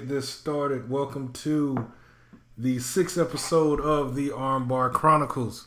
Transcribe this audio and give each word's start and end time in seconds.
get 0.00 0.08
this 0.08 0.30
started. 0.30 0.88
Welcome 0.88 1.30
to 1.34 1.92
the 2.56 2.78
sixth 2.78 3.18
episode 3.18 3.80
of 3.80 4.14
the 4.14 4.30
Armbar 4.30 4.90
Chronicles. 4.90 5.66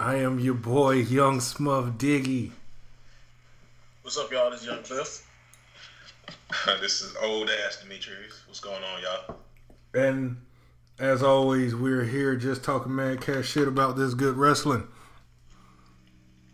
I 0.00 0.16
am 0.16 0.40
your 0.40 0.54
boy, 0.54 0.94
Young 0.94 1.38
Smuff 1.38 1.96
Diggy. 1.96 2.50
What's 4.02 4.18
up, 4.18 4.32
y'all? 4.32 4.50
This 4.50 4.62
is 4.62 4.66
Young 4.66 4.82
Cliff. 4.82 5.30
this 6.80 7.00
is 7.00 7.14
old 7.22 7.48
ass 7.48 7.80
Demetrius. 7.80 8.42
What's 8.48 8.58
going 8.58 8.82
on, 8.82 9.02
y'all? 9.02 9.36
And 9.94 10.38
as 10.98 11.22
always, 11.22 11.72
we're 11.72 12.04
here 12.04 12.34
just 12.34 12.64
talking 12.64 12.96
mad 12.96 13.20
cash 13.20 13.50
shit 13.50 13.68
about 13.68 13.96
this 13.96 14.14
good 14.14 14.36
wrestling. 14.36 14.88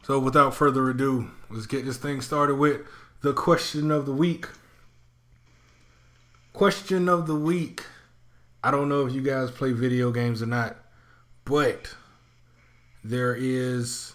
So 0.03 0.19
without 0.19 0.55
further 0.55 0.91
ado, 0.91 1.31
let's 1.49 1.67
get 1.67 1.87
this 1.87 1.97
thing 1.97 2.21
started 2.21 2.57
with 2.57 2.83
the 3.23 3.33
question 3.33 3.91
of 3.91 4.05
the 4.05 4.13
week. 4.13 4.49
Question 6.57 7.11
of 7.11 7.27
the 7.27 7.35
week. 7.35 7.83
I 8.65 8.71
don't 8.71 8.89
know 8.89 9.07
if 9.07 9.13
you 9.13 9.21
guys 9.21 9.51
play 9.51 9.73
video 9.73 10.11
games 10.11 10.41
or 10.41 10.47
not, 10.47 10.79
but 11.45 11.95
there 13.05 13.37
is 13.39 14.15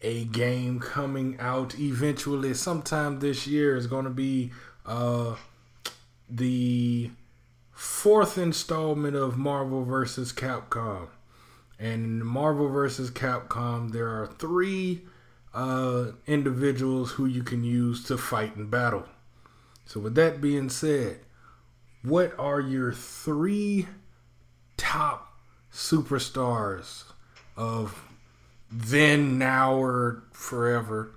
a 0.00 0.24
game 0.24 0.80
coming 0.80 1.38
out 1.38 1.78
eventually 1.78 2.52
sometime 2.54 3.20
this 3.20 3.46
year 3.46 3.76
is 3.76 3.86
going 3.86 4.06
to 4.06 4.10
be 4.10 4.50
uh 4.84 5.36
the 6.28 7.12
fourth 7.70 8.36
installment 8.36 9.14
of 9.14 9.38
Marvel 9.38 9.84
vs. 9.84 10.32
Capcom. 10.32 11.06
And 11.78 12.04
in 12.04 12.26
Marvel 12.26 12.68
vs. 12.68 13.12
Capcom, 13.12 13.92
there 13.92 14.08
are 14.08 14.26
three 14.26 15.02
uh, 15.54 16.06
individuals 16.26 17.12
who 17.12 17.26
you 17.26 17.44
can 17.44 17.62
use 17.62 18.02
to 18.06 18.18
fight 18.18 18.56
in 18.56 18.66
battle. 18.66 19.04
So, 19.84 20.00
with 20.00 20.14
that 20.14 20.40
being 20.40 20.70
said, 20.70 21.20
what 22.02 22.34
are 22.38 22.60
your 22.60 22.92
three 22.92 23.86
top 24.76 25.36
superstars 25.72 27.04
of 27.56 28.08
then, 28.70 29.38
now, 29.38 29.74
or 29.74 30.24
forever 30.32 31.14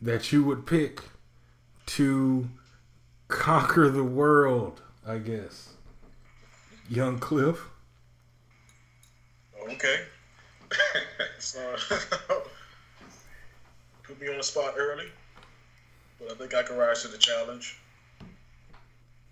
that 0.00 0.32
you 0.32 0.44
would 0.44 0.66
pick 0.66 1.02
to 1.86 2.48
conquer 3.28 3.88
the 3.88 4.04
world? 4.04 4.82
I 5.06 5.16
guess. 5.18 5.70
Young 6.90 7.18
Cliff. 7.18 7.66
Okay. 9.70 10.02
so, 11.38 11.76
put 14.02 14.20
me 14.20 14.28
on 14.28 14.36
the 14.36 14.42
spot 14.42 14.74
early, 14.76 15.06
but 16.18 16.30
I 16.30 16.34
think 16.34 16.54
I 16.54 16.62
can 16.62 16.76
rise 16.76 17.02
to 17.02 17.08
the 17.08 17.18
challenge. 17.18 17.76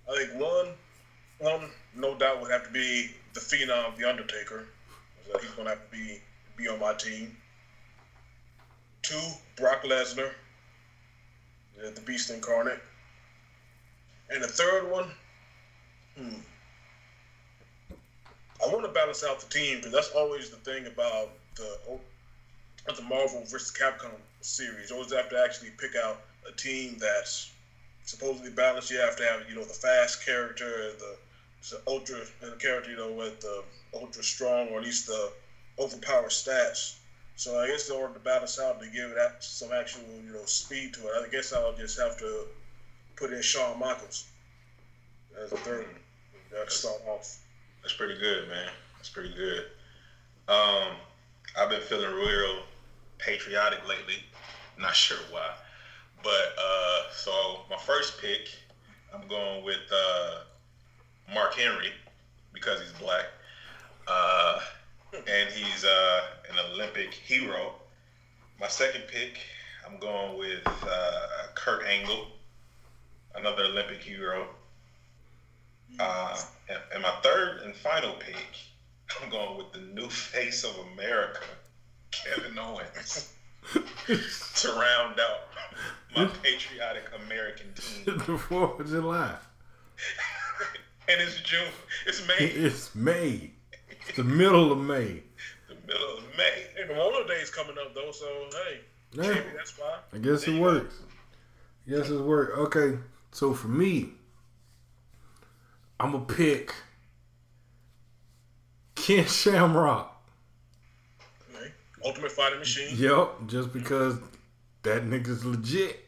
I 0.09 0.17
think 0.17 0.41
one, 0.41 0.75
one 1.39 1.71
no 1.95 2.15
doubt 2.15 2.41
would 2.41 2.51
have 2.51 2.65
to 2.65 2.71
be 2.71 3.11
the 3.35 3.41
phenom, 3.41 3.97
the 3.97 4.09
Undertaker. 4.09 4.65
He's 5.41 5.51
gonna 5.53 5.71
have 5.71 5.91
to 5.91 5.97
be 5.97 6.21
be 6.57 6.69
on 6.69 6.79
my 6.79 6.95
team. 6.95 7.37
Two, 9.03 9.21
Brock 9.57 9.83
Lesnar, 9.85 10.31
the 11.77 12.01
Beast 12.03 12.31
incarnate, 12.31 12.81
and 14.31 14.43
the 14.43 14.49
third 14.49 14.91
one, 14.91 15.13
Hmm. 16.17 16.39
I 18.65 18.73
want 18.73 18.87
to 18.87 18.93
balance 18.93 19.23
out 19.23 19.39
the 19.39 19.47
team 19.47 19.79
because 19.79 19.93
that's 19.93 20.09
always 20.09 20.49
the 20.49 20.57
thing 20.57 20.87
about 20.87 21.29
the 21.57 21.77
the 22.95 23.03
Marvel 23.03 23.43
versus 23.45 23.71
Capcom 23.71 24.13
series. 24.41 24.91
Always 24.91 25.13
have 25.13 25.29
to 25.29 25.39
actually 25.39 25.71
pick 25.77 25.95
out 25.95 26.19
a 26.49 26.53
team 26.53 26.99
that's 26.99 27.53
supposedly 28.05 28.51
balanced. 28.51 28.91
You 28.91 28.99
have 28.99 29.17
to 29.17 29.25
have 29.25 29.49
you 29.49 29.57
know 29.57 29.65
the 29.65 29.75
fast 29.75 30.25
character, 30.25 30.93
the, 30.99 31.17
the 31.71 31.81
ultra 31.87 32.19
and 32.43 32.59
character 32.61 32.91
you 32.91 32.97
know 32.97 33.13
with 33.13 33.41
the 33.41 33.63
ultra 33.95 34.23
strong 34.23 34.69
or 34.69 34.79
at 34.79 34.85
least 34.85 35.07
the 35.07 35.33
overpowered 35.79 36.31
stats. 36.31 36.97
So 37.37 37.59
I 37.59 37.67
guess 37.67 37.91
in 37.91 37.97
order 37.97 38.15
to 38.15 38.21
balance 38.21 38.59
out 38.59 38.81
to 38.81 38.89
give 38.89 39.15
that 39.15 39.45
some 39.45 39.71
actual 39.73 40.03
you 40.25 40.33
know 40.33 40.45
speed 40.45 40.95
to 40.95 41.01
it, 41.01 41.27
I 41.27 41.29
guess 41.29 41.53
I'll 41.53 41.75
just 41.75 41.99
have 41.99 42.17
to 42.19 42.47
put 43.17 43.33
in 43.33 43.43
Shawn 43.43 43.79
Michaels 43.79 44.27
as 45.43 45.53
a 45.53 45.57
third. 45.59 45.87
That 46.53 46.71
start 46.71 47.03
off. 47.07 47.39
That's 47.83 47.93
pretty 47.93 48.19
good, 48.19 48.49
man. 48.49 48.71
That's 48.97 49.09
pretty 49.09 49.35
good. 49.35 49.65
Um, 50.49 50.97
I've 51.59 51.69
been 51.69 51.81
feeling 51.81 52.15
real 52.15 52.63
patriotic 53.19 53.87
lately. 53.89 54.23
Not 54.79 54.95
sure 54.95 55.19
why, 55.31 55.55
but 56.23 56.55
uh, 56.59 57.03
so 57.13 57.61
my 57.71 57.79
first 57.79 58.21
pick, 58.21 58.49
I'm 59.15 59.27
going 59.29 59.65
with 59.65 59.81
uh, 59.93 60.41
Mark 61.33 61.55
Henry 61.55 61.93
because 62.53 62.81
he's 62.81 62.93
black, 62.93 63.27
uh, 64.09 64.61
and 65.13 65.51
he's 65.51 65.85
uh, 65.85 66.21
an 66.51 66.57
Olympic 66.73 67.13
hero. 67.13 67.75
My 68.61 68.69
second 68.69 69.03
pick, 69.09 69.39
I'm 69.87 69.99
going 69.99 70.39
with 70.39 70.67
uh, 70.67 71.27
Kurt 71.55 71.85
Angle, 71.87 72.29
another 73.35 73.65
Olympic 73.65 74.03
hero. 74.03 74.49
Uh, 76.01 76.37
and, 76.69 76.79
and, 76.95 77.03
my 77.03 77.15
third 77.23 77.63
and 77.63 77.75
final 77.75 78.13
pick, 78.15 78.37
I'm 79.23 79.31
going 79.31 79.57
with 79.57 79.73
the 79.73 79.81
new 79.81 80.09
face 80.09 80.65
of 80.65 80.75
America, 80.93 81.41
Kevin 82.11 82.59
Owens, 82.59 83.33
to 83.73 84.69
round 84.73 85.21
out 85.21 85.41
my 86.15 86.27
patriotic 86.43 87.05
American 87.25 87.67
team. 87.75 88.19
The 88.27 88.39
Fourth 88.39 88.81
of 88.81 88.89
July. 88.89 89.35
and 91.09 91.21
it's 91.21 91.41
June. 91.43 91.69
It's 92.07 92.27
May. 92.27 92.35
It's 92.39 92.95
May. 92.95 93.51
It's 93.91 94.17
the 94.17 94.25
middle 94.25 94.73
of 94.73 94.79
May. 94.79 95.23
The 95.69 95.75
middle 95.87 96.19
of 96.19 96.25
May. 96.37 96.67
Hey, 96.77 96.89
Memorial 96.89 97.27
Day 97.27 97.35
is 97.35 97.51
coming 97.51 97.77
up 97.81 97.95
though, 97.95 98.13
so 98.13 98.27
hey, 98.53 98.81
yeah. 99.13 99.23
Maybe 99.23 99.41
that's 99.57 99.73
fine. 99.73 99.89
I 100.13 100.19
guess 100.19 100.45
there 100.45 100.55
it 100.55 100.61
works. 100.61 100.95
I 101.87 101.91
guess 101.91 102.11
it 102.11 102.21
works. 102.21 102.53
Okay, 102.59 102.99
so 103.33 103.55
for 103.55 103.69
me, 103.69 104.11
I'm 106.01 106.13
gonna 106.13 106.25
pick 106.25 106.75
Ken 108.95 109.25
Shamrock. 109.27 110.16
Ultimate 112.07 112.31
Fighting 112.31 112.61
Machine. 112.61 112.97
Yep, 112.97 113.49
just 113.49 113.73
because 113.73 114.19
that 114.83 115.05
nigga's 115.05 115.45
legit. 115.45 116.05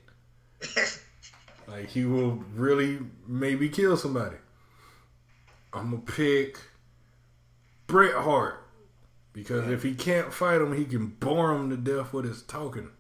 like 1.69 1.89
he 1.89 2.05
will 2.05 2.43
really 2.55 3.01
maybe 3.27 3.69
kill 3.69 3.97
somebody. 3.97 4.37
I'm 5.73 5.91
gonna 5.91 6.03
pick 6.03 6.59
Bret 7.89 8.15
Hart 8.15 8.65
because 9.33 9.69
if 9.69 9.83
he 9.83 9.95
can't 9.95 10.33
fight 10.33 10.61
him, 10.61 10.73
he 10.73 10.85
can 10.85 11.09
bore 11.09 11.53
him 11.53 11.69
to 11.71 11.77
death 11.77 12.13
with 12.13 12.25
his 12.25 12.43
talking. 12.43 12.91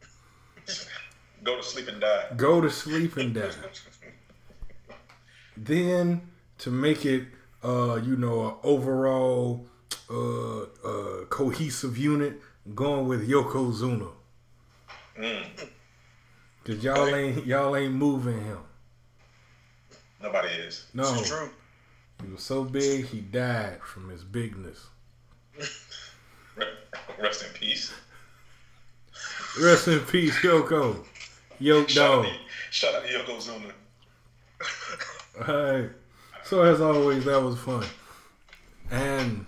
Go 1.44 1.56
to 1.56 1.62
sleep 1.62 1.86
and 1.86 2.00
die. 2.00 2.26
Go 2.36 2.60
to 2.60 2.68
sleep 2.68 3.16
and 3.16 3.32
die. 3.32 3.50
then 5.56 6.28
to 6.58 6.70
make 6.70 7.04
it, 7.04 7.28
uh, 7.62 8.00
you 8.02 8.16
know, 8.16 8.48
an 8.48 8.54
overall 8.64 9.66
uh, 10.10 10.62
uh, 10.62 11.24
cohesive 11.28 11.96
unit, 11.96 12.40
going 12.74 13.06
with 13.08 13.28
Yokozuna. 13.28 14.10
Mm. 15.18 15.46
Cause 16.64 16.84
y'all 16.84 17.14
ain't 17.14 17.46
y'all 17.46 17.74
ain't 17.76 17.94
moving 17.94 18.40
him. 18.44 18.58
Nobody 20.22 20.48
is. 20.48 20.86
No, 20.92 21.02
it's 21.14 21.28
true. 21.28 21.50
He 22.24 22.32
was 22.32 22.42
so 22.42 22.64
big, 22.64 23.06
he 23.06 23.20
died 23.20 23.80
from 23.82 24.10
his 24.10 24.24
bigness. 24.24 24.86
Rest 27.18 27.44
in 27.44 27.52
peace. 27.54 27.92
Rest 29.60 29.88
in 29.88 30.00
peace, 30.00 30.36
Yoko. 30.36 31.04
Yoke 31.60 31.88
dog. 31.88 32.26
Shout 32.70 32.94
out 32.94 33.06
to 33.06 33.12
Yokozuna. 33.12 33.72
All 35.48 35.72
right. 35.72 35.90
So 36.44 36.62
as 36.62 36.80
always, 36.80 37.24
that 37.24 37.42
was 37.42 37.58
fun. 37.58 37.84
And 38.90 39.46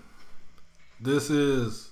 this 0.99 1.29
is 1.29 1.90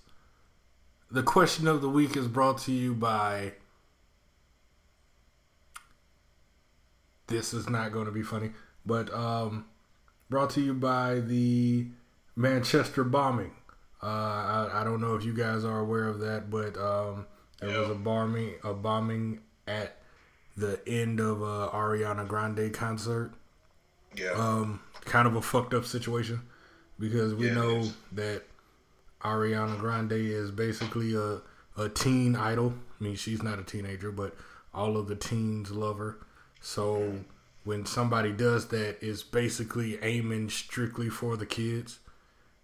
the 1.11 1.23
question 1.23 1.67
of 1.67 1.81
the 1.81 1.89
week 1.89 2.15
is 2.15 2.27
brought 2.27 2.59
to 2.59 2.71
you 2.71 2.93
by 2.93 3.53
this 7.27 7.53
is 7.53 7.69
not 7.69 7.91
going 7.91 8.05
to 8.05 8.11
be 8.11 8.23
funny, 8.23 8.51
but 8.85 9.13
um, 9.13 9.65
brought 10.29 10.49
to 10.51 10.61
you 10.61 10.73
by 10.73 11.19
the 11.19 11.87
Manchester 12.35 13.03
bombing. 13.03 13.51
Uh, 14.01 14.05
I, 14.05 14.81
I, 14.81 14.83
don't 14.83 15.01
know 15.01 15.15
if 15.15 15.25
you 15.25 15.33
guys 15.33 15.65
are 15.65 15.79
aware 15.79 16.07
of 16.07 16.19
that, 16.19 16.49
but 16.49 16.77
um, 16.77 17.25
there 17.59 17.69
yep. 17.69 17.79
was 17.79 17.89
a 17.89 17.95
bombing, 17.95 18.53
a 18.63 18.73
bombing 18.73 19.41
at 19.67 19.97
the 20.55 20.79
end 20.87 21.19
of 21.19 21.41
a 21.41 21.67
Ariana 21.67 22.27
Grande 22.27 22.73
concert. 22.73 23.33
Yeah. 24.15 24.31
Um, 24.31 24.79
kind 25.01 25.27
of 25.27 25.35
a 25.35 25.41
fucked 25.41 25.73
up 25.73 25.85
situation 25.85 26.41
because 26.97 27.35
we 27.35 27.47
yeah, 27.47 27.55
know 27.55 27.83
that 28.13 28.43
Ariana 29.23 29.77
Grande 29.79 30.13
is 30.13 30.51
basically 30.51 31.15
a 31.15 31.41
a 31.77 31.89
teen 31.89 32.35
idol. 32.35 32.73
I 32.99 33.03
mean, 33.03 33.15
she's 33.15 33.41
not 33.41 33.59
a 33.59 33.63
teenager, 33.63 34.11
but 34.11 34.35
all 34.73 34.97
of 34.97 35.07
the 35.07 35.15
teens 35.15 35.71
love 35.71 35.97
her. 35.97 36.17
So 36.61 37.19
when 37.63 37.85
somebody 37.85 38.31
does 38.31 38.67
that, 38.67 38.97
it's 39.01 39.23
basically 39.23 39.97
aiming 40.01 40.49
strictly 40.49 41.09
for 41.09 41.37
the 41.37 41.45
kids. 41.45 41.99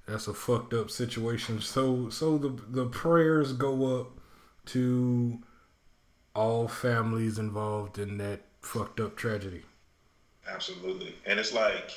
That's 0.08 0.28
a 0.28 0.34
fucked 0.34 0.74
up 0.74 0.92
situation. 0.92 1.62
So 1.62 2.10
so 2.10 2.38
the 2.38 2.50
the 2.70 2.86
prayers 2.86 3.54
go 3.54 4.00
up 4.00 4.20
to 4.68 5.40
all 6.36 6.68
families 6.68 7.40
involved 7.40 7.98
in 7.98 8.18
that 8.18 8.42
fucked 8.62 9.00
up 9.00 9.16
tragedy. 9.16 9.64
Absolutely, 10.48 11.16
and 11.26 11.40
it's 11.40 11.54
like, 11.54 11.92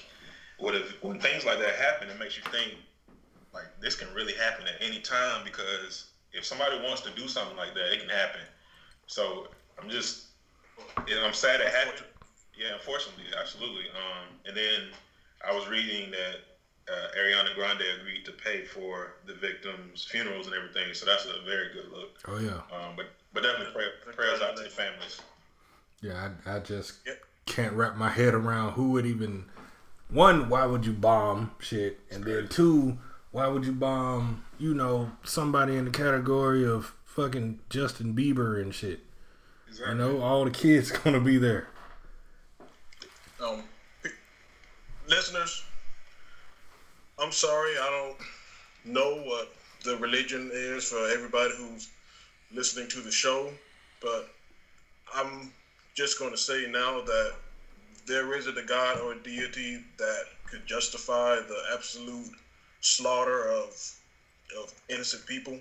what 0.59 0.75
if 0.75 1.03
when 1.03 1.21
things 1.21 1.45
like 1.45 1.59
that 1.59 1.75
happen, 1.75 2.09
it 2.09 2.19
makes 2.19 2.37
you 2.37 2.43
think 2.51 2.75
like 3.59 3.81
this 3.81 3.95
can 3.97 4.13
really 4.15 4.35
happen 4.35 4.67
at 4.67 4.81
any 4.81 5.01
time 5.01 5.43
because 5.45 6.11
if 6.33 6.45
somebody 6.45 6.77
wants 6.83 7.01
to 7.03 7.11
do 7.11 7.29
something 7.29 7.57
like 7.57 7.75
that, 7.75 7.93
it 7.93 8.01
can 8.01 8.09
happen. 8.09 8.41
So 9.07 9.49
I'm 9.81 9.89
just, 9.89 10.27
you 11.07 11.19
I'm 11.21 11.33
sad 11.35 11.61
it 11.61 11.69
happened. 11.69 12.05
Yeah, 12.57 12.75
unfortunately, 12.75 13.25
absolutely. 13.39 13.85
Um, 13.91 14.35
and 14.47 14.57
then 14.57 14.91
I 15.47 15.55
was 15.55 15.69
reading 15.69 16.11
that 16.11 16.93
uh, 16.93 17.19
Ariana 17.19 17.55
Grande 17.55 17.83
agreed 18.01 18.25
to 18.25 18.33
pay 18.33 18.65
for 18.65 19.15
the 19.27 19.35
victims' 19.35 20.05
funerals 20.05 20.47
and 20.47 20.57
everything. 20.57 20.93
So 20.95 21.07
that's 21.07 21.27
a 21.27 21.45
very 21.45 21.73
good 21.73 21.91
look. 21.93 22.19
Oh 22.27 22.39
yeah. 22.39 22.61
Um, 22.75 22.95
but 22.97 23.07
but 23.33 23.43
definitely 23.43 23.73
pray, 23.73 24.13
prayers 24.15 24.41
out 24.41 24.57
to 24.57 24.63
the 24.63 24.69
families. 24.69 25.21
Yeah, 26.03 26.31
I, 26.47 26.57
I 26.57 26.59
just 26.61 26.95
Yep. 27.07 27.23
can't 27.47 27.73
wrap 27.75 27.97
my 27.97 28.09
head 28.09 28.35
around 28.35 28.73
who 28.73 28.91
would 28.93 29.07
even 29.07 29.45
one, 30.11 30.49
why 30.49 30.65
would 30.65 30.87
you 30.87 30.93
bomb 30.93 31.53
shit? 31.61 32.01
And 32.11 32.25
then 32.25 32.49
two, 32.49 32.99
why 33.31 33.47
would 33.47 33.65
you 33.65 33.73
bomb, 33.73 34.45
you 34.59 34.75
know, 34.75 35.13
somebody 35.25 35.77
in 35.77 35.85
the 35.85 35.91
category 35.91 36.67
of 36.67 36.95
fucking 37.05 37.61
Justin 37.69 38.15
Bieber 38.15 38.61
and 38.61 38.75
shit? 38.75 39.01
You 39.87 39.95
know, 39.95 40.21
all 40.21 40.45
the 40.45 40.51
kids 40.51 40.91
gonna 41.05 41.21
be 41.21 41.39
there. 41.39 41.69
Um, 43.43 43.63
listeners, 45.09 45.63
I'm 47.19 47.33
sorry, 47.33 47.73
I 47.73 47.91
don't 47.91 48.93
know 48.93 49.23
what 49.23 49.53
the 49.85 49.97
religion 49.99 50.51
is 50.53 50.89
for 50.89 51.09
everybody 51.09 51.51
who's 51.57 51.89
listening 52.53 52.89
to 52.89 53.01
the 53.01 53.11
show, 53.13 53.51
but 54.01 54.31
I'm 55.15 55.53
just 55.95 56.19
going 56.19 56.31
to 56.31 56.37
say 56.37 56.67
now 56.71 57.01
that 57.03 57.33
there 58.07 58.35
isn't 58.37 58.57
a 58.57 58.63
God 58.65 59.01
or 59.01 59.13
a 59.13 59.19
deity 59.19 59.83
that 59.99 60.25
could 60.47 60.67
justify 60.67 61.37
the 61.37 61.63
absolute 61.75 62.31
slaughter 62.97 63.49
of 63.49 63.93
of 64.57 64.73
innocent 64.89 65.27
people. 65.27 65.59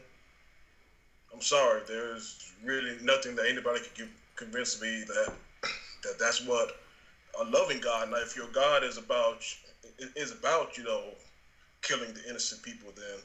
I'm 1.34 1.42
sorry, 1.42 1.82
there's 1.86 2.38
really 2.64 2.96
nothing 3.02 3.36
that 3.36 3.48
anybody 3.48 3.82
could 3.82 3.94
give, 3.94 4.10
convince 4.36 4.80
me 4.82 5.04
that 5.08 5.34
that 6.04 6.18
that's 6.20 6.42
what 6.42 6.72
a 7.40 7.44
loving 7.44 7.80
God. 7.80 8.10
Now, 8.10 8.18
if 8.18 8.36
your 8.36 8.48
God 8.48 8.84
is 8.84 8.98
about 8.98 9.44
is 10.16 10.32
about 10.32 10.78
you 10.78 10.84
know 10.84 11.16
killing 11.82 12.14
the 12.14 12.24
innocent 12.30 12.62
people, 12.62 12.92
then 12.96 13.20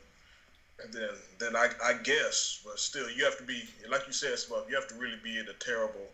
then 0.92 1.10
then 1.38 1.56
I, 1.56 1.68
I 1.82 1.92
guess, 1.94 2.60
but 2.64 2.78
still, 2.78 3.08
you 3.08 3.24
have 3.24 3.36
to 3.36 3.42
be 3.44 3.64
like 3.88 4.06
you 4.06 4.12
said, 4.12 4.38
Smug. 4.38 4.64
You 4.68 4.74
have 4.74 4.86
to 4.88 4.94
really 4.94 5.18
be 5.22 5.38
in 5.38 5.48
a 5.48 5.54
terrible, 5.54 6.10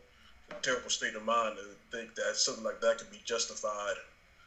terrible 0.63 0.91
state 0.91 1.15
of 1.15 1.23
mind 1.23 1.57
to 1.57 1.97
think 1.97 2.15
that 2.17 2.37
something 2.37 2.65
like 2.65 2.81
that 2.81 2.99
could 2.99 3.11
be 3.11 3.21
justified, 3.25 3.97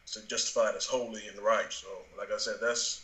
so 0.04 0.20
justified 0.28 0.76
as 0.76 0.86
holy 0.86 1.26
and 1.28 1.38
right. 1.38 1.72
So, 1.72 1.88
like 2.16 2.32
I 2.32 2.38
said, 2.38 2.56
that's 2.60 3.00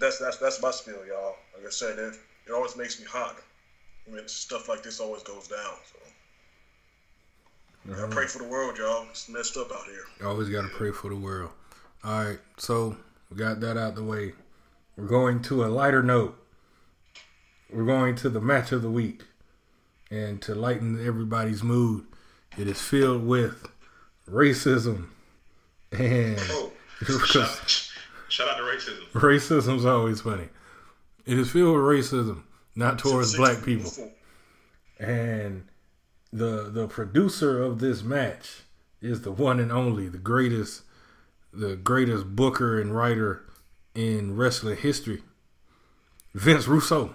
that's 0.00 0.18
that's 0.18 0.38
that's 0.38 0.62
my 0.62 0.70
spiel, 0.70 1.04
y'all. 1.06 1.36
Like 1.56 1.66
I 1.66 1.70
said, 1.70 1.98
it 1.98 2.14
it 2.46 2.52
always 2.52 2.76
makes 2.76 3.00
me 3.00 3.06
hot. 3.06 3.36
I 4.06 4.10
mean, 4.10 4.28
stuff 4.28 4.68
like 4.68 4.82
this 4.82 5.00
always 5.00 5.22
goes 5.22 5.48
down. 5.48 5.76
So. 5.92 5.98
I 7.86 7.92
uh-huh. 7.92 8.06
pray 8.08 8.26
for 8.26 8.38
the 8.38 8.48
world, 8.48 8.78
y'all. 8.78 9.06
It's 9.10 9.28
messed 9.28 9.56
up 9.56 9.70
out 9.70 9.84
here. 9.84 10.26
Always 10.26 10.48
got 10.48 10.62
to 10.62 10.68
pray 10.68 10.90
for 10.90 11.10
the 11.10 11.16
world. 11.16 11.50
All 12.02 12.24
right, 12.24 12.38
so 12.56 12.96
we 13.30 13.36
got 13.36 13.60
that 13.60 13.76
out 13.76 13.94
the 13.94 14.02
way. 14.02 14.32
We're 14.96 15.06
going 15.06 15.42
to 15.42 15.64
a 15.64 15.66
lighter 15.66 16.02
note. 16.02 16.38
We're 17.70 17.84
going 17.84 18.14
to 18.16 18.30
the 18.30 18.40
match 18.40 18.72
of 18.72 18.82
the 18.82 18.90
week. 18.90 19.22
And 20.10 20.40
to 20.42 20.54
lighten 20.54 21.04
everybody's 21.04 21.62
mood, 21.62 22.04
it 22.56 22.68
is 22.68 22.80
filled 22.80 23.26
with 23.26 23.66
racism. 24.30 25.08
And 25.90 26.38
Oh, 26.50 26.72
shout, 28.34 28.48
out 28.48 28.56
to 28.56 28.62
racism. 28.62 29.04
racism's 29.12 29.84
always 29.84 30.20
funny. 30.20 30.48
It 31.24 31.38
is 31.38 31.50
filled 31.50 31.76
with 31.76 31.84
racism, 31.84 32.42
not 32.74 32.98
towards 32.98 33.36
black 33.36 33.64
people. 33.64 33.90
And 34.98 35.64
the 36.32 36.68
the 36.70 36.86
producer 36.88 37.62
of 37.62 37.78
this 37.78 38.02
match 38.02 38.62
is 39.00 39.22
the 39.22 39.32
one 39.32 39.60
and 39.60 39.70
only, 39.70 40.08
the 40.08 40.18
greatest, 40.18 40.82
the 41.52 41.76
greatest 41.76 42.34
booker 42.34 42.80
and 42.80 42.94
writer 42.94 43.44
in 43.94 44.36
wrestling 44.36 44.76
history, 44.76 45.22
Vince 46.34 46.66
Russo. 46.66 47.14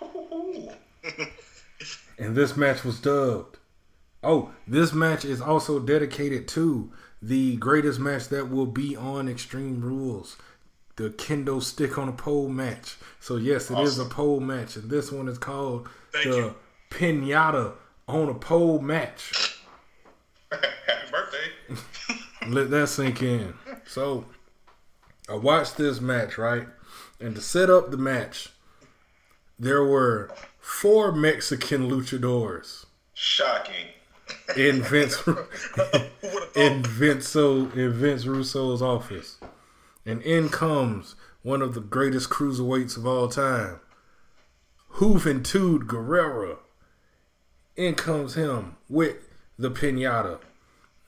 And 2.18 2.36
this 2.36 2.54
match 2.54 2.84
was 2.84 3.00
dubbed. 3.00 3.56
Oh, 4.22 4.50
this 4.66 4.92
match 4.92 5.24
is 5.24 5.40
also 5.40 5.78
dedicated 5.78 6.46
to 6.48 6.92
the 7.22 7.56
greatest 7.56 8.00
match 8.00 8.28
that 8.28 8.50
will 8.50 8.66
be 8.66 8.96
on 8.96 9.28
Extreme 9.28 9.80
Rules, 9.82 10.36
the 10.96 11.10
kendo 11.10 11.62
stick 11.62 11.98
on 11.98 12.08
a 12.08 12.12
pole 12.12 12.48
match. 12.48 12.96
So 13.20 13.36
yes, 13.36 13.70
it 13.70 13.78
is 13.78 13.98
a 13.98 14.04
pole 14.04 14.40
match, 14.40 14.76
and 14.76 14.90
this 14.90 15.12
one 15.12 15.28
is 15.28 15.38
called 15.38 15.88
Thank 16.12 16.24
the 16.26 16.36
you. 16.36 16.54
pinata 16.90 17.74
on 18.08 18.28
a 18.28 18.34
pole 18.34 18.80
match. 18.80 19.58
Happy 20.52 21.10
birthday. 21.10 21.76
Let 22.48 22.70
that 22.70 22.88
sink 22.88 23.22
in. 23.22 23.54
So 23.86 24.24
I 25.28 25.34
watched 25.34 25.76
this 25.76 26.00
match, 26.00 26.38
right? 26.38 26.66
And 27.20 27.34
to 27.34 27.40
set 27.40 27.70
up 27.70 27.90
the 27.90 27.98
match, 27.98 28.48
there 29.58 29.84
were 29.84 30.30
four 30.58 31.12
Mexican 31.12 31.90
luchadors 31.90 32.86
Shocking. 33.12 33.88
in 34.56 34.82
Vince 34.82 35.22
in? 36.54 36.82
Vince 36.82 37.28
so 37.28 37.70
in 37.74 37.92
Vince 37.92 38.26
Russo's 38.26 38.82
office. 38.82 39.38
And 40.06 40.22
in 40.22 40.48
comes 40.48 41.14
one 41.42 41.62
of 41.62 41.74
the 41.74 41.80
greatest 41.80 42.30
cruiserweights 42.30 42.96
of 42.96 43.06
all 43.06 43.28
time, 43.28 43.80
Juventud 44.94 45.80
Guerrera. 45.86 46.58
In 47.76 47.94
comes 47.94 48.34
him 48.34 48.76
with 48.88 49.16
the 49.58 49.70
pinata. 49.70 50.40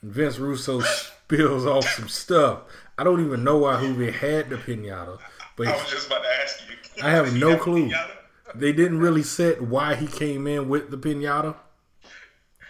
Vince 0.01 0.37
Russo 0.37 0.79
spills 0.81 1.65
off 1.65 1.87
some 1.87 2.07
stuff. 2.07 2.61
I 2.97 3.03
don't 3.03 3.23
even 3.25 3.43
know 3.43 3.57
why 3.57 3.81
Juve 3.81 4.13
had 4.15 4.49
the 4.49 4.57
pinata, 4.57 5.19
but 5.55 5.67
I 5.67 5.75
was 5.75 5.89
just 5.89 6.07
about 6.07 6.23
to 6.23 6.29
ask 6.41 6.61
you. 6.69 7.03
I 7.03 7.09
have 7.11 7.33
no 7.39 7.57
clue. 7.57 7.91
they 8.55 8.71
didn't 8.71 8.99
really 8.99 9.23
set 9.23 9.61
why 9.61 9.95
he 9.95 10.07
came 10.07 10.47
in 10.47 10.69
with 10.69 10.91
the 10.91 10.97
pinata. 10.97 11.55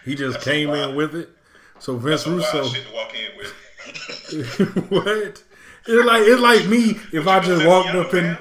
He 0.04 0.14
just 0.14 0.34
That's 0.34 0.44
came 0.44 0.70
in 0.70 0.94
with 0.94 1.14
it. 1.14 1.30
So 1.78 1.96
Vince 1.96 2.26
Russo. 2.26 2.64
shit 2.68 2.86
to 2.86 2.92
walk 2.94 3.12
in 3.14 3.36
with. 3.38 4.90
what? 4.90 5.42
It's 5.86 6.06
like 6.06 6.22
it's 6.22 6.40
like 6.40 6.66
me 6.66 6.98
if 7.12 7.26
I 7.26 7.40
just 7.40 7.66
walked 7.66 7.90
up 7.90 8.14
in 8.14 8.36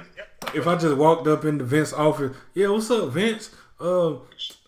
if 0.53 0.67
I 0.67 0.75
just 0.75 0.95
walked 0.97 1.27
up 1.27 1.45
into 1.45 1.63
Vince's 1.63 1.93
office. 1.93 2.35
Yeah, 2.53 2.69
what's 2.69 2.89
up, 2.91 3.09
Vince? 3.09 3.49
Uh, 3.79 4.13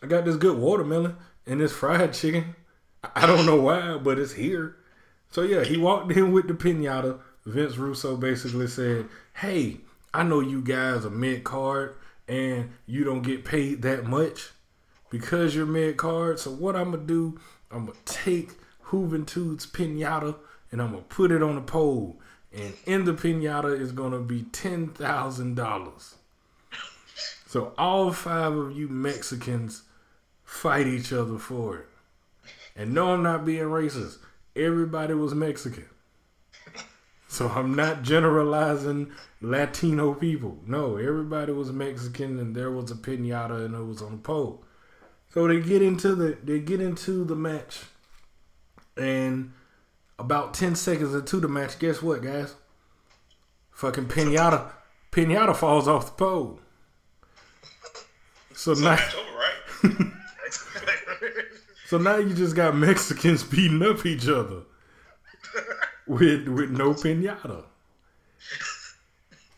I 0.01 0.07
got 0.07 0.25
this 0.25 0.35
good 0.35 0.57
watermelon 0.57 1.15
and 1.45 1.61
this 1.61 1.71
fried 1.71 2.13
chicken. 2.13 2.55
I- 3.03 3.23
I 3.23 3.25
don't 3.27 3.45
know 3.45 3.61
why, 3.61 3.97
but 3.97 4.19
it's 4.19 4.33
here. 4.33 4.75
So 5.31 5.41
yeah, 5.43 5.63
he 5.63 5.77
walked 5.77 6.11
in 6.11 6.31
with 6.31 6.47
the 6.47 6.53
pinata. 6.53 7.19
Vince 7.45 7.77
Russo 7.77 8.17
basically 8.17 8.67
said, 8.67 9.05
"Hey, 9.33 9.81
I 10.13 10.23
know 10.23 10.39
you 10.39 10.61
guys 10.61 11.05
are 11.05 11.09
mid 11.11 11.43
card 11.43 11.95
and 12.27 12.71
you 12.87 13.03
don't 13.03 13.21
get 13.21 13.45
paid 13.45 13.83
that 13.83 14.05
much 14.05 14.49
because 15.17 15.55
you're 15.55 15.65
mid 15.65 15.95
card. 15.95 16.39
So 16.39 16.51
what 16.51 16.75
I'm 16.75 16.91
gonna 16.91 17.05
do? 17.05 17.39
I'm 17.71 17.85
gonna 17.85 17.97
take 18.03 18.51
Juventud's 18.87 19.65
pinata 19.65 20.35
and 20.71 20.81
I'm 20.81 20.91
gonna 20.91 21.03
put 21.03 21.31
it 21.31 21.41
on 21.41 21.57
a 21.57 21.61
pole, 21.61 22.19
and 22.53 22.73
in 22.85 23.05
the 23.05 23.13
pinata 23.13 23.79
is 23.79 23.93
gonna 23.93 24.19
be 24.19 24.43
ten 24.51 24.87
thousand 24.89 25.55
dollars. 25.55 26.15
So 27.47 27.73
all 27.77 28.11
five 28.11 28.53
of 28.53 28.77
you 28.77 28.89
Mexicans 28.89 29.83
fight 30.43 30.85
each 30.85 31.13
other 31.13 31.37
for 31.37 31.77
it. 31.77 31.87
And 32.75 32.93
no, 32.93 33.13
I'm 33.13 33.23
not 33.23 33.45
being 33.45 33.63
racist. 33.63 34.17
Everybody 34.53 35.13
was 35.13 35.33
Mexican. 35.33 35.85
So 37.29 37.47
I'm 37.47 37.73
not 37.73 38.03
generalizing 38.03 39.11
Latino 39.41 40.13
people. 40.13 40.57
No, 40.65 40.97
everybody 40.97 41.53
was 41.53 41.71
Mexican 41.71 42.37
and 42.39 42.53
there 42.53 42.71
was 42.71 42.91
a 42.91 42.95
pinata 42.95 43.65
and 43.65 43.75
it 43.75 43.83
was 43.83 44.01
on 44.01 44.13
a 44.13 44.17
pole. 44.17 44.65
So 45.35 45.49
they 45.49 45.59
get 45.59 45.81
into 45.81 46.15
the 46.15 46.37
they 46.41 46.59
get 46.59 46.79
into 46.79 47.25
the 47.25 47.35
match. 47.35 47.81
And 48.95 49.51
about 50.17 50.53
10 50.53 50.75
seconds 50.75 51.13
into 51.13 51.41
the 51.41 51.49
match, 51.49 51.77
guess 51.77 52.01
what, 52.01 52.23
guys? 52.23 52.55
Fucking 53.71 54.05
pinata 54.05 54.71
pinata 55.11 55.53
falls 55.53 55.89
off 55.89 56.05
the 56.05 56.11
pole. 56.13 56.61
So 58.53 58.73
now 58.75 58.93
over, 58.93 59.91
right? 59.91 60.07
So 61.87 61.99
now 61.99 62.17
you 62.17 62.33
just 62.33 62.55
got 62.55 62.75
Mexicans 62.75 63.43
beating 63.43 63.83
up 63.83 64.05
each 64.05 64.27
other 64.27 64.61
with 66.07 66.47
with 66.47 66.71
no 66.71 66.93
pinata. 66.93 67.65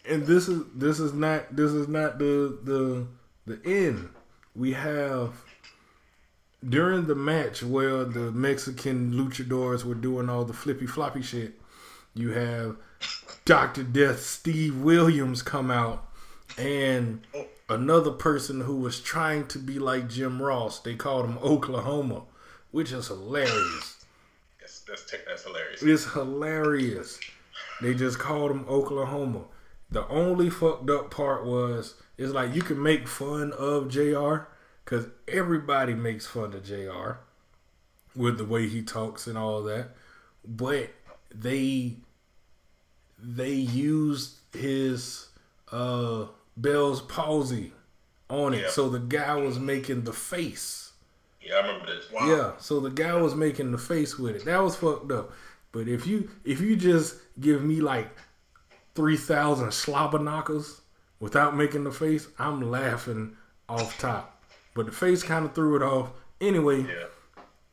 And 0.10 0.26
this 0.26 0.48
is 0.48 0.64
this 0.74 1.00
is 1.00 1.14
not 1.14 1.56
this 1.56 1.72
is 1.72 1.88
not 1.88 2.18
the 2.18 2.58
the 2.64 3.08
the 3.46 3.62
end. 3.64 4.10
We 4.56 4.74
have 4.74 5.36
during 6.68 7.06
the 7.06 7.16
match 7.16 7.64
where 7.64 8.04
the 8.04 8.32
Mexican 8.32 9.14
luchadors 9.14 9.84
were 9.84 9.96
doing 9.96 10.30
all 10.30 10.46
the 10.46 10.54
flippy 10.54 10.88
floppy 10.88 11.22
shit, 11.22 11.54
you 12.14 12.32
have 12.32 12.78
Dr. 13.46 13.84
Death 13.84 14.22
Steve 14.22 14.78
Williams 14.78 15.42
come 15.42 15.70
out 15.70 16.08
and 16.58 17.22
another 17.70 18.12
person 18.12 18.62
who 18.62 18.78
was 18.78 19.00
trying 19.00 19.48
to 19.48 19.60
be 19.60 19.80
like 19.80 20.10
Jim 20.10 20.42
Ross. 20.42 20.80
They 20.80 20.96
called 20.96 21.26
him 21.26 21.38
Oklahoma, 21.40 22.24
which 22.72 22.92
is 22.92 23.08
hilarious. 23.08 24.06
That's 24.60 24.80
that's, 24.82 25.14
that's 25.28 25.44
hilarious. 25.44 25.84
It's 25.84 26.14
hilarious. 26.14 27.20
They 27.82 27.94
just 27.94 28.20
called 28.20 28.52
him 28.52 28.66
Oklahoma. 28.68 29.44
The 29.90 30.08
only 30.08 30.50
fucked 30.50 30.90
up 30.90 31.12
part 31.12 31.46
was 31.46 31.96
it's 32.18 32.34
like 32.34 32.56
you 32.56 32.62
can 32.62 32.82
make 32.82 33.08
fun 33.08 33.54
of 33.54 33.90
JR 33.90 34.48
because 34.88 35.08
everybody 35.28 35.94
makes 35.94 36.26
fun 36.26 36.54
of 36.54 36.64
JR 36.64 37.18
with 38.16 38.38
the 38.38 38.46
way 38.46 38.70
he 38.70 38.82
talks 38.82 39.28
and 39.28 39.38
all 39.38 39.62
that, 39.64 39.90
but 40.48 40.90
they 41.36 41.98
they 43.20 43.52
used 43.54 44.36
his 44.54 45.28
uh 45.72 46.28
Bell's 46.56 47.02
palsy 47.02 47.74
on 48.30 48.54
it, 48.54 48.62
Yeah. 48.62 48.70
so 48.70 48.90
the 48.90 49.00
guy 49.00 49.36
was 49.36 49.60
making 49.60 50.04
the 50.06 50.14
face. 50.14 50.92
Yeah, 51.42 51.56
I 51.56 51.68
remember 51.68 51.86
this. 51.96 52.12
Wow. 52.12 52.28
Yeah, 52.28 52.52
so 52.58 52.80
the 52.80 52.90
guy 52.90 53.14
was 53.16 53.36
making 53.36 53.72
the 53.72 53.78
face 53.78 54.18
with 54.18 54.36
it. 54.38 54.46
That 54.46 54.64
was 54.64 54.76
fucked 54.76 55.12
up. 55.12 55.32
But 55.74 55.88
if 55.90 56.08
you 56.08 56.30
if 56.46 56.62
you 56.62 56.76
just 56.78 57.16
give 57.40 57.62
me 57.62 57.82
like 57.82 58.10
three 58.96 59.18
thousand 59.18 59.74
slobber 59.74 60.20
knockers 60.20 60.80
without 61.20 61.56
making 61.58 61.84
the 61.84 61.92
face, 61.92 62.28
I'm 62.40 62.72
laughing 62.72 63.36
off 63.68 64.00
top. 64.00 64.37
But 64.78 64.86
the 64.86 64.92
face 64.92 65.24
kind 65.24 65.44
of 65.44 65.56
threw 65.56 65.76
it 65.76 65.82
off. 65.82 66.12
Anyway, 66.40 66.82
Yeah. 66.84 67.08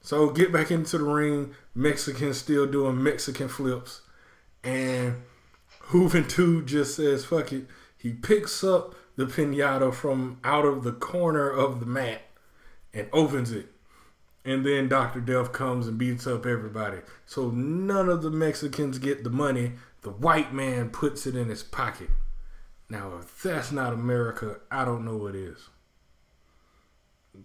so 0.01 0.31
get 0.31 0.51
back 0.51 0.71
into 0.71 0.97
the 0.97 1.05
ring. 1.05 1.55
Mexicans 1.75 2.39
still 2.39 2.67
doing 2.67 3.03
Mexican 3.03 3.49
flips. 3.49 4.01
And 4.65 5.23
Hooven 5.89 6.25
Juventud 6.25 6.65
just 6.65 6.97
says, 6.97 7.27
fuck 7.27 7.53
it. 7.53 7.67
He 7.99 8.15
picks 8.15 8.65
up 8.65 8.95
the 9.17 9.27
pinata 9.27 9.93
from 9.93 10.39
out 10.43 10.65
of 10.65 10.83
the 10.83 10.93
corner 10.93 11.51
of 11.51 11.81
the 11.81 11.87
mat 11.87 12.23
and 12.95 13.09
opens 13.13 13.53
it. 13.53 13.67
And 14.47 14.65
then 14.65 14.89
Dr. 14.89 15.21
Death 15.21 15.53
comes 15.53 15.87
and 15.87 15.99
beats 15.99 16.27
up 16.27 16.47
everybody. 16.47 16.99
So 17.27 17.51
none 17.51 18.09
of 18.09 18.23
the 18.23 18.31
Mexicans 18.31 18.99
get 18.99 19.25
the 19.25 19.31
money. 19.31 19.73
The 20.01 20.11
white 20.11 20.55
man 20.55 20.89
puts 20.89 21.27
it 21.27 21.37
in 21.37 21.49
his 21.51 21.63
pocket. 21.63 22.09
Now, 22.89 23.13
if 23.21 23.43
that's 23.43 23.73
not 23.73 23.93
America, 23.93 24.61
I 24.71 24.85
don't 24.87 25.05
know 25.05 25.17
what 25.17 25.35
is. 25.35 25.69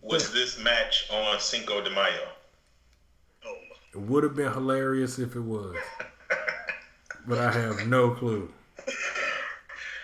Was 0.02 0.32
this 0.32 0.60
match 0.60 1.10
on 1.12 1.40
Cinco 1.40 1.82
de 1.84 1.90
Mayo? 1.90 2.28
Oh, 3.46 3.56
It 3.94 4.02
would 4.02 4.24
have 4.24 4.36
been 4.36 4.52
hilarious 4.52 5.20
if 5.20 5.36
it 5.36 5.42
was. 5.42 5.76
but 7.28 7.40
I 7.40 7.52
have 7.52 7.88
no 7.88 8.12
clue. 8.12 8.52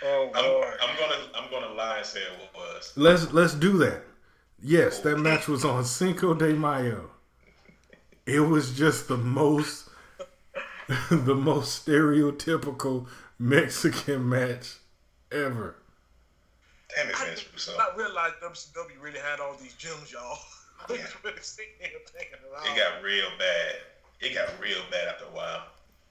oh 0.03 0.29
I'm, 0.33 0.89
I'm 0.89 0.97
gonna 0.97 1.21
I'm 1.35 1.51
gonna 1.51 1.73
lie 1.73 1.97
and 1.97 2.05
say 2.05 2.19
it 2.19 2.49
was. 2.55 2.93
Let's 2.95 3.31
let's 3.31 3.53
do 3.53 3.77
that. 3.79 4.01
Yes, 4.61 4.99
that 4.99 5.15
oh. 5.15 5.17
match 5.17 5.47
was 5.47 5.63
on 5.63 5.85
Cinco 5.85 6.33
de 6.33 6.53
Mayo. 6.53 7.11
It 8.25 8.39
was 8.39 8.75
just 8.75 9.07
the 9.07 9.17
most 9.17 9.89
the 11.09 11.35
most 11.35 11.85
stereotypical 11.85 13.07
Mexican 13.37 14.27
match 14.27 14.77
ever. 15.31 15.75
Damn 16.95 17.09
it, 17.09 17.15
I 17.19 17.25
Vince 17.25 17.43
did 17.43 17.53
Russo. 17.53 17.77
not 17.77 17.97
realize 17.97 18.31
WCW 18.43 19.01
really 19.01 19.19
had 19.19 19.39
all 19.39 19.55
these 19.55 19.73
gyms, 19.73 20.11
y'all. 20.11 20.37
Yeah. 20.89 20.97
really 21.23 21.37
sitting 21.41 21.71
there 21.79 21.89
thinking, 22.05 22.37
wow. 22.51 22.59
It 22.63 22.77
got 22.77 23.01
real 23.01 23.25
bad. 23.39 23.75
It 24.19 24.35
got 24.35 24.49
real 24.61 24.77
bad 24.91 25.07
after 25.07 25.23
a 25.25 25.29
while. 25.29 25.63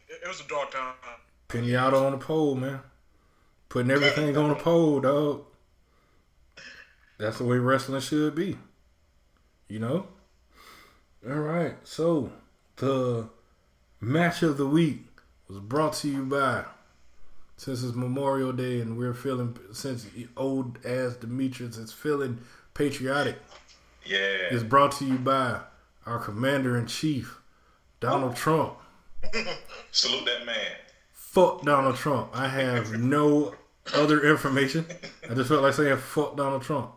It, 0.09 0.21
it 0.25 0.27
was 0.27 0.41
a 0.41 0.49
dark 0.49 0.73
time. 0.73 0.95
Pinata 1.49 1.93
on 1.93 2.13
the 2.13 2.19
pole, 2.19 2.57
man. 2.57 2.81
Putting 3.69 3.91
everything 3.93 4.37
on 4.37 4.49
the 4.49 4.55
pole, 4.57 5.01
dog. 5.01 5.45
That's 7.19 7.39
the 7.39 7.45
way 7.45 7.59
wrestling 7.59 8.01
should 8.01 8.35
be. 8.35 8.57
You 9.69 9.79
know? 9.79 10.07
All 11.29 11.35
right. 11.37 11.75
So, 11.85 12.33
the 12.77 13.29
match 14.01 14.43
of 14.43 14.57
the 14.57 14.67
week 14.67 15.07
was 15.47 15.59
brought 15.61 15.93
to 15.95 16.09
you 16.09 16.25
by, 16.25 16.65
since 17.57 17.83
it's 17.83 17.95
Memorial 17.95 18.53
Day 18.53 18.81
and 18.81 18.97
we're 18.99 19.15
feeling, 19.15 19.57
since 19.73 20.07
old 20.37 20.79
ass 20.85 21.15
Demetrius 21.17 21.77
is 21.77 21.93
feeling 21.93 22.39
patriotic, 22.75 23.37
Yeah. 24.05 24.49
is 24.51 24.65
brought 24.65 24.93
to 24.93 25.05
you 25.05 25.19
by 25.19 25.61
our 26.07 26.19
commander 26.19 26.77
in 26.77 26.87
chief, 26.87 27.39
Donald 28.01 28.33
oh. 28.33 28.37
Trump. 28.37 28.75
Salute 29.93 30.25
that 30.27 30.45
man. 30.45 30.57
fuck 31.13 31.63
Donald 31.63 31.97
Trump. 31.97 32.31
I 32.35 32.49
have 32.49 32.93
no 33.01 33.55
other 33.95 34.23
information. 34.29 34.85
I 35.31 35.35
just 35.35 35.49
felt 35.49 35.63
like 35.63 35.75
saying 35.75 35.97
fuck 35.99 36.37
Donald 36.37 36.63
Trump. 36.63 36.91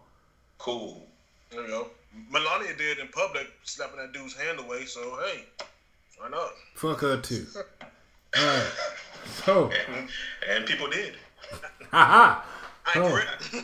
Cool. 0.58 1.08
There 1.52 1.62
you 1.62 1.68
go. 1.68 1.88
Melania 2.32 2.76
did 2.76 2.98
in 2.98 3.08
public, 3.10 3.48
slapping 3.64 3.98
that 3.98 4.12
dude's 4.12 4.36
hand 4.36 4.60
away. 4.60 4.86
So 4.86 5.18
hey, 5.24 5.44
why 6.18 6.30
not? 6.30 6.50
Fuck 6.76 7.02
her 7.02 7.22
too. 7.22 7.46
Alright. 8.38 8.72
So, 9.28 9.72
And, 9.90 10.10
and 10.50 10.66
people 10.66 10.90
did. 10.90 11.16
haha. 11.92 12.42
I 12.86 13.00
Oh. 13.00 13.64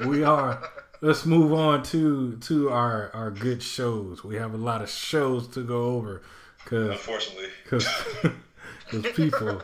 We 0.06 0.22
are 0.24 0.62
let's 1.00 1.24
move 1.26 1.52
on 1.52 1.82
to 1.84 2.36
to 2.36 2.70
our 2.70 3.10
our 3.14 3.30
good 3.30 3.62
shows. 3.62 4.22
We 4.24 4.36
have 4.36 4.54
a 4.54 4.56
lot 4.56 4.82
of 4.82 4.88
shows 4.90 5.46
to 5.48 5.62
go 5.62 5.84
over 5.96 6.22
cuz 6.66 6.90
Unfortunately. 6.90 7.48
cuz 7.68 7.86
people 9.14 9.62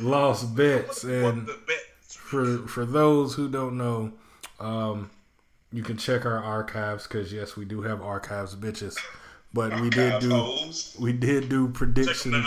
lost 0.00 0.54
bets 0.56 1.04
and 1.04 1.46
the 1.46 1.58
bet? 1.66 1.76
for 2.08 2.66
for 2.66 2.84
those 2.84 3.34
who 3.34 3.48
don't 3.48 3.76
know, 3.76 4.12
um, 4.60 5.10
you 5.72 5.82
can 5.82 5.96
check 5.96 6.24
our 6.26 6.42
archives 6.42 7.06
because 7.06 7.32
yes, 7.32 7.56
we 7.56 7.64
do 7.64 7.82
have 7.82 8.02
archives, 8.02 8.54
bitches. 8.54 8.96
But 9.52 9.80
we 9.80 9.88
did 9.90 10.20
do 10.20 10.30
Hoes. 10.30 10.96
we 10.98 11.12
did 11.12 11.48
do 11.48 11.68
predictions. 11.68 12.46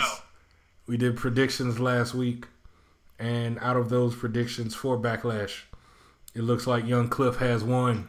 Them 0.98 1.08
out. 1.08 1.14
We 1.14 1.14
did 1.14 1.16
predictions 1.16 1.78
last 1.78 2.14
week, 2.14 2.46
and 3.18 3.58
out 3.60 3.76
of 3.76 3.88
those 3.88 4.14
predictions 4.14 4.74
for 4.74 4.98
Backlash, 4.98 5.62
it 6.34 6.42
looks 6.42 6.66
like 6.66 6.86
Young 6.86 7.08
Cliff 7.08 7.36
has 7.36 7.64
won, 7.64 8.08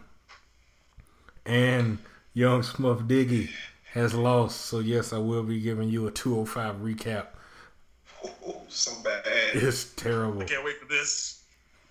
and 1.45 1.97
Young 2.33 2.63
Smuff 2.63 3.07
Diggy 3.07 3.49
has 3.93 4.13
lost. 4.13 4.61
So 4.61 4.79
yes, 4.79 5.13
I 5.13 5.17
will 5.17 5.43
be 5.43 5.59
giving 5.59 5.89
you 5.89 6.07
a 6.07 6.11
205 6.11 6.75
recap. 6.77 7.27
Ooh, 8.25 8.55
so 8.69 8.91
bad. 9.03 9.23
It's 9.53 9.93
terrible. 9.93 10.43
Can't 10.43 10.63
wait 10.63 10.77
for 10.79 10.87
this. 10.87 11.43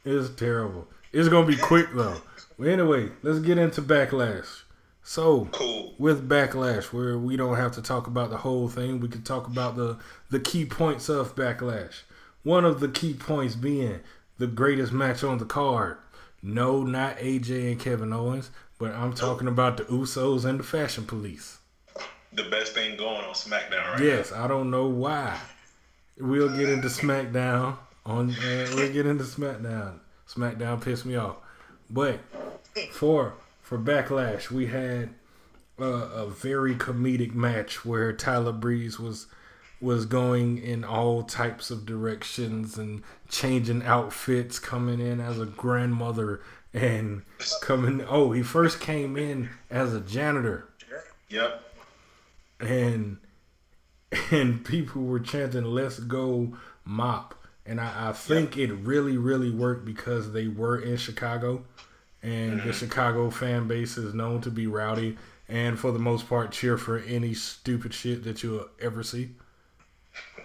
It's 0.04 0.30
terrible. 0.35 0.87
It's 1.12 1.28
gonna 1.28 1.47
be 1.47 1.56
quick 1.56 1.88
though. 1.94 2.20
Anyway, 2.64 3.11
let's 3.23 3.40
get 3.40 3.59
into 3.59 3.82
backlash. 3.82 4.62
So, 5.11 5.49
Cool. 5.50 5.93
with 5.99 6.29
backlash, 6.29 6.93
where 6.93 7.19
we 7.19 7.37
don't 7.37 7.57
have 7.57 7.73
to 7.73 7.83
talk 7.83 8.07
about 8.07 8.31
the 8.31 8.37
whole 8.37 8.69
thing, 8.69 9.00
we 9.00 9.09
can 9.09 9.23
talk 9.23 9.49
about 9.49 9.75
the 9.75 9.97
the 10.29 10.38
key 10.38 10.64
points 10.64 11.09
of 11.09 11.35
backlash. 11.35 12.02
One 12.45 12.64
of 12.64 12.79
the 12.79 12.87
key 12.87 13.14
points 13.14 13.57
being 13.57 14.02
the 14.38 14.47
greatest 14.47 14.93
match 14.93 15.25
on 15.25 15.38
the 15.38 15.45
card. 15.45 15.97
No, 16.45 16.85
not 16.85 17.17
AJ 17.17 17.73
and 17.73 17.81
Kevin 17.81 18.12
Owens, 18.12 18.52
but 18.79 18.93
I'm 18.93 19.12
talking 19.12 19.49
about 19.49 19.79
the 19.79 19.83
Usos 19.87 20.45
and 20.45 20.61
the 20.61 20.62
Fashion 20.62 21.05
Police. 21.07 21.59
The 22.33 22.45
best 22.45 22.75
thing 22.75 22.97
going 22.97 23.25
on 23.25 23.35
SmackDown 23.35 23.95
right 23.95 24.00
Yes, 24.00 24.31
I 24.31 24.47
don't 24.47 24.71
know 24.71 24.87
why. 24.87 25.40
We'll 26.19 26.57
get 26.57 26.69
into 26.69 26.87
SmackDown 26.87 27.79
on. 28.07 28.31
Uh, 28.31 28.67
we'll 28.76 28.93
get 28.93 29.07
into 29.07 29.25
SmackDown. 29.25 29.99
SmackDown 30.29 30.81
pissed 30.81 31.05
me 31.05 31.17
off, 31.17 31.38
but 31.90 32.21
for 32.93 33.35
for 33.71 33.79
Backlash, 33.79 34.50
we 34.50 34.67
had 34.67 35.11
uh, 35.81 35.85
a 35.85 36.29
very 36.29 36.75
comedic 36.75 37.35
match 37.35 37.85
where 37.85 38.12
Tyler 38.12 38.50
Breeze 38.50 38.99
was 38.99 39.29
was 39.81 40.07
going 40.07 40.59
in 40.59 40.83
all 40.83 41.23
types 41.23 41.71
of 41.71 41.87
directions 41.87 42.77
and 42.77 43.05
changing 43.29 43.85
outfits, 43.85 44.59
coming 44.59 44.99
in 44.99 45.21
as 45.21 45.39
a 45.39 45.47
grandmother 45.47 46.41
and 46.75 47.23
coming. 47.62 48.05
Oh, 48.09 48.33
he 48.33 48.43
first 48.43 48.81
came 48.81 49.17
in 49.17 49.50
as 49.71 49.95
a 49.95 50.00
janitor. 50.00 50.69
Yep. 51.29 51.62
and 52.59 53.19
and 54.33 54.65
people 54.65 55.03
were 55.03 55.21
chanting 55.21 55.62
"Let's 55.62 56.00
go 56.00 56.57
mop," 56.85 57.37
and 57.65 57.81
I, 57.81 58.09
I 58.09 58.12
think 58.15 58.59
it 58.59 58.73
really, 58.73 59.17
really 59.17 59.53
worked 59.53 59.85
because 59.85 60.33
they 60.33 60.49
were 60.49 60.77
in 60.77 60.97
Chicago, 60.97 61.65
and 62.23 62.53
the 62.53 62.57
mm-hmm. 62.57 62.71
Chicago 62.73 63.31
fan 63.31 63.67
base 63.67 63.97
is 63.97 64.15
known 64.15 64.41
to 64.43 64.50
be 64.50 64.67
rowdy, 64.67 65.17
and 65.49 65.79
for 65.79 65.93
the 65.93 65.99
most 65.99 66.29
part, 66.29 66.53
cheer 66.53 66.77
for 66.77 66.99
any 66.99 67.35
stupid 67.35 67.95
shit 67.95 68.25
that 68.25 68.43
you'll 68.43 68.69
ever 68.81 69.03
see. 69.03 69.31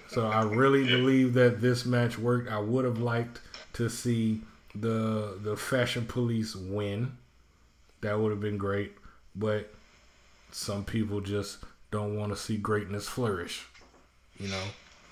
So 0.07 0.27
I 0.27 0.43
really 0.43 0.85
believe 0.85 1.33
that 1.33 1.61
this 1.61 1.85
match 1.85 2.17
worked. 2.17 2.49
I 2.49 2.59
would 2.59 2.85
have 2.85 2.99
liked 2.99 3.41
to 3.73 3.89
see 3.89 4.41
the 4.73 5.37
the 5.41 5.57
fashion 5.57 6.05
police 6.05 6.55
win. 6.55 7.17
That 8.01 8.19
would 8.19 8.31
have 8.31 8.39
been 8.39 8.57
great, 8.57 8.93
but 9.35 9.73
some 10.51 10.85
people 10.85 11.21
just 11.21 11.57
don't 11.91 12.17
want 12.17 12.31
to 12.31 12.37
see 12.37 12.57
greatness 12.57 13.07
flourish. 13.07 13.65
You 14.39 14.49
know. 14.49 14.63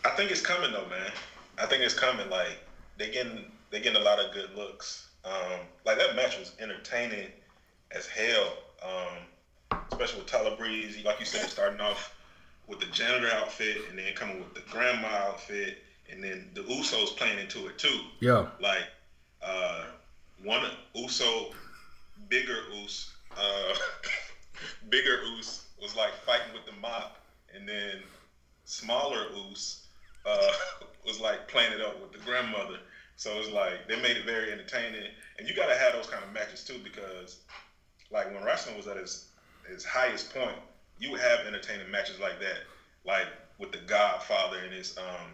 I 0.06 0.10
think 0.12 0.32
it's 0.32 0.42
coming 0.42 0.72
though, 0.72 0.88
man. 0.90 1.12
I 1.58 1.66
think 1.66 1.82
it's 1.82 1.98
coming. 1.98 2.30
Like 2.30 2.60
they 2.98 3.10
getting 3.10 3.46
they 3.72 3.82
getting 3.82 4.02
a 4.02 4.06
lot 4.06 4.20
of 4.20 4.34
good 4.34 4.56
looks. 4.56 5.10
Um, 5.26 5.60
like 5.86 5.98
that 5.98 6.16
match 6.16 6.38
was 6.38 6.54
entertaining 6.60 7.30
as 7.92 8.08
hell. 8.08 8.58
Um, 8.82 9.80
especially 9.92 10.20
with 10.20 10.28
Tyler 10.28 10.56
Breeze, 10.58 10.98
like 11.06 11.20
you 11.20 11.26
said, 11.26 11.50
starting 11.50 11.80
off 11.80 12.14
with 12.68 12.80
the 12.80 12.86
janitor 12.88 13.30
outfit 13.30 13.78
and 13.90 13.98
then 13.98 14.14
coming 14.16 14.40
with 14.40 14.54
the 14.54 14.62
grandma 14.72 15.08
outfit, 15.08 15.78
and 16.12 16.24
then 16.24 16.50
the 16.54 16.62
Usos 16.62 17.16
playing 17.16 17.40
into 17.40 17.68
it 17.68 17.78
too. 17.78 18.00
Yeah. 18.20 18.48
Like 18.60 18.86
uh, 19.42 19.84
one 20.44 20.64
Uso, 20.96 21.52
bigger 22.30 22.58
Us, 22.84 23.12
uh, 23.38 23.76
bigger 24.90 25.20
Us 25.38 25.66
was 25.82 25.96
like 25.96 26.14
fighting 26.26 26.54
with 26.54 26.66
the 26.66 26.80
mop, 26.82 27.18
and 27.56 27.68
then 27.68 28.02
smaller 28.66 29.26
Us 29.52 29.86
uh, 30.26 30.52
was 31.06 31.20
like 31.20 31.48
playing 31.48 31.74
it 31.74 31.82
up 31.82 32.02
with 32.02 32.12
the 32.12 32.20
grandmother. 32.20 32.78
So 33.16 33.38
it's 33.40 33.50
like 33.50 33.88
they 33.88 34.00
made 34.02 34.18
it 34.18 34.26
very 34.26 34.52
entertaining, 34.52 35.10
and 35.38 35.48
you 35.48 35.56
got 35.56 35.68
to 35.68 35.76
have 35.76 35.94
those 35.94 36.08
kind 36.08 36.24
of 36.24 36.32
matches 36.34 36.64
too 36.64 36.80
because, 36.84 37.38
like 38.12 38.34
when 38.34 38.44
wrestling 38.44 38.76
was 38.76 38.88
at 38.88 38.98
its 38.98 39.26
its 39.70 39.86
highest 39.86 40.34
point, 40.34 40.58
you 41.00 41.12
would 41.12 41.20
have 41.20 41.42
entertaining 41.42 41.90
matches 41.90 42.20
like 42.20 42.40
that, 42.40 42.60
like 43.06 43.28
with 43.60 43.72
the 43.72 43.80
Godfather 43.80 44.58
and 44.64 44.74
his 44.74 44.98
um, 44.98 45.32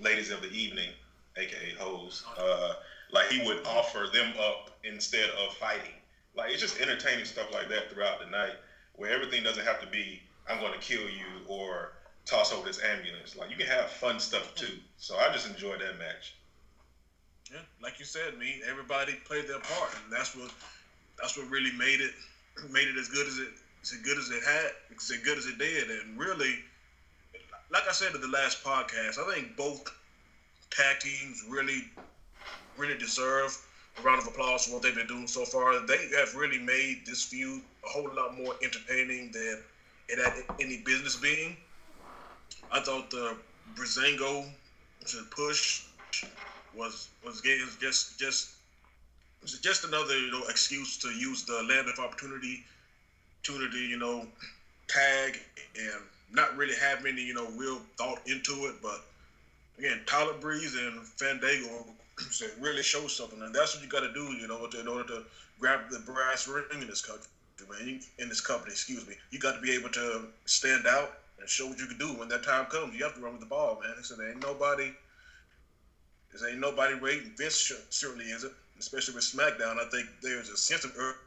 ladies 0.00 0.30
of 0.30 0.42
the 0.42 0.50
evening, 0.50 0.90
aka 1.36 1.74
hoes. 1.78 2.24
Uh, 2.36 2.74
like 3.12 3.28
he 3.28 3.44
would 3.46 3.64
offer 3.64 4.08
them 4.12 4.32
up 4.38 4.70
instead 4.84 5.30
of 5.30 5.54
fighting. 5.54 5.94
Like 6.34 6.50
it's 6.50 6.60
just 6.60 6.80
entertaining 6.80 7.24
stuff 7.24 7.52
like 7.52 7.68
that 7.68 7.90
throughout 7.90 8.18
the 8.20 8.26
night, 8.26 8.56
where 8.94 9.10
everything 9.10 9.42
doesn't 9.42 9.64
have 9.64 9.80
to 9.80 9.86
be 9.86 10.22
I'm 10.48 10.60
going 10.60 10.72
to 10.72 10.78
kill 10.78 11.08
you 11.08 11.44
or 11.46 11.92
toss 12.24 12.52
over 12.52 12.66
this 12.66 12.82
ambulance. 12.82 13.36
Like 13.36 13.50
you 13.50 13.56
can 13.56 13.66
have 13.66 13.90
fun 13.90 14.18
stuff 14.18 14.54
too. 14.54 14.78
So 14.96 15.16
I 15.16 15.30
just 15.32 15.48
enjoyed 15.48 15.80
that 15.80 15.98
match. 15.98 16.34
Yeah, 17.50 17.58
like 17.80 17.98
you 18.00 18.04
said, 18.04 18.36
me, 18.38 18.60
everybody 18.68 19.14
played 19.24 19.46
their 19.46 19.60
part, 19.60 19.90
and 20.02 20.12
that's 20.12 20.34
what 20.34 20.50
that's 21.18 21.36
what 21.36 21.48
really 21.48 21.72
made 21.72 22.00
it 22.00 22.12
made 22.72 22.88
it 22.88 22.96
as 22.96 23.08
good 23.08 23.26
as 23.26 23.38
it 23.38 23.48
as 23.82 23.92
good 23.92 24.18
as 24.18 24.30
it 24.30 24.42
had, 24.42 24.70
as 24.96 25.10
good 25.22 25.38
as 25.38 25.46
it 25.46 25.56
did, 25.58 25.88
and 25.90 26.18
really, 26.18 26.58
like 27.70 27.88
I 27.88 27.92
said 27.92 28.14
in 28.14 28.20
the 28.20 28.28
last 28.28 28.64
podcast, 28.64 29.18
I 29.18 29.32
think 29.32 29.56
both 29.56 29.80
tag 30.70 30.98
teams 30.98 31.44
really 31.48 31.84
really 32.76 32.96
deserve 32.96 33.56
a 33.98 34.02
round 34.02 34.18
of 34.18 34.26
applause 34.26 34.64
for 34.64 34.72
what 34.72 34.82
they've 34.82 34.94
been 34.94 35.06
doing 35.06 35.26
so 35.28 35.44
far. 35.44 35.78
They 35.80 36.08
have 36.16 36.34
really 36.34 36.58
made 36.58 36.98
this 37.06 37.22
feud 37.22 37.62
a 37.84 37.88
whole 37.88 38.10
lot 38.12 38.34
more 38.34 38.54
entertaining 38.62 39.30
than 39.30 39.58
it 40.08 40.18
had 40.18 40.32
any 40.60 40.78
business 40.78 41.16
being. 41.16 41.56
I 42.72 42.80
thought 42.80 43.08
the 43.10 43.36
Breezango 43.74 44.44
to 45.06 45.24
push 45.30 45.82
was 46.76 47.08
was 47.24 47.40
getting 47.40 47.66
just 47.80 48.18
just 48.18 48.50
just 49.62 49.84
another 49.84 50.18
you 50.18 50.30
know 50.30 50.42
excuse 50.48 50.96
to 50.98 51.08
use 51.08 51.44
the 51.44 51.62
land 51.68 51.88
of 51.88 51.98
opportunity, 51.98 52.62
opportunity 53.40 53.86
you 53.86 53.98
know, 53.98 54.26
tag 54.88 55.40
and 55.78 56.02
not 56.32 56.56
really 56.56 56.74
have 56.74 57.04
any 57.06 57.22
you 57.22 57.34
know 57.34 57.48
real 57.56 57.80
thought 57.96 58.20
into 58.26 58.66
it. 58.66 58.74
But 58.82 59.04
again, 59.78 60.00
Tyler 60.06 60.34
Breeze 60.34 60.74
and 60.74 61.06
Fandango 61.06 61.86
really 62.60 62.82
show 62.82 63.06
something, 63.06 63.40
and 63.42 63.54
that's 63.54 63.74
what 63.74 63.84
you 63.84 63.90
got 63.90 64.00
to 64.00 64.12
do, 64.12 64.32
you 64.34 64.48
know, 64.48 64.68
in 64.78 64.88
order 64.88 65.04
to 65.14 65.22
grab 65.58 65.80
the 65.90 66.00
brass 66.00 66.48
ring 66.48 66.64
in 66.72 66.86
this. 66.86 67.04
In 68.18 68.28
this 68.28 68.40
company, 68.40 68.72
excuse 68.72 69.06
me, 69.08 69.14
you 69.30 69.38
got 69.38 69.54
to 69.54 69.60
be 69.60 69.72
able 69.72 69.88
to 69.90 70.26
stand 70.44 70.86
out 70.86 71.18
and 71.40 71.48
show 71.48 71.66
what 71.66 71.78
you 71.78 71.86
can 71.86 71.98
do 71.98 72.12
when 72.14 72.28
that 72.28 72.42
time 72.42 72.66
comes. 72.66 72.94
You 72.94 73.02
have 73.04 73.14
to 73.14 73.20
run 73.20 73.32
with 73.32 73.40
the 73.40 73.46
ball, 73.46 73.80
man. 73.82 74.02
So 74.02 74.14
there 74.14 74.30
ain't 74.30 74.42
nobody. 74.42 74.92
There 76.40 76.50
ain't 76.50 76.60
nobody 76.60 76.94
waiting. 76.98 77.32
Vince 77.36 77.72
certainly 77.90 78.26
isn't, 78.26 78.52
especially 78.78 79.14
with 79.14 79.24
SmackDown. 79.24 79.78
I 79.78 79.88
think 79.90 80.08
there's 80.22 80.48
a 80.48 80.56
sense 80.56 80.84
of 80.84 80.92
urgency 80.96 81.18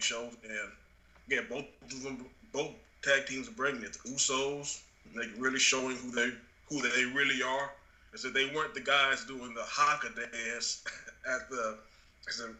shows, 0.00 0.32
and 0.44 0.52
again, 1.26 1.46
both 1.48 1.64
of 1.92 2.02
them, 2.02 2.26
both 2.52 2.70
tag 3.02 3.26
teams 3.26 3.48
are 3.48 3.52
bringing 3.52 3.82
it. 3.82 3.92
The 4.04 4.10
Usos, 4.10 4.80
they 5.14 5.26
really 5.38 5.58
showing 5.58 5.96
who 5.96 6.10
they 6.10 6.30
who 6.68 6.82
they 6.82 7.04
really 7.14 7.42
are. 7.42 7.70
And 8.12 8.20
so 8.20 8.30
they 8.30 8.46
weren't 8.54 8.74
the 8.74 8.80
guys 8.80 9.24
doing 9.24 9.54
the 9.54 9.62
haka 9.64 10.08
dance 10.14 10.84
at 11.28 11.48
the 11.50 11.76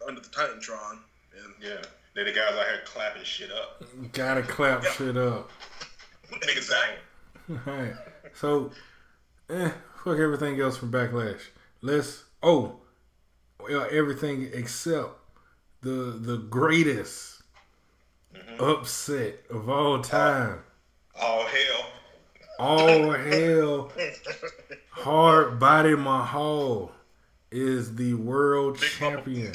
under 0.07 0.21
the 0.21 0.29
Titantron. 0.29 0.99
And 1.35 1.53
yeah, 1.63 1.83
they're 2.15 2.25
the 2.25 2.33
guys 2.33 2.53
out 2.53 2.67
here 2.67 2.81
clapping 2.85 3.25
shit 3.25 3.51
up. 3.53 3.83
Gotta 4.13 4.43
clap 4.43 4.83
Yeah. 4.85 4.93
shit 4.93 5.17
up. 5.17 5.51
exactly. 6.43 6.99
Alright. 7.67 7.95
So, 8.35 8.71
eh, 9.51 9.71
fuck 10.05 10.19
everything 10.19 10.61
else 10.61 10.77
from 10.77 10.91
Backlash. 10.93 11.41
Let's, 11.83 12.25
oh, 12.43 12.77
well, 13.61 13.87
everything 13.91 14.49
except 14.53 15.11
the 15.83 16.17
the 16.21 16.37
greatest 16.39 17.43
upset 18.59 19.41
of 19.51 19.69
all 19.69 20.01
time. 20.03 20.61
All 21.21 21.47
hell. 21.47 21.87
All 22.59 23.13
hell, 23.13 23.93
hard 24.91 25.59
body 25.59 25.95
Mahal 25.95 26.91
is 27.51 27.97
the 27.97 28.15
world 28.15 28.81
Big 28.81 28.89
champion. 28.91 29.53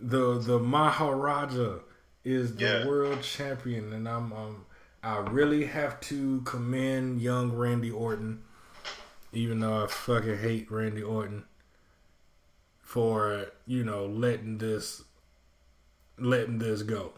The 0.00 0.38
the 0.40 0.58
Maharaja 0.58 1.78
is 2.24 2.56
the 2.56 2.64
Yeah. 2.64 2.86
world 2.86 3.22
champion, 3.22 3.92
and 3.92 4.08
I'm 4.08 4.32
um 4.32 4.66
I 5.02 5.18
really 5.18 5.66
have 5.66 6.00
to 6.02 6.42
commend 6.42 7.20
young 7.20 7.52
Randy 7.52 7.90
Orton, 7.90 8.42
even 9.32 9.60
though 9.60 9.84
I 9.84 9.86
fucking 9.88 10.38
hate 10.38 10.70
Randy 10.70 11.02
Orton 11.02 11.44
for 12.80 13.46
you 13.66 13.82
know 13.82 14.06
letting 14.06 14.58
this 14.58 15.02
letting 16.18 16.58
this 16.58 16.82
go. 16.82 17.12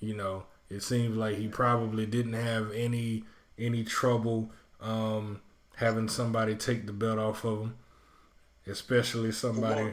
You 0.00 0.14
know, 0.14 0.44
it 0.68 0.82
seems 0.82 1.16
like 1.16 1.36
he 1.36 1.46
probably 1.46 2.06
didn't 2.06 2.32
have 2.32 2.72
any 2.72 3.24
any 3.58 3.84
trouble 3.84 4.50
um, 4.80 5.40
having 5.76 6.08
somebody 6.08 6.54
take 6.54 6.86
the 6.86 6.92
belt 6.92 7.18
off 7.18 7.44
of 7.44 7.60
him, 7.60 7.76
especially 8.66 9.30
somebody 9.30 9.92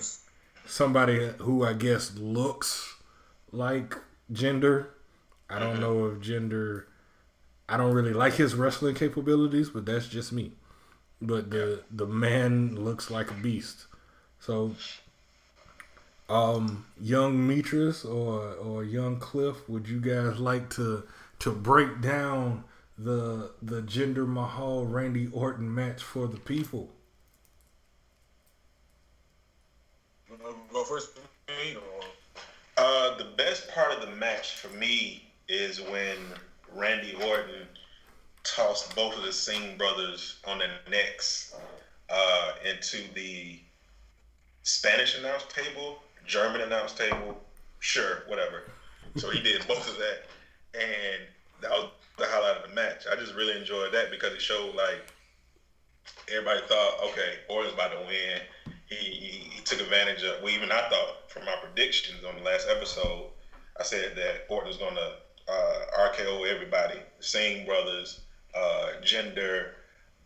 somebody 0.65 1.31
who 1.39 1.63
I 1.63 1.73
guess 1.73 2.15
looks 2.15 2.95
like 3.51 3.95
Jinder. 4.31 4.87
I 5.49 5.59
don't 5.59 5.79
know 5.79 6.07
if 6.07 6.19
Jinder. 6.19 6.83
I 7.69 7.77
don't 7.77 7.93
really 7.93 8.13
like 8.13 8.33
his 8.33 8.55
wrestling 8.55 8.95
capabilities, 8.95 9.69
but 9.69 9.85
that's 9.85 10.07
just 10.07 10.31
me. 10.31 10.51
But 11.21 11.51
the 11.51 11.83
the 11.89 12.05
man 12.05 12.75
looks 12.75 13.09
like 13.09 13.31
a 13.31 13.33
beast. 13.33 13.85
So, 14.39 14.75
um, 16.29 16.85
young 16.99 17.37
Metris 17.47 18.05
or 18.05 18.53
or 18.55 18.83
young 18.83 19.19
Cliff, 19.19 19.67
would 19.69 19.87
you 19.87 19.99
guys 19.99 20.39
like 20.39 20.69
to 20.71 21.03
to 21.39 21.51
break 21.51 22.01
down 22.01 22.65
the 22.97 23.51
the 23.61 23.81
Jinder 23.81 24.27
Mahal 24.27 24.85
Randy 24.85 25.27
Orton 25.31 25.73
match 25.73 26.03
for 26.03 26.27
the 26.27 26.37
people? 26.37 26.89
Go 30.71 30.83
first, 30.83 31.19
Uh, 32.77 33.17
the 33.17 33.23
best 33.37 33.69
part 33.69 33.91
of 33.91 34.07
the 34.07 34.15
match 34.15 34.55
for 34.55 34.69
me 34.77 35.26
is 35.49 35.81
when 35.81 36.17
Randy 36.73 37.15
Orton 37.15 37.67
tossed 38.43 38.95
both 38.95 39.17
of 39.17 39.23
the 39.23 39.31
Singh 39.31 39.77
brothers 39.77 40.39
on 40.45 40.59
their 40.59 40.79
necks 40.89 41.55
uh, 42.09 42.53
into 42.69 43.01
the 43.13 43.59
Spanish 44.63 45.17
announce 45.17 45.43
table, 45.45 45.99
German 46.25 46.61
announce 46.61 46.93
table, 46.93 47.41
sure, 47.79 48.23
whatever. 48.27 48.63
So 49.15 49.29
he 49.29 49.41
did 49.41 49.67
both 49.67 49.89
of 49.89 49.97
that, 49.97 50.25
and 50.73 51.21
that 51.61 51.71
was 51.71 51.89
the 52.17 52.25
highlight 52.25 52.63
of 52.63 52.69
the 52.69 52.75
match. 52.75 53.05
I 53.09 53.15
just 53.15 53.35
really 53.35 53.57
enjoyed 53.57 53.93
that 53.93 54.11
because 54.11 54.33
it 54.33 54.41
showed 54.41 54.75
like 54.75 55.01
everybody 56.31 56.61
thought, 56.67 56.99
okay, 57.11 57.39
Orton's 57.49 57.73
about 57.73 57.91
to 57.91 57.99
win. 57.99 58.41
He, 58.89 58.95
he, 58.95 59.29
he 59.51 59.61
took 59.63 59.81
advantage 59.81 60.23
of. 60.23 60.41
Well, 60.41 60.53
even 60.53 60.71
I 60.71 60.87
thought 60.89 61.29
from 61.29 61.45
my 61.45 61.55
predictions 61.61 62.23
on 62.23 62.35
the 62.35 62.41
last 62.41 62.67
episode, 62.69 63.29
I 63.79 63.83
said 63.83 64.15
that 64.15 64.45
Orton 64.49 64.67
was 64.67 64.77
going 64.77 64.95
to 64.95 65.13
uh, 65.47 65.79
RKO 65.97 66.47
everybody, 66.47 66.99
Singh 67.19 67.65
brothers, 67.65 68.19
uh, 68.53 68.91
Jinder, 69.01 69.69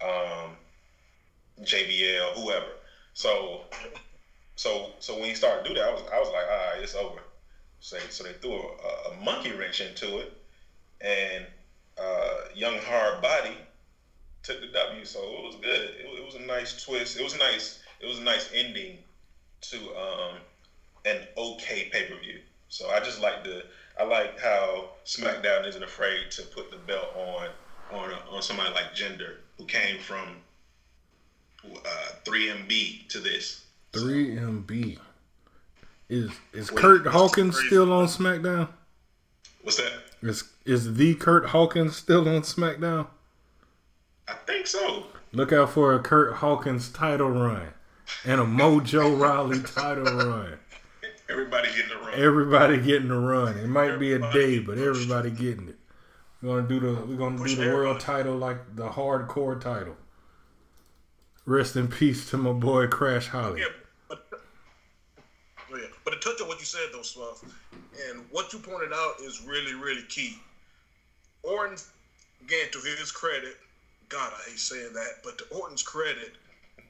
um, 0.02 0.56
JBL, 1.62 2.34
whoever. 2.34 2.72
So, 3.14 3.62
so 4.56 4.92
so 5.00 5.16
when 5.16 5.26
he 5.26 5.36
started 5.36 5.64
to 5.64 5.70
do 5.70 5.76
that, 5.76 5.88
I 5.88 5.92
was 5.92 6.02
I 6.14 6.20
was 6.20 6.30
like, 6.30 6.46
all 6.46 6.74
right, 6.74 6.80
it's 6.82 6.96
over. 6.96 7.20
So 7.80 7.98
so 8.10 8.24
they 8.24 8.34
threw 8.34 8.54
a, 8.54 9.12
a 9.12 9.24
monkey 9.24 9.52
wrench 9.52 9.82
into 9.82 10.20
it, 10.20 10.32
and 11.02 11.46
uh, 11.98 12.36
young 12.56 12.78
hard 12.80 13.22
body 13.22 13.58
took 14.44 14.60
the 14.62 14.68
W. 14.68 15.06
So 15.06 15.20
it 15.20 15.44
was 15.44 15.56
good. 15.56 15.82
It, 15.82 16.06
it, 16.18 16.26
was 16.26 16.36
a 16.36 16.42
nice 16.42 16.84
twist. 16.84 17.18
It 17.18 17.24
was 17.24 17.38
nice. 17.38 17.80
It 18.00 18.08
was 18.08 18.20
a 18.20 18.24
nice 18.24 18.50
ending 18.54 18.98
to 19.62 19.78
um, 19.96 20.36
an 21.06 21.28
okay 21.38 21.90
pay 21.92 22.08
per 22.08 22.20
view. 22.20 22.40
So 22.70 22.90
I 22.90 23.00
just 23.00 23.20
like 23.22 23.44
the 23.44 23.64
I 24.00 24.04
like 24.04 24.40
how 24.40 24.90
SmackDown 25.06 25.68
isn't 25.68 25.84
afraid 25.84 26.32
to 26.32 26.44
put 26.44 26.72
the 26.72 26.78
belt 26.78 27.16
on 27.16 27.50
on 27.92 28.14
on 28.30 28.42
somebody 28.42 28.74
like 28.74 28.94
Jinder 28.96 29.36
who 29.58 29.66
came 29.66 30.00
from 30.00 30.38
uh, 31.66 32.10
3MB 32.26 33.08
to 33.10 33.20
this. 33.20 33.66
3MB. 33.94 34.98
Is 36.10 36.32
is 36.54 36.72
Wait, 36.72 36.82
Kurt 36.82 37.08
Hawkins 37.08 37.58
still 37.58 37.92
on 37.94 38.08
SmackDown? 38.08 38.70
What's 39.62 39.78
that? 39.78 39.94
Is 40.22 40.44
is 40.66 40.96
the 40.96 41.16
Kurt 41.16 41.48
Hawkins 41.48 41.96
still 41.96 42.28
on 42.28 42.42
SmackDown? 42.42 43.08
I 44.28 44.34
think 44.46 44.68
so. 44.68 45.06
Look 45.34 45.54
out 45.54 45.70
for 45.70 45.94
a 45.94 46.00
Kurt 46.00 46.36
Hawkins 46.36 46.90
title 46.90 47.30
run 47.30 47.70
and 48.26 48.42
a 48.42 48.46
Mojo 48.46 49.20
Rawley 49.20 49.62
title 49.62 50.04
run. 50.04 50.60
Everybody 51.32 51.70
getting 51.70 51.92
a 51.92 52.00
run. 52.00 52.20
Everybody 52.20 52.78
getting 52.78 53.10
a 53.10 53.20
run. 53.20 53.58
It 53.58 53.68
might 53.68 53.92
everybody 53.92 54.18
be 54.18 54.28
a 54.28 54.32
day, 54.34 54.60
but 54.60 54.78
everybody 54.78 55.32
getting 55.32 55.70
it. 55.70 55.78
We're 56.42 56.56
gonna 56.56 56.68
do 56.68 56.80
the 56.80 57.06
we're 57.06 57.18
gonna 57.18 57.38
do 57.38 57.44
the 57.44 57.52
everybody. 57.52 57.72
world 57.72 58.00
title 58.00 58.36
like 58.36 58.76
the 58.76 58.90
hardcore 58.90 59.60
title. 59.60 59.96
Rest 61.46 61.76
in 61.76 61.88
peace 61.88 62.30
to 62.32 62.38
my 62.38 62.52
boy 62.52 62.88
Crash 62.88 63.28
Holly. 63.28 63.62
Yeah, 63.62 63.68
but, 64.10 64.28
yeah. 65.72 65.78
but 66.04 66.12
to 66.12 66.20
touch 66.20 66.42
on 66.42 66.48
what 66.48 66.60
you 66.60 66.66
said 66.66 66.90
though, 66.92 67.02
Smuff, 67.02 67.44
and 68.10 68.26
what 68.32 68.52
you 68.52 68.60
pointed 68.60 68.92
out 68.94 69.22
is 69.22 69.42
really, 69.46 69.74
really 69.74 70.04
key. 70.04 70.38
Orton, 71.44 71.78
again, 72.44 72.68
to 72.72 72.80
his 72.80 73.12
credit, 73.12 73.56
God, 74.10 74.34
I 74.36 74.50
hate 74.50 74.60
saying 74.60 74.94
that, 74.94 75.24
but 75.24 75.38
to 75.38 75.46
Orton's 75.56 75.82
credit, 75.82 76.34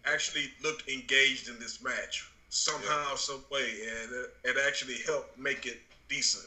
actually 0.06 0.52
looked 0.64 0.90
engaged 0.90 1.48
in 1.48 1.60
this 1.60 1.84
match 1.84 2.31
somehow, 2.52 3.10
yeah. 3.10 3.16
some 3.16 3.44
way, 3.50 3.72
and 3.82 4.12
it, 4.12 4.30
it 4.44 4.58
actually 4.68 4.98
helped 5.06 5.38
make 5.40 5.66
it 5.66 5.80
decent. 6.10 6.46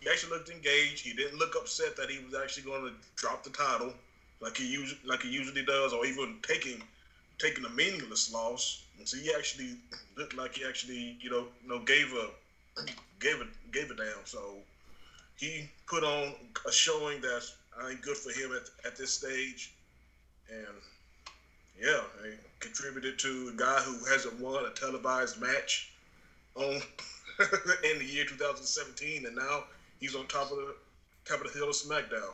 He 0.00 0.08
actually 0.10 0.32
looked 0.32 0.50
engaged. 0.50 1.04
He 1.04 1.12
didn't 1.12 1.38
look 1.38 1.54
upset 1.54 1.96
that 1.96 2.10
he 2.10 2.18
was 2.18 2.34
actually 2.34 2.64
going 2.64 2.82
to 2.82 2.92
drop 3.14 3.44
the 3.44 3.50
title, 3.50 3.92
like 4.40 4.56
he 4.56 4.66
usually 4.66 5.00
like 5.04 5.22
he 5.22 5.28
usually 5.28 5.62
does, 5.62 5.92
or 5.92 6.04
even 6.04 6.34
taking 6.42 6.82
taking 7.38 7.64
a 7.64 7.70
meaningless 7.70 8.32
loss. 8.32 8.82
And 8.98 9.08
so 9.08 9.16
he 9.16 9.32
actually 9.36 9.76
looked 10.16 10.36
like 10.36 10.56
he 10.56 10.64
actually, 10.64 11.16
you 11.20 11.30
know, 11.30 11.46
you 11.62 11.68
know, 11.68 11.78
gave 11.80 12.12
a 12.12 12.28
gave 13.20 13.40
it 13.40 13.48
gave 13.70 13.90
it 13.90 13.98
down. 13.98 14.24
So 14.24 14.56
he 15.36 15.68
put 15.86 16.04
on 16.04 16.34
a 16.66 16.72
showing 16.72 17.20
that's 17.20 17.54
I 17.78 17.88
think 17.88 18.02
good 18.02 18.16
for 18.16 18.30
him 18.30 18.52
at, 18.52 18.70
at 18.86 18.96
this 18.96 19.10
stage, 19.10 19.72
and 20.48 20.76
yeah, 21.80 22.02
contributed 22.64 23.18
to 23.18 23.52
a 23.54 23.56
guy 23.56 23.80
who 23.80 24.04
hasn't 24.06 24.40
won 24.40 24.64
a 24.64 24.70
televised 24.70 25.40
match 25.40 25.92
on 26.54 26.64
in 27.90 27.98
the 27.98 28.04
year 28.04 28.24
2017, 28.24 29.26
and 29.26 29.36
now 29.36 29.64
he's 30.00 30.14
on 30.14 30.26
top 30.26 30.50
of 30.50 30.56
the 30.56 30.74
top 31.24 31.44
of 31.44 31.52
the 31.52 31.58
hill 31.58 31.68
of 31.68 31.74
SmackDown. 31.74 32.32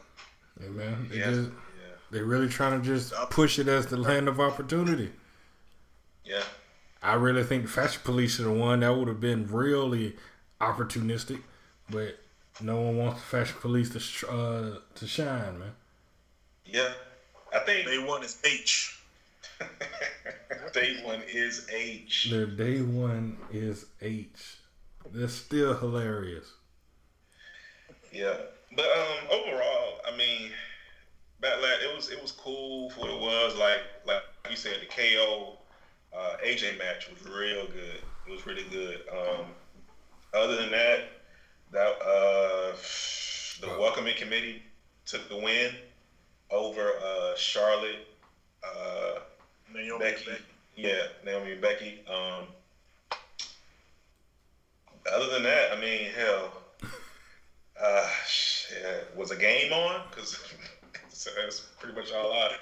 Hey 0.61 0.69
man, 0.69 1.09
they 1.11 1.19
yeah. 1.19 1.31
Just, 1.31 1.51
yeah. 1.51 1.95
they're 2.11 2.25
really 2.25 2.49
trying 2.49 2.81
to 2.81 2.87
just 2.87 3.13
push 3.31 3.59
it 3.59 3.69
as 3.69 3.87
the 3.87 3.97
land 3.97 4.29
of 4.29 4.41
opportunity. 4.41 5.11
Yeah, 6.25 6.43
I 7.03 7.15
really 7.15 7.45
think 7.45 7.69
Fashion 7.69 8.03
Police 8.05 8.37
should 8.37 8.47
the 8.47 8.53
one 8.53 8.81
That 8.81 8.95
would 8.95 9.09
have 9.09 9.21
been 9.21 9.47
really 9.49 10.17
opportunistic, 10.61 11.41
but 11.89 12.19
no 12.61 12.81
one 12.81 12.97
wants 12.99 13.21
the 13.21 13.27
Fashion 13.27 13.57
Police 13.61 13.91
to 13.91 14.29
uh, 14.31 14.79
to 14.95 15.07
shine, 15.07 15.59
man. 15.59 15.73
Yeah, 16.67 16.93
I 17.55 17.61
think 17.61 17.87
they 17.87 17.99
want 17.99 18.25
is 18.25 18.39
H. 18.45 19.01
day 20.73 21.03
one 21.05 21.23
is 21.29 21.67
H. 21.73 22.29
Their 22.31 22.47
day 22.47 22.81
one 22.83 23.37
is 23.53 23.87
H. 24.01 24.57
That's 25.13 25.35
still 25.35 25.75
hilarious. 25.75 26.53
Yeah, 28.13 28.37
but 28.75 28.85
um, 28.85 29.29
overall, 29.31 30.01
I 30.07 30.17
mean, 30.17 30.51
Backlash 31.43 31.83
it 31.85 31.95
was 31.95 32.11
it 32.11 32.21
was 32.21 32.33
cool 32.33 32.91
for 32.91 33.01
what 33.01 33.11
it 33.11 33.21
was. 33.21 33.57
Like 33.57 33.81
like 34.07 34.23
you 34.51 34.57
said, 34.57 34.77
the 34.81 34.87
KO 34.87 35.59
uh, 36.17 36.37
AJ 36.45 36.79
match 36.79 37.09
was 37.11 37.23
real 37.33 37.67
good. 37.67 38.03
It 38.27 38.31
was 38.31 38.47
really 38.47 38.65
good. 38.71 39.03
Um, 39.11 39.47
other 40.35 40.57
than 40.57 40.71
that, 40.71 41.01
that 41.73 42.03
uh, 42.03 42.77
the 43.61 43.81
welcoming 43.81 44.17
committee 44.17 44.63
took 45.07 45.29
the 45.29 45.37
win 45.37 45.75
over 46.51 46.93
uh, 47.03 47.35
Charlotte. 47.37 48.07
Uh, 48.63 49.21
Naomi 49.73 49.99
Becky. 49.99 50.25
Becky. 50.31 50.43
Yeah, 50.77 51.03
Naomi 51.25 51.53
and 51.53 51.61
Becky. 51.61 52.01
Um, 52.09 52.47
other 55.13 55.31
than 55.33 55.43
that, 55.43 55.73
I 55.73 55.81
mean, 55.81 56.11
hell, 56.17 56.53
uh, 57.83 58.09
yeah, 58.81 58.95
was 59.17 59.31
a 59.31 59.37
game 59.37 59.73
on 59.73 60.03
because 60.11 60.39
that's 61.37 61.61
pretty 61.79 61.95
much 61.95 62.13
all 62.13 62.33
I. 62.33 62.53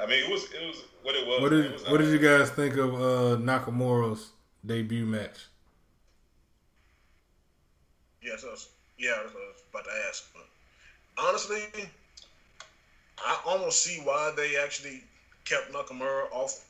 I 0.00 0.06
mean, 0.06 0.24
it 0.24 0.30
was 0.30 0.44
it 0.52 0.66
was 0.66 0.84
what 1.02 1.14
it 1.14 1.26
was. 1.26 1.40
What 1.40 1.48
did 1.50 1.72
was, 1.72 1.88
What 1.88 2.00
did 2.00 2.10
you 2.10 2.18
guys 2.18 2.50
think 2.50 2.76
of 2.76 2.94
uh, 2.94 3.36
Nakamura's 3.38 4.30
debut 4.64 5.06
match? 5.06 5.46
Yes, 8.22 8.44
I 8.44 8.50
was, 8.50 8.68
yeah, 8.98 9.14
I 9.18 9.22
was 9.22 9.32
about 9.70 9.84
to 9.84 9.90
ask, 10.08 10.28
but 10.34 10.46
honestly, 11.18 11.62
I 13.18 13.40
almost 13.46 13.82
see 13.82 14.00
why 14.02 14.32
they 14.36 14.56
actually 14.56 15.02
kept 15.44 15.72
Nakamura 15.72 16.30
off, 16.32 16.67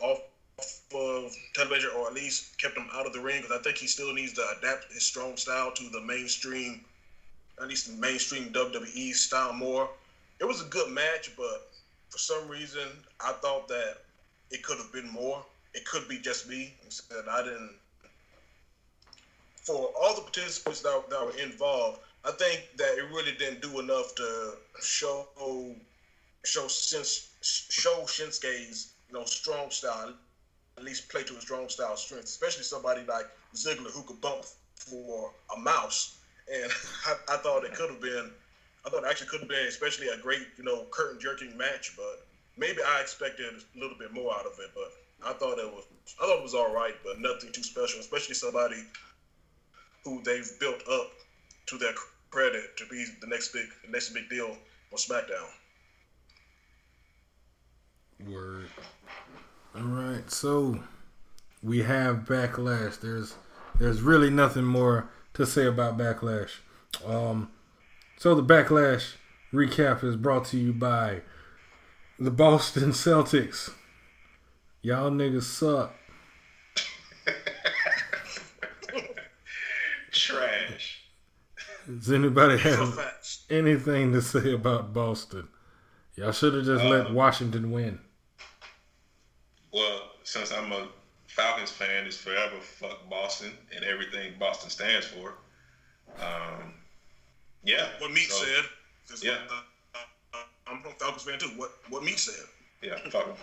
off 0.00 0.20
of 0.58 1.26
uh, 1.26 1.28
television, 1.54 1.90
or 1.96 2.08
at 2.08 2.14
least 2.14 2.58
kept 2.58 2.76
him 2.76 2.88
out 2.94 3.06
of 3.06 3.12
the 3.12 3.20
ring, 3.20 3.42
because 3.42 3.58
I 3.58 3.62
think 3.62 3.76
he 3.76 3.86
still 3.86 4.12
needs 4.14 4.32
to 4.34 4.44
adapt 4.58 4.90
his 4.92 5.04
strong 5.04 5.36
style 5.36 5.72
to 5.72 5.90
the 5.90 6.00
mainstream, 6.00 6.84
at 7.60 7.68
least 7.68 7.86
the 7.86 8.00
mainstream 8.00 8.52
WWE 8.52 9.14
style 9.14 9.52
more. 9.52 9.88
It 10.40 10.44
was 10.44 10.62
a 10.62 10.64
good 10.64 10.90
match, 10.90 11.30
but 11.36 11.68
for 12.08 12.18
some 12.18 12.48
reason, 12.48 12.88
I 13.20 13.32
thought 13.32 13.68
that 13.68 13.98
it 14.50 14.62
could 14.62 14.78
have 14.78 14.92
been 14.92 15.08
more. 15.08 15.44
It 15.74 15.84
could 15.84 16.08
be 16.08 16.18
just 16.18 16.48
me. 16.48 16.72
Instead, 16.84 17.24
I 17.30 17.42
didn't. 17.42 17.74
For 19.62 19.90
all 20.00 20.14
the 20.14 20.22
participants 20.22 20.80
that, 20.82 21.02
that 21.10 21.24
were 21.24 21.36
involved, 21.38 21.98
I 22.24 22.30
think 22.32 22.66
that 22.76 22.96
it 22.96 23.04
really 23.12 23.32
didn't 23.32 23.60
do 23.60 23.78
enough 23.80 24.14
to 24.14 24.54
show 24.80 25.26
show 26.44 26.68
since 26.68 27.28
show 27.42 28.04
Shinsuke's 28.06 28.88
you 29.08 29.18
know 29.18 29.24
strong 29.24 29.70
style, 29.70 30.12
at 30.76 30.84
least 30.84 31.08
play 31.08 31.22
to 31.24 31.34
his 31.34 31.42
strong 31.42 31.68
style 31.68 31.96
strength, 31.96 32.26
especially 32.26 32.62
somebody 32.62 33.02
like 33.04 33.26
Ziggler 33.54 33.90
who 33.90 34.02
could 34.02 34.20
bump 34.20 34.44
for 34.76 35.32
a 35.54 35.58
mouse. 35.58 36.16
And 36.52 36.70
I, 37.06 37.14
I 37.34 37.36
thought 37.36 37.64
it 37.64 37.74
could 37.74 37.90
have 37.90 38.00
been, 38.00 38.30
I 38.84 38.90
thought 38.90 39.04
it 39.04 39.08
actually 39.08 39.28
could 39.28 39.40
have 39.40 39.48
been, 39.48 39.66
especially 39.66 40.08
a 40.08 40.16
great 40.16 40.46
you 40.56 40.64
know 40.64 40.86
curtain 40.90 41.18
jerking 41.18 41.56
match. 41.56 41.94
But 41.96 42.20
maybe 42.56 42.82
I 42.82 43.00
expected 43.00 43.54
a 43.54 43.78
little 43.78 43.96
bit 43.96 44.12
more 44.12 44.34
out 44.34 44.46
of 44.46 44.58
it. 44.58 44.70
But 44.74 44.92
I 45.24 45.32
thought 45.32 45.58
it 45.58 45.70
was, 45.70 45.84
I 46.20 46.26
thought 46.26 46.38
it 46.38 46.42
was 46.42 46.54
all 46.54 46.72
right, 46.72 46.94
but 47.04 47.18
nothing 47.18 47.50
too 47.52 47.62
special. 47.62 48.00
Especially 48.00 48.34
somebody 48.34 48.82
who 50.04 50.22
they've 50.22 50.50
built 50.60 50.82
up 50.88 51.10
to 51.66 51.78
their 51.78 51.92
credit 52.30 52.76
to 52.76 52.86
be 52.86 53.04
the 53.20 53.26
next 53.26 53.52
big, 53.52 53.66
the 53.84 53.90
next 53.90 54.10
big 54.10 54.28
deal 54.28 54.56
on 54.92 54.98
SmackDown. 54.98 55.48
Word. 58.24 58.70
All 59.76 59.82
right, 59.82 60.30
so 60.30 60.80
we 61.62 61.82
have 61.82 62.24
backlash. 62.24 62.98
There's 62.98 63.34
there's 63.78 64.00
really 64.00 64.30
nothing 64.30 64.64
more 64.64 65.10
to 65.34 65.44
say 65.44 65.66
about 65.66 65.98
backlash. 65.98 66.60
Um, 67.04 67.50
so 68.16 68.34
the 68.34 68.42
backlash 68.42 69.16
recap 69.52 70.02
is 70.02 70.16
brought 70.16 70.46
to 70.46 70.56
you 70.56 70.72
by 70.72 71.20
the 72.18 72.30
Boston 72.30 72.92
Celtics. 72.92 73.68
Y'all 74.80 75.10
niggas 75.10 75.42
suck. 75.42 75.94
Trash. 80.10 81.02
Does 81.86 82.10
anybody 82.10 82.56
have 82.56 82.98
anything 83.50 84.12
to 84.12 84.22
say 84.22 84.54
about 84.54 84.94
Boston? 84.94 85.48
Y'all 86.14 86.32
should 86.32 86.54
have 86.54 86.64
just 86.64 86.82
uh, 86.82 86.88
let 86.88 87.12
Washington 87.12 87.70
win. 87.70 88.00
Well, 89.76 90.10
since 90.24 90.52
I'm 90.52 90.72
a 90.72 90.88
Falcons 91.26 91.70
fan, 91.70 92.06
it's 92.06 92.16
forever 92.16 92.58
fuck 92.60 93.10
Boston 93.10 93.52
and 93.74 93.84
everything 93.84 94.32
Boston 94.38 94.70
stands 94.70 95.04
for. 95.06 95.34
Um, 96.18 96.72
yeah. 97.62 97.88
What 97.98 98.10
Meat 98.10 98.30
so, 98.30 98.42
said. 98.42 98.64
Yeah. 99.22 99.36
Uh, 99.50 99.98
uh, 100.32 100.38
I'm 100.66 100.78
a 100.78 100.90
Falcons 100.98 101.24
fan 101.24 101.38
too. 101.38 101.48
What 101.58 101.72
what 101.90 102.02
Meat 102.02 102.18
said. 102.18 102.46
Yeah, 102.82 102.96
fuck 103.10 103.36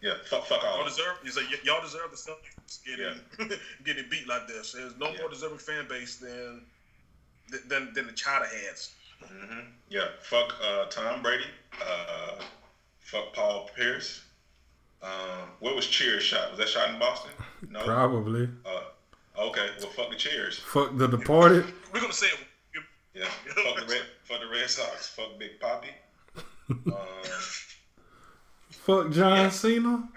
Yeah, 0.00 0.14
fuck, 0.24 0.46
fuck 0.46 0.62
all. 0.62 0.76
Y'all 0.76 0.84
deserve. 0.84 1.16
He's 1.24 1.36
like, 1.36 1.46
y- 1.50 1.58
y'all 1.64 1.82
deserve 1.82 2.12
the 2.12 2.16
Celtics 2.16 2.84
getting 2.84 3.58
getting 3.84 4.08
beat 4.08 4.28
like 4.28 4.46
this. 4.46 4.70
There's 4.70 4.96
no 4.96 5.10
Yeah. 5.10 5.18
more 5.18 5.30
deserving 5.30 5.58
fan 5.58 5.88
base 5.88 6.14
than 6.14 6.64
than 7.66 7.92
than 7.92 8.06
the 8.06 8.12
China 8.12 8.46
heads. 8.46 8.92
hmm 9.20 9.66
Yeah, 9.88 10.10
fuck 10.22 10.54
uh, 10.62 10.84
Tom 10.86 11.22
Brady. 11.22 11.46
Uh, 11.84 12.40
fuck 13.00 13.32
Paul 13.34 13.68
Pierce. 13.74 14.23
Um, 15.04 15.48
where 15.60 15.74
was 15.74 15.86
Cheers 15.86 16.22
shot? 16.22 16.50
Was 16.50 16.58
that 16.58 16.68
shot 16.68 16.88
in 16.88 16.98
Boston? 16.98 17.30
No. 17.68 17.82
Probably. 17.84 18.48
Uh, 18.64 18.80
okay, 19.38 19.68
well, 19.80 19.90
fuck 19.90 20.10
the 20.10 20.16
Cheers. 20.16 20.58
Fuck 20.58 20.96
the 20.96 21.06
departed. 21.06 21.66
We're 21.92 22.00
gonna 22.00 22.12
say 22.12 22.26
it. 22.28 22.38
Yeah, 23.14 23.26
fuck 23.26 23.76
the 23.76 23.86
Red, 23.86 24.02
fuck 24.24 24.40
the 24.40 24.48
Red 24.48 24.68
Sox. 24.68 25.08
Fuck 25.08 25.38
Big 25.38 25.60
Papi. 25.60 25.90
Um, 26.70 26.94
Fuck 28.70 29.12
John 29.12 29.50
Cena. 29.50 30.08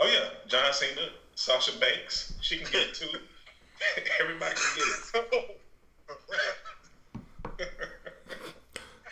oh 0.00 0.06
yeah, 0.06 0.30
John 0.48 0.72
Cena, 0.72 1.08
Sasha 1.34 1.78
Banks. 1.78 2.34
She 2.40 2.56
can 2.58 2.66
get 2.72 2.88
it 2.88 2.94
too. 2.94 3.06
Everybody 4.20 4.54
can 4.54 4.76
get 4.76 4.86
it. 4.88 5.58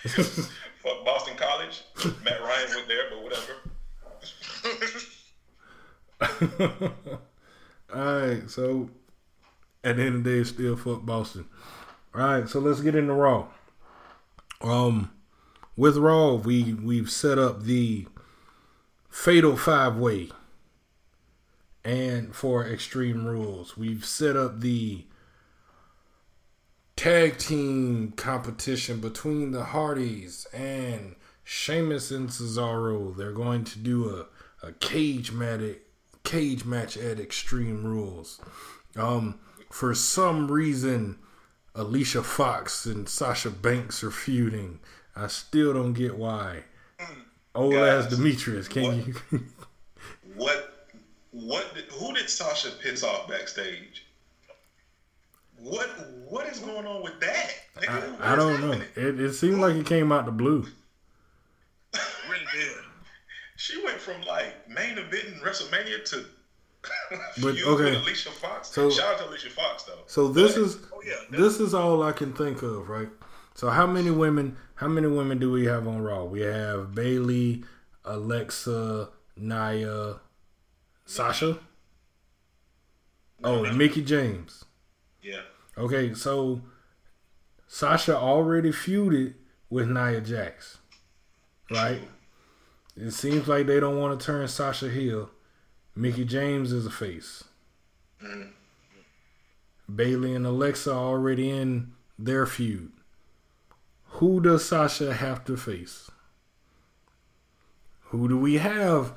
fuck 0.83 1.05
Boston 1.05 1.37
College. 1.37 1.85
Matt 2.25 2.41
Ryan 2.41 2.69
went 2.75 2.89
there, 2.89 3.11
but 3.11 3.23
whatever. 3.23 3.53
All 6.51 6.91
right, 7.95 8.49
so 8.49 8.91
at 9.83 9.97
the 9.97 10.03
end 10.03 10.17
of 10.17 10.25
the 10.25 10.31
day, 10.31 10.37
it's 10.39 10.51
still 10.51 10.77
fuck 10.77 11.05
Boston. 11.05 11.47
All 12.15 12.21
right, 12.21 12.49
so 12.49 12.61
let's 12.61 12.81
get 12.81 12.95
into 12.95 13.15
Raw. 13.15 13.47
Um, 14.61 15.11
with 15.77 15.97
Raw, 15.97 16.35
we 16.35 16.75
we've 16.75 17.11
set 17.11 17.39
up 17.39 17.63
the 17.63 18.07
Fatal 19.09 19.57
Five 19.57 19.97
Way, 19.97 20.31
and 21.85 22.35
for 22.35 22.67
Extreme 22.67 23.27
Rules, 23.27 23.77
we've 23.77 24.05
set 24.05 24.37
up 24.37 24.61
the 24.61 25.07
tag 26.97 27.39
team 27.39 28.13
competition 28.15 29.01
between 29.01 29.53
the 29.53 29.65
Hardys 29.65 30.47
and 30.53 31.17
Sheamus 31.45 32.11
and 32.11 32.29
Cesaro. 32.29 33.17
They're 33.17 33.33
going 33.33 33.65
to 33.65 33.79
do 33.79 34.11
a, 34.11 34.67
a 34.67 34.73
cage 34.73 35.33
match 35.33 35.79
cage 36.25 36.65
match 36.65 36.97
at 36.97 37.19
Extreme 37.21 37.85
Rules. 37.85 38.41
Um, 38.97 39.39
for 39.71 39.95
some 39.95 40.51
reason, 40.51 41.19
Alicia 41.75 42.23
Fox 42.23 42.87
and 42.87 43.09
Sasha 43.09 43.51
Banks 43.51 44.03
are 44.03 44.11
feuding. 44.11 44.81
I 45.17 45.27
still 45.29 45.73
don't 45.73 45.93
get 45.93 46.17
why. 46.17 46.65
Old 47.55 47.75
ass 47.75 48.05
Guys, 48.07 48.17
Demetrius, 48.17 48.69
can 48.69 48.83
what- 48.83 49.07
you? 49.07 49.15
What? 50.37 50.87
What? 51.33 51.75
Did, 51.75 51.85
who 51.87 52.15
did 52.15 52.31
Sasha 52.31 52.71
piss 52.81 53.03
off 53.03 53.29
backstage? 53.29 54.07
What? 55.59 55.89
What 56.29 56.47
is 56.47 56.61
going 56.61 56.87
on 56.87 57.03
with 57.03 57.19
that? 57.21 57.53
Nigga, 57.77 58.21
I, 58.21 58.33
I 58.33 58.37
don't 58.37 58.61
know. 58.61 58.73
It, 58.97 59.21
it 59.21 59.33
seemed 59.35 59.59
like 59.61 59.75
it 59.75 59.87
came 59.87 60.13
out 60.13 60.25
the 60.27 60.33
blue. 60.33 60.67
Really 62.29 62.45
did. 62.55 62.77
She 63.61 63.83
went 63.85 64.01
from 64.01 64.23
like 64.23 64.69
main 64.71 64.97
event 64.97 65.25
in 65.27 65.35
WrestleMania 65.41 66.03
to 66.13 66.25
But, 67.43 67.57
okay. 67.61 67.65
with 67.93 67.95
Alicia 68.03 68.31
Fox. 68.31 68.69
So- 68.69 68.89
Shout 68.91 69.15
out 69.15 69.19
to 69.21 69.29
Alicia 69.29 69.51
Fox 69.51 69.83
though. 69.83 69.99
So 70.07 70.29
this 70.29 70.55
But- 70.55 70.63
is 70.63 70.79
Oh 70.95 71.03
yeah. 71.05 71.17
this 71.31 71.61
is 71.61 71.75
all 71.75 72.03
I 72.03 72.13
can 72.13 72.33
think 72.33 72.63
of, 72.63 72.89
right? 72.89 73.11
So 73.55 73.69
how 73.69 73.87
many 73.87 74.11
women? 74.11 74.57
How 74.77 74.89
many 74.89 75.09
women 75.09 75.39
do 75.39 75.51
we 75.53 75.67
have 75.67 75.87
on 75.87 76.01
Raw? 76.01 76.25
We 76.25 76.41
have 76.41 76.95
Bayley, 76.95 77.65
Alexa, 78.07 79.11
Nia, 79.37 80.21
Sasha. 81.05 81.59
Oh, 83.45 83.65
and 83.65 83.77
Mickie 83.77 84.03
James. 84.03 84.65
yeah. 85.23 85.43
Okay, 85.77 86.15
so 86.15 86.63
Sasha 87.67 88.17
already 88.17 88.71
feuded 88.71 89.35
with 89.71 89.89
Nia 89.89 90.21
Jax, 90.21 90.79
right? 91.71 92.01
It 92.97 93.13
seems 93.13 93.49
like 93.49 93.67
they 93.67 93.81
don't 93.81 93.99
want 93.99 94.19
to 94.19 94.25
turn 94.25 94.47
Sasha 94.49 94.91
heel. 94.91 95.31
Mickie 95.95 96.25
James 96.25 96.73
is 96.73 96.87
a 96.87 96.91
face. 96.91 97.45
Mhm. 98.23 98.53
Bayley 99.95 100.35
and 100.35 100.47
Alexa 100.47 100.93
are 100.93 100.97
already 100.97 101.51
in 101.51 101.93
their 102.19 102.47
feud. 102.47 102.93
Who 104.15 104.41
does 104.41 104.65
Sasha 104.65 105.15
have 105.15 105.45
to 105.47 105.57
face? 105.57 106.11
Who 108.07 108.29
do 108.29 108.37
we 108.37 108.59
have 108.59 109.15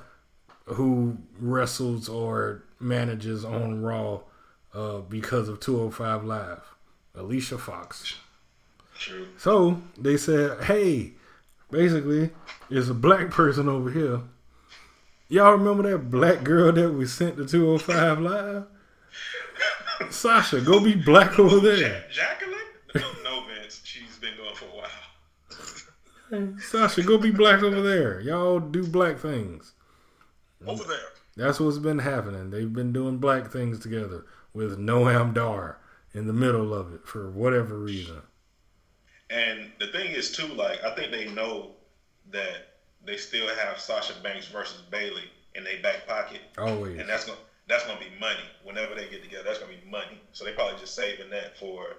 who 0.65 1.17
wrestles 1.39 2.07
or 2.07 2.63
manages 2.79 3.43
on 3.43 3.81
Raw 3.81 4.21
uh, 4.73 4.99
because 4.99 5.49
of 5.49 5.59
205 5.59 6.23
Live? 6.23 6.61
Alicia 7.15 7.57
Fox. 7.57 8.15
True. 8.97 9.27
So 9.37 9.81
they 9.97 10.15
said, 10.17 10.63
hey, 10.63 11.13
basically, 11.73 12.29
it's 12.69 12.87
a 12.87 12.93
black 12.93 13.31
person 13.31 13.67
over 13.67 13.91
here. 13.91 14.21
Y'all 15.27 15.53
remember 15.53 15.89
that 15.89 16.09
black 16.09 16.43
girl 16.43 16.71
that 16.71 16.91
we 16.91 17.05
sent 17.05 17.37
to 17.37 17.45
205 17.45 18.19
Live? 18.19 18.65
Sasha, 20.11 20.61
go 20.61 20.79
be 20.79 20.95
black 20.95 21.39
over 21.39 21.59
there. 21.59 22.05
Jacqueline? 22.11 22.59
No, 22.95 23.01
no, 23.23 23.43
Vince. 23.47 23.81
She's 23.83 24.17
been 24.17 24.35
going 24.37 24.55
for 24.55 24.65
a 24.65 26.37
while. 26.37 26.59
Sasha, 26.59 27.01
go 27.03 27.17
be 27.17 27.31
black 27.31 27.63
over 27.63 27.81
there. 27.81 28.21
Y'all 28.21 28.59
do 28.59 28.85
black 28.85 29.17
things. 29.17 29.73
Over 30.65 30.83
there. 30.83 30.97
That's 31.35 31.59
what's 31.59 31.79
been 31.79 31.99
happening. 31.99 32.51
They've 32.51 32.71
been 32.71 32.93
doing 32.93 33.17
black 33.17 33.51
things 33.51 33.79
together 33.79 34.25
with 34.53 34.77
Noam 34.77 35.33
Dar 35.33 35.79
in 36.13 36.27
the 36.27 36.33
middle 36.33 36.73
of 36.73 36.93
it 36.93 37.07
for 37.07 37.29
whatever 37.31 37.77
reason. 37.77 38.21
And 39.33 39.71
the 39.79 39.87
thing 39.87 40.11
is 40.11 40.31
too, 40.31 40.47
like 40.47 40.83
I 40.83 40.93
think 40.95 41.11
they 41.11 41.27
know 41.29 41.71
that 42.31 42.67
they 43.05 43.17
still 43.17 43.47
have 43.47 43.79
Sasha 43.79 44.13
Banks 44.21 44.47
versus 44.47 44.81
Bayley 44.91 45.23
in 45.55 45.63
their 45.63 45.81
back 45.81 46.07
pocket, 46.07 46.41
Always. 46.57 46.99
and 46.99 47.09
that's 47.09 47.25
gonna 47.25 47.39
that's 47.67 47.85
gonna 47.85 47.99
be 47.99 48.11
money. 48.19 48.43
Whenever 48.63 48.93
they 48.95 49.07
get 49.09 49.23
together, 49.23 49.43
that's 49.45 49.59
gonna 49.59 49.73
be 49.73 49.89
money. 49.89 50.21
So 50.33 50.45
they 50.45 50.51
probably 50.51 50.79
just 50.79 50.95
saving 50.95 51.29
that 51.31 51.57
for 51.57 51.97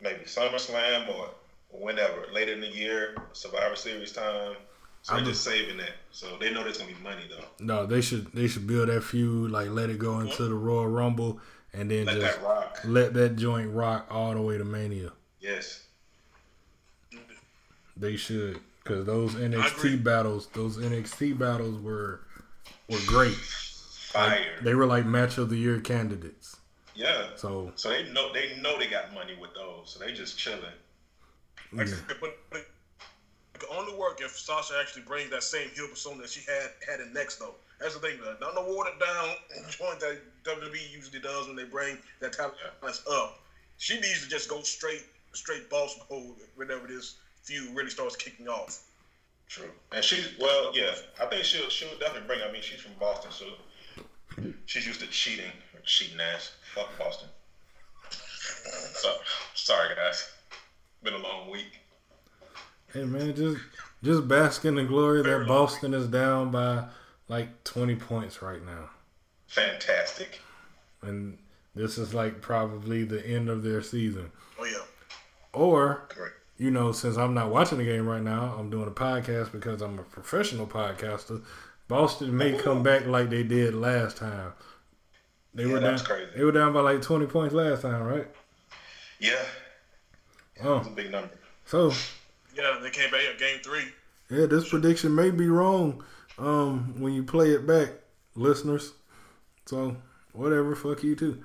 maybe 0.00 0.24
SummerSlam 0.24 1.08
or 1.16 1.30
whenever 1.70 2.26
later 2.32 2.52
in 2.52 2.60
the 2.60 2.68
year, 2.68 3.16
Survivor 3.32 3.76
Series 3.76 4.12
time. 4.12 4.56
So 5.02 5.14
I'm 5.14 5.22
they're 5.22 5.32
just 5.32 5.44
saving 5.44 5.76
that. 5.76 5.92
So 6.10 6.36
they 6.40 6.52
know 6.52 6.64
there's 6.64 6.78
gonna 6.78 6.92
be 6.92 7.02
money 7.02 7.22
though. 7.30 7.44
No, 7.64 7.86
they 7.86 8.00
should 8.00 8.32
they 8.32 8.48
should 8.48 8.66
build 8.66 8.88
that 8.88 9.04
feud, 9.04 9.52
like 9.52 9.70
let 9.70 9.90
it 9.90 9.98
go 9.98 10.14
mm-hmm. 10.14 10.28
into 10.28 10.48
the 10.48 10.54
Royal 10.54 10.88
Rumble 10.88 11.40
and 11.72 11.90
then 11.90 12.06
Let 12.06 12.16
just 12.16 12.40
that 12.40 12.46
rock. 12.46 12.78
let 12.84 13.14
that 13.14 13.36
joint 13.36 13.70
rock 13.70 14.06
all 14.10 14.34
the 14.34 14.42
way 14.42 14.58
to 14.58 14.64
Mania. 14.64 15.12
Yes. 15.40 15.84
They 17.98 18.16
should, 18.16 18.60
because 18.82 19.06
those. 19.06 19.34
NXT 19.34 20.02
battles, 20.04 20.46
those 20.48 20.78
NXT 20.78 21.38
battles 21.38 21.80
were 21.80 22.20
were 22.88 22.98
great. 23.06 23.34
Fire. 23.34 24.44
They 24.62 24.74
were 24.74 24.86
like 24.86 25.04
match 25.04 25.38
of 25.38 25.50
the 25.50 25.56
year 25.56 25.80
candidates. 25.80 26.56
yeah. 26.94 27.28
So 27.36 27.72
So 27.76 27.90
they 27.90 28.10
know 28.10 28.32
they 28.32 28.56
know 28.60 28.78
they 28.78 28.86
got 28.86 29.12
money 29.12 29.36
with 29.40 29.54
those. 29.54 29.90
So 29.90 29.98
they 30.04 30.12
just 30.12 30.38
chilling. 30.38 30.62
Like, 31.72 31.88
yeah. 31.88 31.94
but, 32.20 32.38
but 32.50 32.60
it 33.54 33.60
can 33.60 33.68
only 33.76 33.94
work 33.94 34.20
if 34.22 34.30
Sasha 34.38 34.74
actually 34.80 35.02
brings 35.02 35.30
that 35.30 35.42
same 35.42 35.68
heel 35.70 35.88
persona 35.88 36.22
that 36.22 36.30
she 36.30 36.40
had 36.50 36.70
had 36.88 37.00
in 37.00 37.12
next 37.12 37.38
though. 37.38 37.54
That's 37.80 37.94
the 37.94 38.00
thing, 38.00 38.18
though. 38.20 38.34
Not 38.40 38.54
no 38.54 38.62
watered 38.62 38.98
down 38.98 39.36
joint 39.70 40.00
that 40.00 40.18
WWE 40.44 40.92
usually 40.92 41.20
does 41.20 41.46
when 41.46 41.54
they 41.54 41.64
bring 41.64 41.98
that 42.20 42.32
talent 42.32 42.56
up. 43.10 43.38
She 43.76 43.94
needs 43.94 44.22
to 44.24 44.28
just 44.28 44.48
go 44.48 44.62
straight 44.62 45.04
straight 45.32 45.70
boss 45.70 45.96
mode 46.10 46.36
whenever 46.56 46.86
this 46.86 47.16
feud 47.48 47.74
really 47.74 47.90
starts 47.90 48.16
kicking 48.16 48.48
off. 48.48 48.84
True. 49.48 49.70
And 49.92 50.04
she's 50.04 50.28
well, 50.38 50.70
yeah. 50.74 50.92
I 51.20 51.26
think 51.26 51.44
she'll 51.44 51.70
she'll 51.70 51.98
definitely 51.98 52.26
bring. 52.26 52.40
I 52.46 52.52
mean, 52.52 52.62
she's 52.62 52.80
from 52.80 52.92
Boston, 53.00 53.30
so 53.32 53.46
she's 54.66 54.86
used 54.86 55.00
to 55.00 55.06
cheating, 55.06 55.50
cheating 55.84 56.20
ass. 56.20 56.52
Fuck 56.74 56.90
Boston. 56.98 57.28
So 58.94 59.14
sorry, 59.54 59.94
guys. 59.96 60.30
Been 61.02 61.14
a 61.14 61.18
long 61.18 61.50
week. 61.50 61.80
Hey 62.92 63.04
man, 63.04 63.34
just 63.34 63.58
just 64.02 64.28
bask 64.28 64.64
in 64.64 64.74
the 64.74 64.84
glory 64.84 65.22
that 65.22 65.46
Boston 65.46 65.94
is 65.94 66.06
down 66.06 66.50
by 66.50 66.84
like 67.28 67.64
twenty 67.64 67.94
points 67.94 68.42
right 68.42 68.64
now. 68.64 68.90
Fantastic. 69.46 70.40
And 71.00 71.38
this 71.74 71.96
is 71.96 72.12
like 72.12 72.42
probably 72.42 73.04
the 73.04 73.24
end 73.26 73.48
of 73.48 73.62
their 73.62 73.82
season. 73.82 74.30
Oh 74.58 74.64
yeah. 74.64 74.84
Or 75.54 76.06
Correct. 76.08 76.34
You 76.58 76.70
know, 76.70 76.92
since 76.92 77.16
I'm 77.16 77.34
not 77.34 77.50
watching 77.50 77.78
the 77.78 77.84
game 77.84 78.06
right 78.06 78.22
now, 78.22 78.54
I'm 78.58 78.68
doing 78.70 78.88
a 78.88 78.92
podcast 78.92 79.52
because 79.52 79.80
I'm 79.80 79.98
a 79.98 80.02
professional 80.02 80.66
podcaster. 80.66 81.42
Boston 81.86 82.36
may 82.36 82.52
come 82.52 82.82
back 82.82 83.06
like 83.06 83.30
they 83.30 83.42
did 83.44 83.74
last 83.74 84.18
time. 84.18 84.52
They 85.54 85.64
Yeah, 85.64 85.72
were 85.72 85.80
down. 85.80 85.90
that's 85.92 86.02
crazy. 86.02 86.30
They 86.36 86.44
were 86.44 86.52
down 86.52 86.72
by 86.72 86.80
like 86.80 87.00
20 87.00 87.26
points 87.26 87.54
last 87.54 87.82
time, 87.82 88.02
right? 88.02 88.26
Yeah, 89.18 89.42
Oh, 90.62 90.78
it's 90.78 90.88
a 90.88 90.90
big 90.90 91.10
number. 91.10 91.30
so 91.64 91.92
Yeah, 92.54 92.78
they 92.82 92.90
came 92.90 93.10
back 93.10 93.22
at 93.24 93.38
game 93.38 93.58
three. 93.64 93.84
yeah, 94.30 94.46
this 94.46 94.68
prediction 94.68 95.14
may 95.14 95.30
be 95.30 95.48
wrong 95.48 96.04
um, 96.38 97.00
when 97.00 97.12
you 97.14 97.22
play 97.22 97.50
it 97.50 97.66
back 97.66 97.90
listeners. 98.34 98.92
So 99.66 99.96
whatever, 100.32 100.74
fuck 100.76 101.02
you 101.02 101.16
too. 101.16 101.42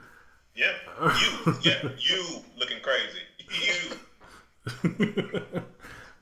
Yeah, 0.56 0.74
you, 1.02 1.56
yeah, 1.64 1.90
you 1.98 2.42
looking 2.58 2.80
crazy. 2.82 3.20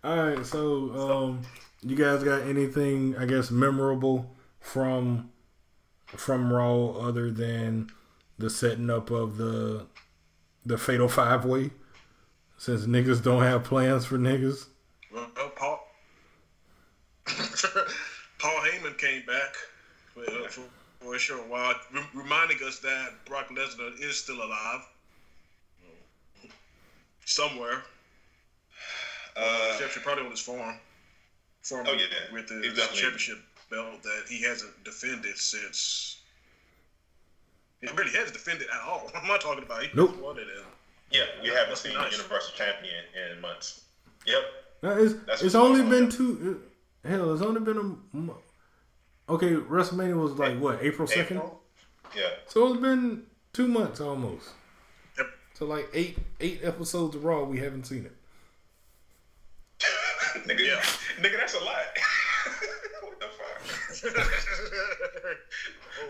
All 0.03 0.17
right, 0.17 0.45
so 0.45 0.91
um, 0.95 1.41
you 1.81 1.95
guys 1.95 2.23
got 2.23 2.41
anything 2.41 3.15
I 3.17 3.25
guess 3.25 3.51
memorable 3.51 4.35
from 4.59 5.29
from 6.07 6.51
Raw 6.51 6.91
other 6.91 7.31
than 7.31 7.91
the 8.37 8.49
setting 8.49 8.89
up 8.89 9.11
of 9.11 9.37
the 9.37 9.85
the 10.65 10.77
Fatal 10.77 11.07
Five 11.07 11.45
Way? 11.45 11.71
Since 12.57 12.85
niggas 12.85 13.23
don't 13.23 13.41
have 13.41 13.63
plans 13.63 14.05
for 14.05 14.17
niggas. 14.17 14.67
Well, 15.13 15.27
Paul 15.55 15.79
Paul 17.25 18.59
Heyman 18.61 18.97
came 18.97 19.25
back 19.25 19.55
for, 20.13 20.23
for, 20.49 20.61
for 20.99 21.15
a 21.15 21.19
short 21.19 21.47
while, 21.47 21.73
re- 21.93 22.01
reminding 22.13 22.57
us 22.65 22.79
that 22.79 23.13
Brock 23.25 23.49
Lesnar 23.49 23.99
is 24.01 24.17
still 24.17 24.43
alive 24.43 24.81
somewhere. 27.25 27.83
Uh, 29.35 29.77
Except 29.79 30.03
probably 30.03 30.25
on 30.25 30.31
his 30.31 30.39
farm. 30.41 30.75
Farm 31.61 31.85
Oh, 31.87 31.93
yeah. 31.93 32.05
with 32.33 32.47
the 32.47 32.55
He's 32.55 32.73
definitely- 32.73 32.97
championship 33.01 33.37
belt 33.69 34.03
that 34.03 34.23
he 34.27 34.41
hasn't 34.41 34.83
defended 34.83 35.37
since. 35.37 36.17
He 37.81 37.87
really 37.93 38.11
hasn't 38.11 38.33
defended 38.33 38.67
at 38.73 38.81
all. 38.87 39.09
I'm 39.15 39.27
not 39.27 39.41
talking 39.41 39.63
about 39.63 39.83
he 39.83 39.89
Nope. 39.95 40.17
won 40.17 40.37
it 40.37 40.41
in. 40.41 40.63
yeah, 41.11 41.23
we 41.41 41.49
haven't 41.49 41.69
Must 41.69 41.83
seen 41.83 41.93
nice. 41.93 42.11
the 42.11 42.17
Universal 42.17 42.53
Champion 42.55 43.03
in 43.33 43.41
months. 43.41 43.85
Yep. 44.25 44.41
No, 44.83 44.97
it's 45.03 45.13
That's 45.25 45.41
it's 45.43 45.55
only 45.55 45.81
been 45.83 46.05
on. 46.05 46.09
two. 46.11 46.61
uh, 47.05 47.07
Hell, 47.09 47.33
it's 47.33 47.41
only 47.41 47.61
been 47.61 47.77
a. 47.77 48.15
mo- 48.17 48.37
Okay, 49.29 49.51
WrestleMania 49.53 50.21
was 50.21 50.33
like 50.33 50.59
what 50.59 50.79
April 50.83 51.07
second, 51.07 51.41
Yeah. 52.15 52.23
so 52.47 52.71
it's 52.73 52.81
been 52.81 53.25
two 53.53 53.67
months 53.67 54.01
almost. 54.01 54.49
Yep. 55.17 55.27
So 55.53 55.65
like 55.65 55.87
eight 55.93 56.17
eight 56.41 56.59
episodes 56.63 57.15
of 57.15 57.23
Raw, 57.23 57.43
we 57.43 57.59
haven't 57.59 57.85
seen 57.85 58.05
it. 58.05 58.15
nigga, 60.47 60.65
Yeah. 60.65 60.81
nigga, 61.23 61.37
that's 61.37 61.53
a 61.55 61.59
lot. 61.63 61.75
what 63.01 63.19
the 63.19 63.27
fuck? 63.37 63.61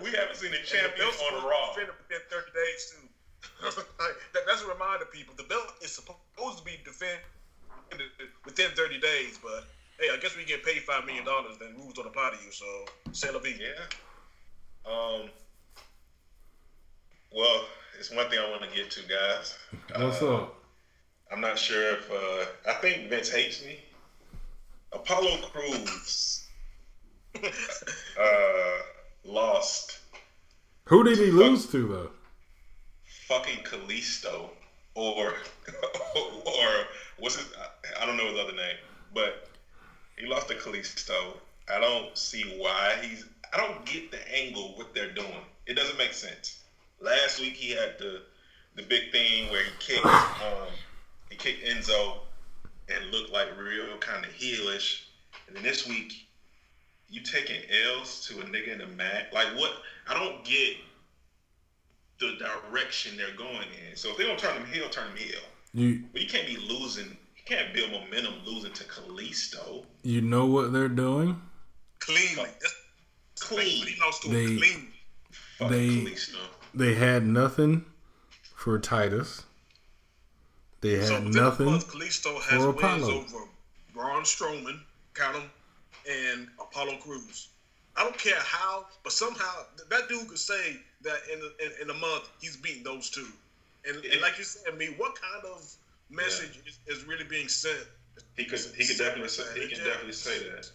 We 0.03 0.09
haven't 0.11 0.35
seen 0.37 0.53
a 0.53 0.63
champion 0.63 0.97
Belt's 0.97 1.19
on 1.21 1.25
supposed 1.35 1.45
Raw. 1.45 1.73
to 1.73 1.79
be 1.81 1.85
defended 1.85 1.95
within 2.07 2.21
30 2.29 2.51
days 2.53 2.81
too. 2.91 3.07
Like, 3.99 4.15
that- 4.33 4.45
that's 4.47 4.61
a 4.63 4.67
reminder, 4.67 5.05
people. 5.05 5.33
The 5.35 5.43
belt 5.43 5.73
is 5.81 5.91
supposed 5.91 6.57
to 6.59 6.63
be 6.63 6.79
defended 6.85 7.21
within 8.45 8.71
30 8.71 8.99
days, 8.99 9.37
but 9.41 9.65
hey, 9.99 10.09
I 10.13 10.17
guess 10.17 10.35
we 10.37 10.45
get 10.45 10.63
paid 10.63 10.83
five 10.83 11.05
million 11.05 11.25
dollars. 11.25 11.57
Then 11.59 11.75
rules 11.77 11.93
don't 11.93 12.07
apply 12.07 12.31
to 12.37 12.45
you, 12.45 12.51
so 12.51 12.65
c'est 13.11 13.31
la 13.33 13.39
vie. 13.39 13.59
Yeah. 13.59 14.91
Um. 14.91 15.29
Well, 17.33 17.65
it's 17.99 18.11
one 18.11 18.29
thing 18.29 18.39
I 18.39 18.49
want 18.49 18.63
to 18.63 18.69
get 18.75 18.89
to, 18.91 19.01
guys. 19.07 19.57
What's 19.95 20.21
Uh, 20.21 20.35
up? 20.37 20.55
I'm 21.31 21.41
not 21.41 21.57
sure 21.59 21.95
if 21.95 22.11
uh, 22.11 22.45
I 22.69 22.73
think 22.75 23.09
Vince 23.09 23.29
hates 23.29 23.63
me. 23.63 23.79
Apollo 24.93 25.37
Crews 25.51 26.47
uh, 27.43 28.77
lost 29.25 29.99
Who 30.85 31.03
did 31.03 31.17
he 31.17 31.31
lose 31.31 31.67
to 31.71 31.87
though? 31.87 32.09
fucking 33.27 33.63
Kalisto 33.63 34.49
or 34.95 35.33
or 36.45 36.69
what's 37.17 37.37
his 37.37 37.47
I 37.99 38.05
don't 38.05 38.17
know 38.17 38.27
his 38.29 38.39
other 38.39 38.51
name, 38.55 38.75
but 39.13 39.47
he 40.17 40.25
lost 40.27 40.49
to 40.49 40.55
Kalisto. 40.55 41.37
I 41.73 41.79
don't 41.79 42.17
see 42.17 42.43
why 42.59 42.95
he's 43.01 43.25
I 43.53 43.57
don't 43.57 43.85
get 43.85 44.11
the 44.11 44.19
angle 44.35 44.73
what 44.75 44.93
they're 44.93 45.13
doing. 45.13 45.45
It 45.65 45.75
doesn't 45.75 45.97
make 45.97 46.13
sense. 46.13 46.59
Last 46.99 47.39
week 47.39 47.53
he 47.53 47.71
had 47.71 47.97
the 47.99 48.21
the 48.75 48.83
big 48.83 49.11
thing 49.11 49.49
where 49.49 49.63
he 49.63 49.71
kicked 49.79 50.05
um 50.05 50.67
he 51.29 51.37
kicked 51.37 51.65
Enzo 51.65 52.19
and 52.95 53.11
looked 53.11 53.31
like 53.31 53.47
real 53.57 53.97
kind 53.99 54.25
of 54.25 54.31
heelish. 54.31 55.03
And 55.47 55.55
then 55.55 55.63
this 55.63 55.87
week 55.87 56.25
you 57.09 57.21
taking 57.21 57.61
L's 57.97 58.25
to 58.27 58.39
a 58.39 58.43
nigga 58.45 58.71
in 58.73 58.77
the 58.79 58.87
mat. 58.87 59.27
Like 59.33 59.47
what 59.57 59.71
I 60.07 60.13
don't 60.13 60.43
get 60.45 60.77
the 62.19 62.37
direction 62.69 63.17
they're 63.17 63.35
going 63.35 63.67
in. 63.89 63.95
So 63.97 64.09
if 64.11 64.17
they 64.17 64.23
don't 64.25 64.39
turn 64.39 64.55
him 64.55 64.65
heel, 64.67 64.87
turn 64.89 65.07
him 65.09 65.17
heel. 65.17 65.39
You 65.73 66.03
But 66.11 66.21
you 66.21 66.29
can't 66.29 66.47
be 66.47 66.57
losing. 66.57 67.17
You 67.35 67.43
can't 67.45 67.73
build 67.73 67.91
momentum 67.91 68.35
losing 68.45 68.71
to 68.73 68.83
Kalisto. 68.83 69.85
you 70.03 70.21
know 70.21 70.45
what 70.45 70.71
they're 70.71 70.87
doing? 70.87 71.41
Cleanly, 71.99 72.49
That's 72.61 72.75
Clean. 73.39 73.87
He 73.87 73.95
They- 74.29 74.57
clean. 74.57 74.93
They- 75.59 75.89
Kalisto. 75.89 76.37
They 76.73 76.93
had 76.93 77.25
nothing 77.25 77.85
for 78.55 78.79
Titus. 78.79 79.43
They 80.81 80.99
So 81.01 81.13
had 81.15 81.23
within 81.23 81.45
a 81.45 81.45
nothing. 81.45 81.65
month, 81.67 81.87
Kalisto 81.87 82.41
has 82.41 82.63
for 82.63 82.71
wins 82.71 83.07
Apollo. 83.07 83.17
over 83.19 83.47
Braun 83.93 84.23
Strowman, 84.23 84.79
count 85.13 85.35
him, 85.37 85.49
and 86.09 86.47
Apollo 86.59 86.97
Crews. 86.97 87.49
I 87.95 88.03
don't 88.03 88.17
care 88.17 88.39
how, 88.39 88.85
but 89.03 89.11
somehow 89.11 89.65
that 89.89 90.07
dude 90.07 90.27
could 90.27 90.39
say 90.39 90.79
that 91.01 91.19
in 91.31 91.39
a, 91.41 91.65
in, 91.65 91.71
in 91.83 91.89
a 91.89 91.93
month 91.93 92.29
he's 92.39 92.55
beating 92.57 92.83
those 92.83 93.09
two. 93.09 93.27
And, 93.85 94.03
and 94.05 94.21
like 94.21 94.37
you 94.37 94.43
said, 94.43 94.63
I 94.71 94.75
mean, 94.75 94.93
what 94.97 95.13
kind 95.19 95.43
of 95.45 95.61
message 96.09 96.59
is, 96.65 96.79
is 96.87 97.05
really 97.05 97.23
being 97.23 97.47
sent? 97.47 97.85
He 98.35 98.45
could. 98.45 98.59
He 98.77 98.85
could 98.87 98.97
definitely 98.97 99.29
say. 99.29 99.43
He 99.55 99.67
can 99.67 99.83
definitely 99.83 100.13
say 100.13 100.39
that. 100.49 100.69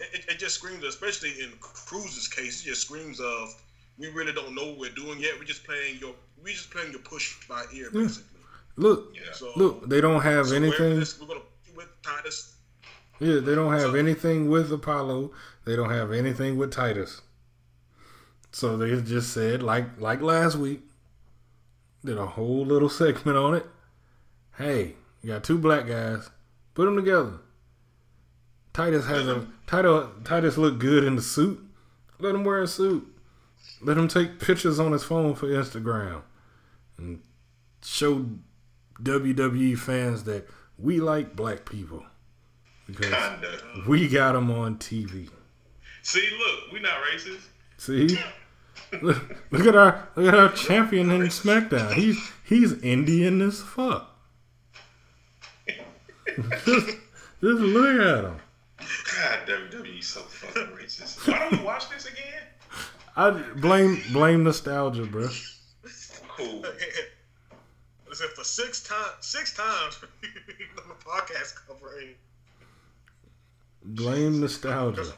It, 0.00 0.08
it, 0.14 0.24
it 0.28 0.38
just 0.38 0.54
screams, 0.54 0.84
especially 0.84 1.30
in 1.42 1.50
Crews's 1.60 2.28
case, 2.28 2.62
it 2.62 2.66
just 2.68 2.82
screams 2.82 3.20
of 3.20 3.54
we 3.98 4.08
really 4.08 4.32
don't 4.32 4.54
know 4.54 4.66
what 4.66 4.78
we're 4.78 4.90
doing 4.90 5.18
yet. 5.18 5.32
We're 5.38 5.44
just 5.44 5.64
playing 5.64 5.98
your 6.00 6.14
we 6.42 6.52
just 6.52 6.70
playing 6.70 6.90
your 6.92 7.00
push 7.00 7.34
by 7.48 7.64
ear, 7.74 7.90
basically. 7.90 8.37
Look, 8.78 9.12
Yeah. 9.14 9.32
So 9.32 9.52
look, 9.56 9.88
they 9.88 10.00
don't 10.00 10.20
have 10.22 10.48
so 10.48 10.54
anything. 10.56 10.90
We're, 10.94 11.00
this, 11.00 11.20
we're 11.20 11.26
gonna 11.26 11.40
with 11.76 11.88
Titus. 12.02 12.54
Yeah, 13.20 13.40
they 13.40 13.54
don't 13.54 13.72
have 13.72 13.90
So- 13.90 13.94
anything 13.94 14.48
with 14.48 14.72
Apollo. 14.72 15.32
They 15.64 15.76
don't 15.76 15.90
have 15.90 16.12
anything 16.12 16.56
with 16.56 16.72
Titus. 16.72 17.20
So 18.52 18.76
they 18.78 19.00
just 19.02 19.32
said, 19.32 19.62
like 19.62 20.00
like 20.00 20.22
last 20.22 20.56
week, 20.56 20.80
did 22.04 22.16
a 22.18 22.26
whole 22.26 22.64
little 22.64 22.88
segment 23.00 23.36
on 23.36 23.54
it. 23.54 23.66
Hey, 24.56 24.94
you 25.22 25.28
got 25.30 25.44
two 25.44 25.58
black 25.58 25.86
guys, 25.86 26.30
put 26.74 26.84
them 26.86 26.96
together. 26.96 27.34
Titus 28.72 29.06
has 29.06 29.26
a 29.26 29.46
Titus. 29.66 30.06
Titus 30.24 30.56
look 30.56 30.78
good 30.78 31.04
in 31.04 31.16
the 31.16 31.22
suit. 31.22 31.60
Let 32.20 32.34
him 32.34 32.44
wear 32.44 32.62
a 32.62 32.66
suit. 32.68 33.06
Let 33.82 33.98
him 33.98 34.08
take 34.08 34.38
pictures 34.40 34.78
on 34.78 34.92
his 34.92 35.04
phone 35.04 35.34
for 35.34 35.46
Instagram, 35.48 36.22
and 36.96 37.20
show 37.82 38.26
WWE 39.02 39.78
fans 39.78 40.24
that 40.24 40.48
we 40.78 41.00
like 41.00 41.34
black 41.36 41.64
people 41.64 42.04
because 42.86 43.12
Kinda. 43.12 43.60
we 43.86 44.08
got 44.08 44.32
them 44.32 44.50
on 44.50 44.76
TV. 44.76 45.28
See, 46.02 46.28
look, 46.38 46.72
we're 46.72 46.80
not 46.82 46.98
racist. 47.12 47.42
See, 47.76 48.18
look, 49.02 49.36
look 49.50 49.66
at 49.66 49.76
our 49.76 50.08
look 50.16 50.32
at 50.32 50.38
our 50.38 50.52
champion 50.52 51.10
in 51.10 51.22
SmackDown. 51.22 51.92
He's 51.94 52.18
he's 52.44 52.72
Indian 52.82 53.40
as 53.42 53.60
fuck. 53.60 54.16
just, 56.64 56.66
just 56.66 56.96
look 57.42 58.00
at 58.00 58.24
him. 58.24 58.36
God, 58.78 59.38
WWE 59.46 60.02
so 60.02 60.20
fucking 60.20 60.74
racist. 60.76 61.26
Why 61.26 61.38
don't 61.38 61.58
we 61.60 61.64
watch 61.64 61.90
this 61.90 62.06
again? 62.06 62.42
I 63.16 63.30
blame 63.30 64.00
blame 64.12 64.44
nostalgia, 64.44 65.04
bro. 65.04 65.28
Cool. 66.28 66.64
Listen, 68.18 68.34
for 68.34 68.42
six 68.42 68.82
times, 68.82 69.12
six 69.20 69.54
times 69.54 70.00
on 70.02 70.88
the 70.88 71.04
podcast 71.04 71.54
covering. 71.68 72.14
Blame 73.84 74.40
nostalgia. 74.40 75.12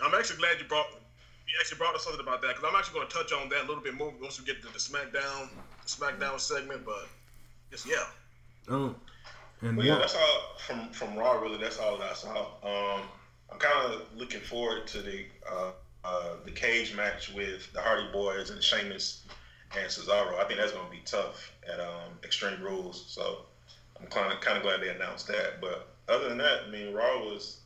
I'm 0.00 0.14
actually 0.14 0.38
glad 0.38 0.58
you 0.58 0.64
brought 0.64 0.86
you 0.90 1.54
actually 1.60 1.76
brought 1.76 1.94
us 1.94 2.04
something 2.04 2.22
about 2.22 2.40
that 2.40 2.56
because 2.56 2.64
I'm 2.66 2.74
actually 2.74 2.94
going 2.94 3.08
to 3.08 3.14
touch 3.14 3.32
on 3.34 3.50
that 3.50 3.64
a 3.64 3.66
little 3.68 3.82
bit 3.82 3.92
more 3.92 4.10
once 4.22 4.40
we 4.40 4.46
get 4.46 4.62
to 4.62 4.68
the 4.72 4.78
SmackDown 4.78 5.50
SmackDown 5.86 6.40
segment. 6.40 6.86
But 6.86 7.08
just 7.70 7.86
yeah, 7.86 8.06
Oh, 8.70 8.94
and 9.60 9.76
Well, 9.76 9.86
yeah, 9.86 9.98
that's 9.98 10.16
all 10.16 10.56
from 10.66 10.88
from 10.92 11.14
Raw. 11.14 11.40
Really, 11.40 11.58
that's 11.58 11.78
all 11.78 11.98
that 11.98 12.10
I 12.10 12.14
saw. 12.14 12.46
Um, 12.62 13.02
I'm 13.52 13.58
kind 13.58 13.92
of 13.92 14.02
looking 14.16 14.40
forward 14.40 14.86
to 14.86 15.02
the 15.02 15.26
uh, 15.46 15.72
uh, 16.04 16.36
the 16.46 16.52
cage 16.52 16.96
match 16.96 17.34
with 17.34 17.70
the 17.74 17.82
Hardy 17.82 18.10
Boys 18.12 18.48
and 18.48 18.62
Sheamus 18.62 19.26
and 19.78 19.86
Cesaro. 19.88 20.38
I 20.38 20.44
think 20.44 20.58
that's 20.60 20.72
going 20.72 20.84
to 20.86 20.90
be 20.90 21.02
tough 21.04 21.52
at 21.72 21.80
um, 21.80 22.18
Extreme 22.24 22.62
Rules. 22.62 23.04
So 23.08 23.46
I'm 24.00 24.06
kind 24.06 24.32
of 24.32 24.40
kind 24.40 24.56
of 24.56 24.62
glad 24.62 24.80
they 24.80 24.88
announced 24.90 25.26
that. 25.28 25.60
But 25.60 25.88
other 26.08 26.28
than 26.28 26.38
that, 26.38 26.62
I 26.66 26.70
mean, 26.70 26.92
Raw 26.94 27.18
was 27.24 27.60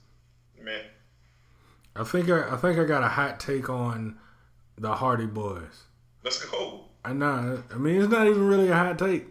man. 0.63 0.83
I 1.95 2.05
think 2.05 2.29
I, 2.31 2.53
I 2.53 2.57
think 2.57 2.79
I 2.79 2.85
got 2.85 3.03
a 3.03 3.09
hot 3.09 3.41
take 3.41 3.71
on 3.71 4.19
the 4.79 4.95
Hardy 4.95 5.27
Boys. 5.27 5.85
Let's 6.23 6.45
go. 6.45 6.85
I 7.05 7.13
know. 7.13 7.63
I 7.73 7.77
mean, 7.77 8.01
it's 8.03 8.11
not 8.11 8.27
even 8.27 8.47
really 8.47 8.69
a 8.69 8.75
hot 8.75 8.99
take. 8.99 9.27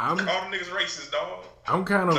I'm 0.00 0.18
All 0.18 0.24
them 0.24 0.52
niggas 0.52 0.70
racist, 0.70 1.12
dog. 1.12 1.44
I'm 1.68 1.84
kind 1.84 2.10
of 2.10 2.18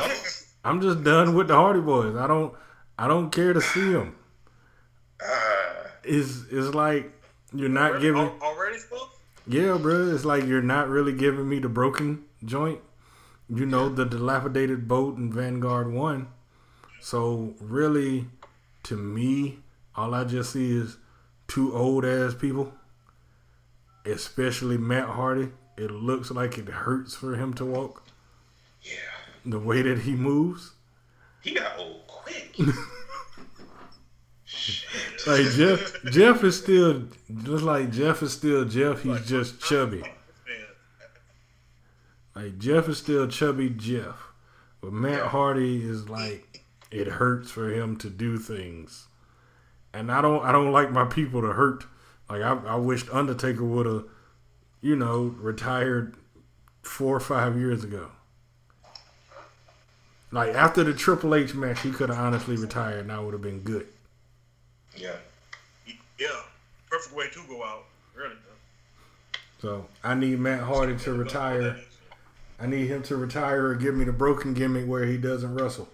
I'm 0.64 0.80
just 0.80 1.04
done 1.04 1.34
with 1.34 1.48
the 1.48 1.54
Hardy 1.54 1.80
Boys. 1.80 2.16
I 2.16 2.26
don't 2.26 2.54
I 2.98 3.06
don't 3.08 3.30
care 3.30 3.52
to 3.52 3.60
see 3.60 3.92
them. 3.92 4.16
Ah, 5.22 5.86
It's 6.04 6.44
it's 6.50 6.74
like 6.74 7.10
you're 7.52 7.68
not 7.68 7.90
Already, 7.90 8.02
giving. 8.06 8.30
already 8.42 8.78
full? 8.78 9.08
Yeah, 9.46 9.76
bro. 9.76 10.14
It's 10.14 10.24
like 10.24 10.44
you're 10.44 10.62
not 10.62 10.88
really 10.88 11.12
giving 11.12 11.48
me 11.48 11.58
the 11.58 11.68
broken 11.68 12.24
joint. 12.44 12.80
You 13.48 13.66
know, 13.66 13.88
the 13.88 14.06
dilapidated 14.06 14.88
boat 14.88 15.18
in 15.18 15.32
Vanguard 15.32 15.92
One. 15.92 16.28
So 17.00 17.54
really, 17.60 18.26
to 18.84 18.96
me, 18.96 19.58
all 19.94 20.14
I 20.14 20.24
just 20.24 20.52
see 20.52 20.74
is 20.74 20.96
two 21.46 21.74
old 21.76 22.04
ass 22.04 22.34
people. 22.34 22.72
Especially 24.06 24.78
Matt 24.78 25.10
Hardy. 25.10 25.50
It 25.76 25.90
looks 25.90 26.30
like 26.30 26.56
it 26.56 26.68
hurts 26.68 27.14
for 27.14 27.36
him 27.36 27.52
to 27.54 27.64
walk. 27.64 28.02
Yeah. 28.80 28.92
The 29.44 29.58
way 29.58 29.82
that 29.82 30.00
he 30.00 30.12
moves. 30.12 30.72
He 31.42 31.52
got 31.52 31.78
old 31.78 32.06
quick. 32.06 32.56
Like 35.26 35.46
Jeff 35.52 36.04
Jeff 36.10 36.44
is 36.44 36.58
still 36.58 37.04
just 37.44 37.64
like 37.64 37.90
Jeff 37.90 38.22
is 38.22 38.32
still 38.32 38.66
Jeff, 38.66 39.02
he's 39.02 39.26
just 39.26 39.58
chubby. 39.58 40.02
Like 42.34 42.58
Jeff 42.58 42.88
is 42.88 42.98
still 42.98 43.26
chubby 43.28 43.70
Jeff, 43.70 44.16
but 44.82 44.92
Matt 44.92 45.28
Hardy 45.28 45.82
is 45.82 46.10
like 46.10 46.64
it 46.90 47.06
hurts 47.06 47.50
for 47.50 47.72
him 47.72 47.96
to 47.98 48.10
do 48.10 48.36
things, 48.36 49.06
and 49.94 50.12
I 50.12 50.20
don't 50.20 50.44
I 50.44 50.52
don't 50.52 50.72
like 50.72 50.90
my 50.90 51.06
people 51.06 51.40
to 51.40 51.52
hurt. 51.52 51.84
Like 52.28 52.42
I, 52.42 52.52
I 52.66 52.76
wished 52.76 53.08
Undertaker 53.10 53.64
would 53.64 53.86
have, 53.86 54.04
you 54.80 54.96
know, 54.96 55.34
retired 55.38 56.16
four 56.82 57.16
or 57.16 57.20
five 57.20 57.56
years 57.56 57.82
ago. 57.82 58.10
Like 60.30 60.54
after 60.54 60.84
the 60.84 60.92
Triple 60.92 61.34
H 61.34 61.54
match, 61.54 61.80
he 61.80 61.92
could 61.92 62.08
have 62.08 62.18
honestly 62.18 62.56
retired, 62.56 63.00
and 63.00 63.12
I 63.12 63.20
would 63.20 63.32
have 63.32 63.42
been 63.42 63.60
good. 63.60 63.86
Yeah. 64.96 65.16
yeah, 66.18 66.28
perfect 66.90 67.14
way 67.14 67.28
to 67.32 67.40
go 67.48 67.64
out. 67.64 67.84
Really. 68.14 68.36
So 69.60 69.86
I 70.02 70.14
need 70.14 70.38
Matt 70.38 70.60
Hardy 70.60 70.96
to 70.98 71.14
retire. 71.14 71.76
I 72.60 72.66
need 72.66 72.86
him 72.86 73.02
to 73.04 73.16
retire 73.16 73.66
or 73.66 73.74
give 73.74 73.94
me 73.94 74.04
the 74.04 74.12
broken 74.12 74.54
gimmick 74.54 74.86
where 74.86 75.04
he 75.04 75.16
doesn't 75.16 75.54
wrestle. 75.54 75.88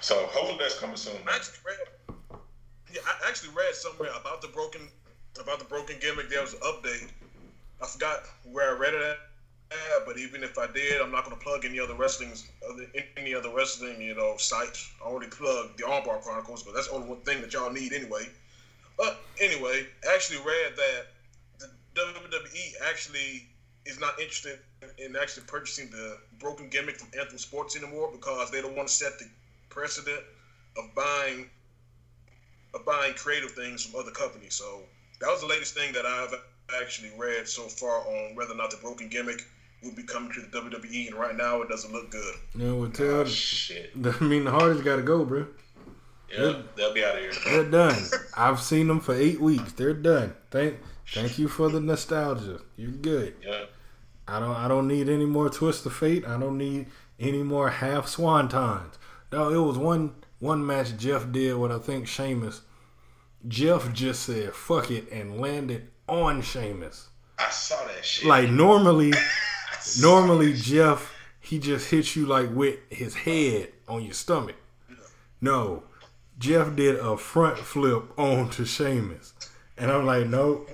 So 0.00 0.14
hopefully 0.26 0.58
that's 0.58 0.78
coming 0.78 0.96
soon. 0.96 1.16
I 1.26 1.36
actually 1.36 1.58
read. 1.66 2.38
Yeah, 2.92 3.00
I 3.06 3.28
actually 3.28 3.54
read 3.54 3.74
somewhere 3.74 4.10
about 4.20 4.40
the 4.40 4.48
broken 4.48 4.82
about 5.40 5.58
the 5.58 5.64
broken 5.64 5.96
gimmick. 6.00 6.28
There 6.28 6.40
was 6.40 6.54
an 6.54 6.60
update. 6.60 7.08
I 7.82 7.86
forgot 7.86 8.22
where 8.44 8.74
I 8.74 8.78
read 8.78 8.94
it 8.94 9.02
at. 9.02 9.18
But 10.06 10.18
even 10.18 10.42
if 10.42 10.58
I 10.58 10.66
did, 10.66 11.00
I'm 11.00 11.10
not 11.10 11.24
going 11.24 11.36
to 11.36 11.42
plug 11.42 11.64
any 11.64 11.80
other 11.80 11.94
wrestling, 11.94 12.32
any 13.16 13.34
other 13.34 13.50
wrestling, 13.50 14.00
you 14.00 14.14
know, 14.14 14.36
sites. 14.36 14.90
I 15.02 15.08
already 15.08 15.28
plugged 15.28 15.78
the 15.78 15.84
Armbar 15.84 16.20
Chronicles, 16.22 16.62
but 16.62 16.74
that's 16.74 16.88
the 16.88 16.94
only 16.94 17.08
one 17.08 17.20
thing 17.20 17.40
that 17.40 17.52
y'all 17.52 17.72
need 17.72 17.92
anyway. 17.92 18.28
But 18.96 19.18
anyway, 19.40 19.86
I 20.08 20.14
actually 20.14 20.38
read 20.38 20.76
that 20.76 21.06
the 21.58 21.70
WWE 21.96 22.88
actually 22.90 23.46
is 23.86 23.98
not 23.98 24.18
interested 24.20 24.58
in 24.98 25.16
actually 25.16 25.44
purchasing 25.46 25.90
the 25.90 26.18
broken 26.38 26.68
gimmick 26.68 26.96
from 26.96 27.08
Anthem 27.18 27.38
Sports 27.38 27.76
anymore 27.76 28.10
because 28.12 28.50
they 28.50 28.60
don't 28.60 28.76
want 28.76 28.88
to 28.88 28.94
set 28.94 29.18
the 29.18 29.26
precedent 29.68 30.20
of 30.76 30.94
buying 30.94 31.48
of 32.74 32.84
buying 32.84 33.14
creative 33.14 33.52
things 33.52 33.84
from 33.84 34.00
other 34.00 34.10
companies. 34.10 34.54
So 34.54 34.80
that 35.20 35.28
was 35.28 35.40
the 35.40 35.46
latest 35.46 35.74
thing 35.74 35.92
that 35.92 36.04
I've 36.04 36.34
actually 36.80 37.12
read 37.16 37.46
so 37.46 37.62
far 37.62 38.00
on 38.00 38.34
whether 38.34 38.52
or 38.52 38.56
not 38.56 38.70
the 38.70 38.78
broken 38.78 39.08
gimmick 39.08 39.44
will 39.84 39.94
be 39.94 40.02
coming 40.02 40.32
to 40.32 40.40
the 40.40 40.46
WWE. 40.48 41.08
And 41.08 41.16
right 41.16 41.36
now, 41.36 41.60
it 41.62 41.68
doesn't 41.68 41.92
look 41.92 42.10
good. 42.10 42.34
You 42.54 42.64
know, 42.66 42.76
what 42.76 42.98
Oh, 43.00 43.22
tell. 43.22 43.24
shit. 43.26 43.90
I 44.20 44.24
mean, 44.24 44.44
the 44.44 44.50
Hardys 44.50 44.82
got 44.82 44.96
to 44.96 45.02
go, 45.02 45.24
bro. 45.24 45.46
Yeah, 46.36 46.62
they'll 46.76 46.92
be 46.94 47.04
out 47.04 47.14
of 47.16 47.20
here. 47.20 47.32
They're 47.44 47.70
done. 47.70 48.02
I've 48.36 48.60
seen 48.60 48.88
them 48.88 49.00
for 49.00 49.14
eight 49.14 49.40
weeks. 49.40 49.72
They're 49.72 49.92
done. 49.94 50.34
Thank, 50.50 50.78
thank 51.12 51.38
you 51.38 51.46
for 51.48 51.68
the 51.68 51.80
nostalgia. 51.80 52.60
You're 52.76 52.90
good. 52.90 53.34
Yeah. 53.46 53.64
I 54.26 54.40
don't, 54.40 54.56
I 54.56 54.66
don't 54.66 54.88
need 54.88 55.08
any 55.08 55.26
more 55.26 55.48
twist 55.50 55.84
of 55.86 55.92
fate. 55.94 56.26
I 56.26 56.38
don't 56.40 56.58
need 56.58 56.86
any 57.20 57.42
more 57.42 57.68
half 57.68 58.06
swantons. 58.06 58.94
No, 59.30 59.50
it 59.50 59.64
was 59.64 59.76
one, 59.78 60.14
one 60.40 60.66
match 60.66 60.96
Jeff 60.96 61.30
did 61.30 61.56
with 61.56 61.70
I 61.70 61.78
think 61.78 62.08
Sheamus. 62.08 62.62
Jeff 63.46 63.92
just 63.92 64.22
said 64.22 64.54
"fuck 64.54 64.90
it" 64.90 65.10
and 65.12 65.38
landed 65.40 65.88
on 66.08 66.40
Sheamus. 66.40 67.08
I 67.38 67.50
saw 67.50 67.76
that 67.86 68.02
shit. 68.04 68.26
Like 68.26 68.48
normally, 68.48 69.12
normally 70.00 70.54
Jeff 70.54 71.14
he 71.44 71.58
just 71.58 71.90
hits 71.90 72.16
you 72.16 72.24
like 72.24 72.50
with 72.54 72.78
his 72.88 73.14
head 73.14 73.68
on 73.86 74.02
your 74.02 74.14
stomach. 74.14 74.56
No, 75.42 75.82
Jeff 76.38 76.74
did 76.74 76.96
a 76.96 77.18
front 77.18 77.58
flip 77.58 78.18
onto 78.18 78.64
Sheamus, 78.64 79.34
and 79.76 79.90
I'm 79.90 80.06
like, 80.06 80.26
nope, 80.26 80.70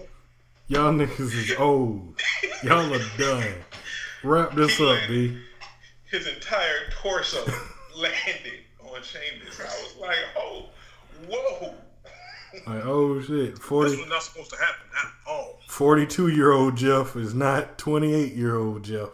y'all 0.69 0.93
niggas 0.93 1.35
is 1.35 1.57
old. 1.59 2.21
Y'all 2.63 2.95
are 2.95 3.19
done. 3.19 3.55
Wrap 4.23 4.55
this 4.55 4.81
up, 4.81 4.99
B. 5.09 5.43
his 6.09 6.29
entire 6.29 6.89
torso 6.93 7.45
landed 7.97 8.61
on 8.81 9.03
Sheamus. 9.03 9.61
I 9.61 9.65
was 9.65 9.97
like, 10.01 10.19
oh, 10.39 10.67
whoa. 11.29 11.75
Like, 12.67 12.85
oh 12.85 13.21
shit, 13.21 13.57
This 13.57 13.65
40, 13.65 13.97
was 13.97 14.09
not 14.09 14.23
supposed 14.23 14.51
to 14.51 14.57
happen 14.57 14.87
at 15.03 15.11
all. 15.31 15.61
42 15.69 16.29
year 16.29 16.53
old 16.53 16.77
Jeff 16.77 17.15
is 17.17 17.35
not 17.35 17.79
28 17.79 18.33
year 18.35 18.57
old 18.57 18.83
Jeff. 18.85 19.09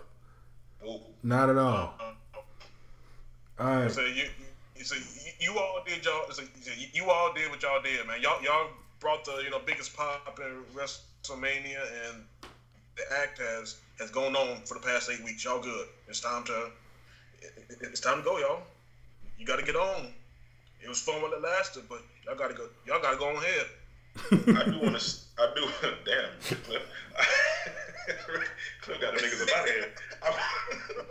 Oh, 0.86 1.00
Not 1.22 1.50
at 1.50 1.58
all. 1.58 1.94
Uh, 2.00 3.62
All 3.62 3.76
right. 3.76 3.90
So 3.90 4.02
you, 4.02 4.24
you, 4.76 4.84
so 4.84 4.94
you, 4.94 5.32
you 5.52 5.58
all 5.58 5.82
did 5.86 6.04
y'all. 6.04 6.30
So 6.30 6.42
you, 6.42 6.86
you 6.92 7.10
all 7.10 7.32
did 7.34 7.50
what 7.50 7.62
y'all 7.62 7.82
did, 7.82 8.06
man. 8.06 8.20
Y'all, 8.22 8.42
y'all 8.42 8.68
brought 9.00 9.24
the 9.24 9.40
you 9.44 9.50
know 9.50 9.60
biggest 9.64 9.96
pop 9.96 10.38
in 10.40 10.62
WrestleMania, 10.74 11.80
and 12.08 12.24
the 12.96 13.02
act 13.22 13.38
has 13.38 13.76
has 13.98 14.10
gone 14.10 14.34
on 14.36 14.58
for 14.64 14.74
the 14.74 14.80
past 14.80 15.10
eight 15.10 15.22
weeks. 15.24 15.44
Y'all 15.44 15.60
good. 15.60 15.86
It's 16.08 16.20
time 16.20 16.44
to. 16.44 16.70
it- 17.42 17.52
it- 17.68 17.78
It's 17.82 18.00
time 18.00 18.18
to 18.18 18.24
go, 18.24 18.38
y'all. 18.38 18.62
You 19.38 19.44
got 19.46 19.56
to 19.56 19.62
get 19.64 19.76
on. 19.76 20.12
It 20.82 20.88
was 20.88 21.00
fun 21.00 21.20
while 21.20 21.32
it 21.32 21.42
lasted, 21.42 21.84
but 21.88 22.02
y'all 22.26 22.36
got 22.36 22.48
to 22.48 22.54
go. 22.54 22.68
Y'all 22.86 23.00
got 23.00 23.12
to 23.12 23.16
go 23.18 23.28
on 23.28 23.36
ahead. 23.36 23.66
I 24.32 24.70
do 24.70 24.78
want 24.80 24.98
to. 24.98 25.16
I 25.38 25.52
do. 25.54 25.68
Damn, 26.04 26.58
Cliff. 26.64 26.82
Cliff 28.82 29.00
got 29.00 29.14
the 29.14 29.20
niggas 29.20 29.42
up 29.42 29.56
out 29.58 29.64
of 29.68 29.74
here. 29.74 29.92
I'm- 30.24 30.34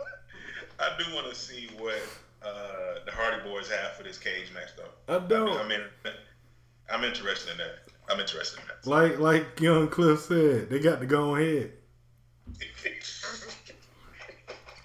I 0.78 0.94
do 0.98 1.14
want 1.14 1.26
to 1.28 1.34
see 1.34 1.70
what 1.78 1.94
uh, 2.42 2.98
the 3.06 3.10
Hardy 3.12 3.42
Boys 3.48 3.70
have 3.70 3.92
for 3.92 4.02
this 4.02 4.18
cage 4.18 4.48
match, 4.52 4.68
though. 4.76 5.14
I 5.16 5.26
don't. 5.26 5.56
I 5.58 5.66
mean, 5.66 5.80
I'm 6.92 7.02
interested 7.02 7.52
in 7.52 7.58
that. 7.58 7.76
I'm 8.10 8.20
interested 8.20 8.60
in 8.60 8.66
that. 8.68 8.86
Like 8.86 9.18
like 9.18 9.58
young 9.60 9.88
Cliff 9.88 10.20
said, 10.20 10.68
they 10.68 10.78
got 10.78 11.00
to 11.00 11.06
go 11.06 11.34
ahead. 11.36 11.72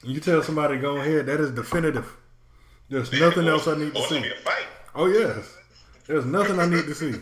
You 0.03 0.19
tell 0.19 0.41
somebody 0.41 0.75
to 0.75 0.81
go 0.81 0.97
ahead, 0.97 1.27
that 1.27 1.39
is 1.39 1.51
definitive. 1.51 2.11
There's 2.89 3.11
nothing 3.13 3.47
else 3.47 3.67
I 3.67 3.75
need 3.77 3.93
to 3.93 3.99
Oh, 3.99 4.03
it's 4.03 4.09
see. 4.09 4.17
a 4.17 4.35
fight. 4.37 4.65
Oh 4.95 5.05
yes, 5.05 5.55
there's 6.07 6.25
nothing 6.25 6.59
I 6.59 6.65
need 6.65 6.85
to 6.85 6.95
see. 6.95 7.13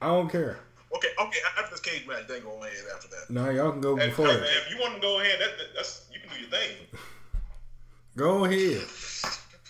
I 0.00 0.08
don't 0.08 0.30
care. 0.30 0.58
okay, 0.94 1.08
okay. 1.20 1.38
After 1.58 1.70
this 1.70 1.80
cage 1.80 2.06
match, 2.06 2.26
then 2.28 2.42
go 2.42 2.62
ahead. 2.62 2.72
After 2.94 3.08
that. 3.08 3.30
Now 3.30 3.50
y'all 3.50 3.72
can 3.72 3.80
go 3.80 3.96
Hey, 3.96 4.08
before 4.08 4.26
man, 4.26 4.40
that. 4.40 4.48
if 4.48 4.70
you 4.70 4.78
want 4.80 4.94
to 4.96 5.00
go 5.00 5.20
ahead, 5.20 5.40
that, 5.40 5.56
that, 5.58 5.66
that's 5.74 6.06
you 6.12 6.20
can 6.20 6.28
do 6.30 6.40
your 6.40 6.50
thing. 6.50 6.76
Go 8.16 8.46
ahead. 8.46 8.82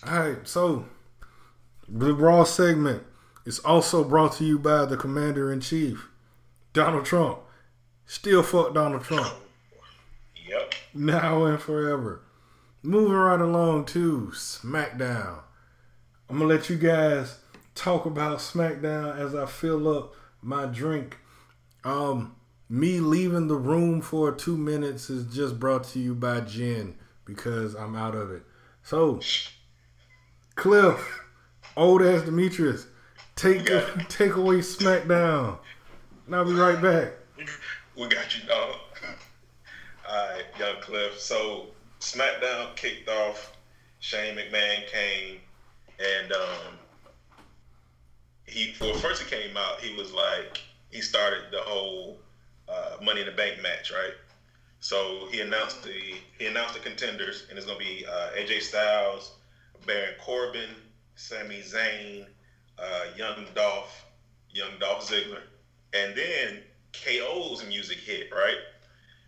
All 0.05 0.19
right, 0.19 0.47
so 0.47 0.85
the 1.89 2.13
Raw 2.13 2.45
segment 2.45 3.03
is 3.45 3.59
also 3.59 4.05
brought 4.05 4.33
to 4.33 4.45
you 4.45 4.57
by 4.57 4.85
the 4.85 4.95
Commander 4.95 5.51
in 5.51 5.59
Chief, 5.59 6.07
Donald 6.71 7.03
Trump. 7.03 7.39
Still 8.05 8.41
fuck 8.41 8.73
Donald 8.73 9.03
Trump. 9.03 9.33
Yep. 10.47 10.75
now 10.93 11.43
and 11.43 11.59
forever. 11.59 12.21
Moving 12.81 13.11
right 13.17 13.41
along 13.41 13.83
to 13.87 14.31
SmackDown. 14.33 15.39
I'm 16.29 16.39
gonna 16.39 16.49
let 16.49 16.69
you 16.69 16.75
guys 16.75 17.39
talk 17.73 18.05
about 18.05 18.39
SmackDown 18.39 19.17
as 19.17 19.33
I 19.33 19.45
fill 19.45 19.87
up 19.87 20.13
my 20.41 20.65
drink. 20.65 21.17
Um, 21.85 22.35
me 22.69 22.99
leaving 22.99 23.47
the 23.47 23.55
room 23.55 24.01
for 24.01 24.33
two 24.33 24.57
minutes 24.57 25.09
is 25.09 25.33
just 25.33 25.57
brought 25.57 25.85
to 25.85 25.99
you 25.99 26.13
by 26.13 26.41
Jen 26.41 26.95
because 27.23 27.75
I'm 27.75 27.95
out 27.95 28.13
of 28.13 28.29
it. 28.31 28.43
So, 28.83 29.21
Cliff, 30.55 31.21
old 31.77 32.01
ass 32.01 32.23
Demetrius, 32.23 32.87
take 33.35 33.65
take 34.09 34.35
away 34.35 34.57
SmackDown. 34.57 35.59
And 36.25 36.35
I'll 36.35 36.43
be 36.43 36.53
right 36.53 36.81
back. 36.81 37.13
We 37.95 38.07
got 38.07 38.37
you, 38.37 38.45
dog. 38.47 38.75
All 40.09 40.29
right, 40.29 40.43
young 40.59 40.81
Cliff. 40.81 41.19
So 41.19 41.67
SmackDown 42.01 42.75
kicked 42.75 43.07
off. 43.07 43.53
Shane 43.99 44.35
McMahon 44.35 44.87
came, 44.87 45.39
and 45.99 46.31
um, 46.31 46.79
he 48.45 48.73
well 48.79 48.93
first 48.93 49.21
he 49.21 49.25
came 49.25 49.57
out. 49.57 49.79
He 49.79 49.89
was 49.91 50.11
like 50.13 50.63
he 50.89 51.01
started 51.01 51.43
the 51.51 51.61
whole 51.61 52.17
uh, 52.67 52.97
Money 53.01 53.21
in 53.21 53.25
the 53.25 53.31
Bank 53.31 53.57
match, 53.57 53.91
right? 53.91 54.13
So 54.79 55.27
he 55.31 55.41
announced 55.41 55.81
the 55.83 56.21
he 56.37 56.45
announced 56.47 56.73
the 56.73 56.79
contenders, 56.79 57.43
and 57.49 57.57
it's 57.57 57.65
gonna 57.65 57.77
be 57.77 58.05
uh, 58.07 58.29
AJ 58.35 58.61
Styles, 58.61 59.31
Baron 59.85 60.13
Corbin, 60.17 60.81
Sami 61.15 61.61
Zayn, 61.61 62.27
uh, 62.77 63.05
Young 63.13 63.47
Dolph, 63.53 64.05
Young 64.51 64.77
Dolph 64.77 65.01
Ziggler, 65.01 65.43
and 65.93 66.15
then 66.15 66.61
KO's 66.93 67.63
music 67.63 67.99
hit, 67.99 68.27
right? 68.31 68.57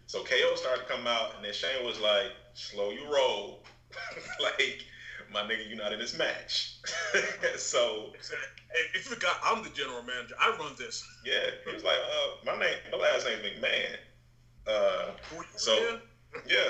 So 0.07 0.21
KO 0.21 0.55
started 0.55 0.81
to 0.85 0.87
come 0.87 1.07
out, 1.07 1.35
and 1.35 1.43
then 1.43 1.53
Shane 1.53 1.83
was 1.83 1.99
like, 1.99 2.33
"Slow 2.53 2.91
your 2.91 3.07
roll, 3.13 3.59
like 4.39 4.85
my 5.33 5.41
nigga, 5.43 5.67
you're 5.67 5.77
not 5.77 5.93
in 5.93 5.99
this 5.99 6.17
match." 6.17 6.77
so, 7.57 8.13
if 8.93 8.93
you 8.93 9.01
forgot, 9.01 9.37
I'm 9.43 9.63
the 9.63 9.69
general 9.69 10.03
manager. 10.03 10.35
I 10.39 10.55
run 10.59 10.73
this. 10.77 11.07
Yeah, 11.25 11.51
he 11.65 11.73
was 11.73 11.83
like, 11.83 11.97
"Uh, 11.97 12.45
my 12.45 12.59
name, 12.59 12.77
my 12.91 12.97
last 12.97 13.25
name 13.25 13.39
McMahon." 13.39 13.97
Uh, 14.67 15.11
so 15.55 15.99
yeah, 16.47 16.69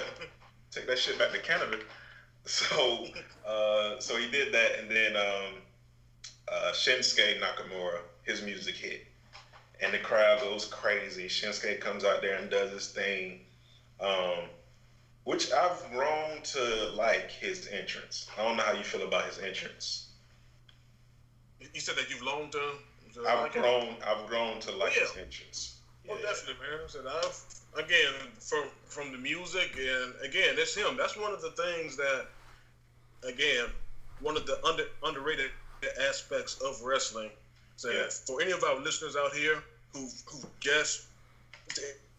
take 0.72 0.88
that 0.88 0.98
shit 0.98 1.18
back 1.20 1.32
to 1.32 1.40
Canada. 1.40 1.78
So, 2.46 3.06
uh, 3.46 4.00
so 4.00 4.18
he 4.18 4.32
did 4.32 4.54
that, 4.54 4.80
and 4.80 4.90
then 4.90 5.16
um, 5.16 5.62
uh, 6.52 6.72
Shinsuke 6.72 7.40
Nakamura, 7.40 8.00
his 8.24 8.42
music 8.42 8.76
hit, 8.76 9.06
and 9.82 9.94
the 9.94 10.00
crowd 10.00 10.40
goes 10.40 10.66
crazy. 10.66 11.28
Shinsuke 11.28 11.80
comes 11.80 12.04
out 12.04 12.22
there 12.22 12.38
and 12.38 12.50
does 12.50 12.72
his 12.72 12.88
thing, 12.88 13.42
um, 14.00 14.46
which 15.30 15.52
I've 15.52 15.92
grown 15.92 16.42
to 16.42 16.90
like 16.96 17.30
his 17.30 17.68
entrance. 17.72 18.28
I 18.36 18.44
don't 18.44 18.58
know 18.58 18.64
how 18.64 18.74
you 18.74 18.84
feel 18.84 19.04
about 19.04 19.26
his 19.26 19.38
entrance. 19.38 20.08
You 21.72 21.80
said 21.80 21.98
that 21.98 22.10
you've 22.10 22.24
loaned 22.24 22.54
to. 22.54 22.72
I've 23.28 23.44
like 23.44 23.54
grown. 23.54 23.84
It? 23.84 23.98
I've 24.08 24.26
grown 24.26 24.60
to 24.62 24.72
like 24.72 24.96
yeah. 24.96 25.04
his 25.04 25.18
entrance. 25.18 25.82
Oh, 26.10 26.16
yeah. 26.16 26.24
definitely, 26.24 26.56
man. 26.68 26.80
I 26.84 26.88
said 26.88 27.02
I've 27.08 27.86
again 27.86 28.14
from 28.40 28.64
from 28.88 29.12
the 29.12 29.20
music 29.20 29.78
and 29.78 30.16
again 30.24 30.56
that's 30.56 30.74
him. 30.74 30.98
That's 30.98 31.16
one 31.16 31.32
of 31.32 31.44
the 31.44 31.52
things 31.52 31.96
that 31.98 32.26
again 33.24 33.68
one 34.22 34.36
of 34.36 34.48
the 34.48 34.60
under 34.66 34.86
underrated 35.04 35.52
aspects 36.10 36.60
of 36.60 36.82
wrestling. 36.82 37.30
So 37.76 37.92
yeah. 37.92 38.08
for 38.26 38.42
any 38.42 38.52
of 38.52 38.64
our 38.64 38.80
listeners 38.80 39.16
out 39.16 39.34
here 39.34 39.62
who 39.94 40.10
who 40.26 40.40
just 40.60 41.04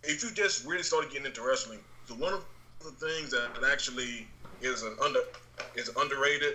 if 0.05 0.23
you 0.23 0.31
just 0.31 0.65
really 0.65 0.85
started 0.85 1.11
getting 1.11 1.27
into 1.27 1.43
wrestling, 1.43 1.81
so 2.07 2.15
one 2.15 2.35
of 2.35 2.45
the 2.81 2.91
things 2.93 3.31
that 3.31 3.51
actually 3.71 4.27
is 4.61 4.83
an 4.83 4.97
under 5.03 5.21
is 5.75 5.91
underrated, 5.97 6.55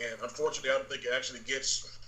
and 0.00 0.20
unfortunately, 0.22 0.70
I 0.70 0.74
don't 0.74 0.88
think 0.88 1.04
it 1.04 1.12
actually 1.14 1.40
gets. 1.40 1.98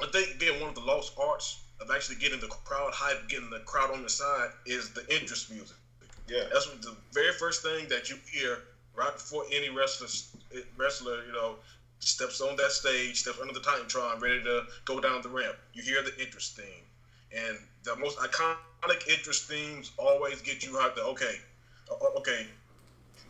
I 0.00 0.06
think 0.06 0.38
being 0.38 0.60
one 0.60 0.68
of 0.68 0.74
the 0.74 0.80
lost 0.80 1.12
arts 1.18 1.58
of 1.80 1.90
actually 1.90 2.16
getting 2.16 2.40
the 2.40 2.48
crowd 2.48 2.92
hype, 2.92 3.28
getting 3.28 3.50
the 3.50 3.60
crowd 3.60 3.90
on 3.90 4.00
your 4.00 4.08
side 4.08 4.50
is 4.66 4.90
the 4.90 5.04
interest 5.14 5.50
music. 5.50 5.76
Yeah, 6.28 6.44
that's 6.52 6.66
what 6.68 6.80
the 6.82 6.94
very 7.12 7.32
first 7.32 7.62
thing 7.62 7.88
that 7.88 8.08
you 8.08 8.16
hear 8.30 8.60
right 8.94 9.12
before 9.12 9.44
any 9.50 9.68
wrestler 9.68 10.08
wrestler 10.76 11.24
you 11.24 11.32
know 11.32 11.58
steps 11.98 12.40
on 12.40 12.56
that 12.56 12.70
stage, 12.70 13.20
steps 13.20 13.38
under 13.40 13.52
the 13.52 13.60
Titantron, 13.60 14.20
ready 14.20 14.42
to 14.42 14.62
go 14.84 15.00
down 15.00 15.20
the 15.22 15.28
ramp. 15.28 15.56
You 15.72 15.82
hear 15.82 16.02
the 16.02 16.16
interest 16.20 16.56
theme, 16.56 16.84
and 17.32 17.58
the 17.82 17.96
most 17.96 18.18
iconic 18.18 19.06
interest 19.08 19.46
themes 19.48 19.92
always 19.96 20.40
get 20.40 20.62
you 20.62 20.72
hyped. 20.72 20.98
Okay, 20.98 21.40
okay, 21.90 22.46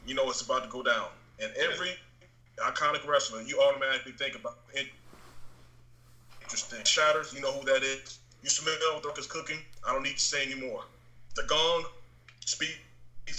you 0.07 0.15
know 0.15 0.29
it's 0.31 0.43
about 0.43 0.65
to 0.65 0.69
go 0.71 0.83
down, 0.83 1.09
and 1.41 1.53
every 1.57 1.89
yeah. 1.89 2.71
iconic 2.71 3.07
wrestler, 3.07 3.43
you 3.43 3.61
automatically 3.61 4.13
think 4.13 4.37
about 4.37 4.59
it. 4.73 4.89
interesting 6.43 6.85
shatters. 6.85 7.33
You 7.33 7.41
know 7.41 7.53
who 7.53 7.65
that 7.67 7.83
is. 7.83 8.19
You 8.43 8.51
smell 8.51 8.75
what 8.93 9.03
Dark 9.03 9.29
cooking. 9.29 9.59
I 9.87 9.93
don't 9.93 10.03
need 10.03 10.17
to 10.17 10.25
say 10.25 10.45
anymore. 10.45 10.85
The 11.35 11.45
gong 11.45 11.85
speaks 12.45 12.79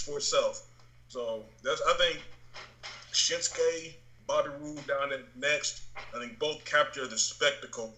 for 0.02 0.18
itself. 0.18 0.64
So 1.08 1.44
that's 1.64 1.82
I 1.88 1.94
think 1.94 2.20
Shinsuke, 3.14 3.94
Bobby 4.28 4.50
Roode 4.60 4.86
down 4.88 5.14
at 5.14 5.22
next. 5.36 5.84
I 6.14 6.20
think 6.20 6.40
both 6.40 6.66
capture 6.66 7.08
the 7.08 7.18
spectacle 7.18 7.94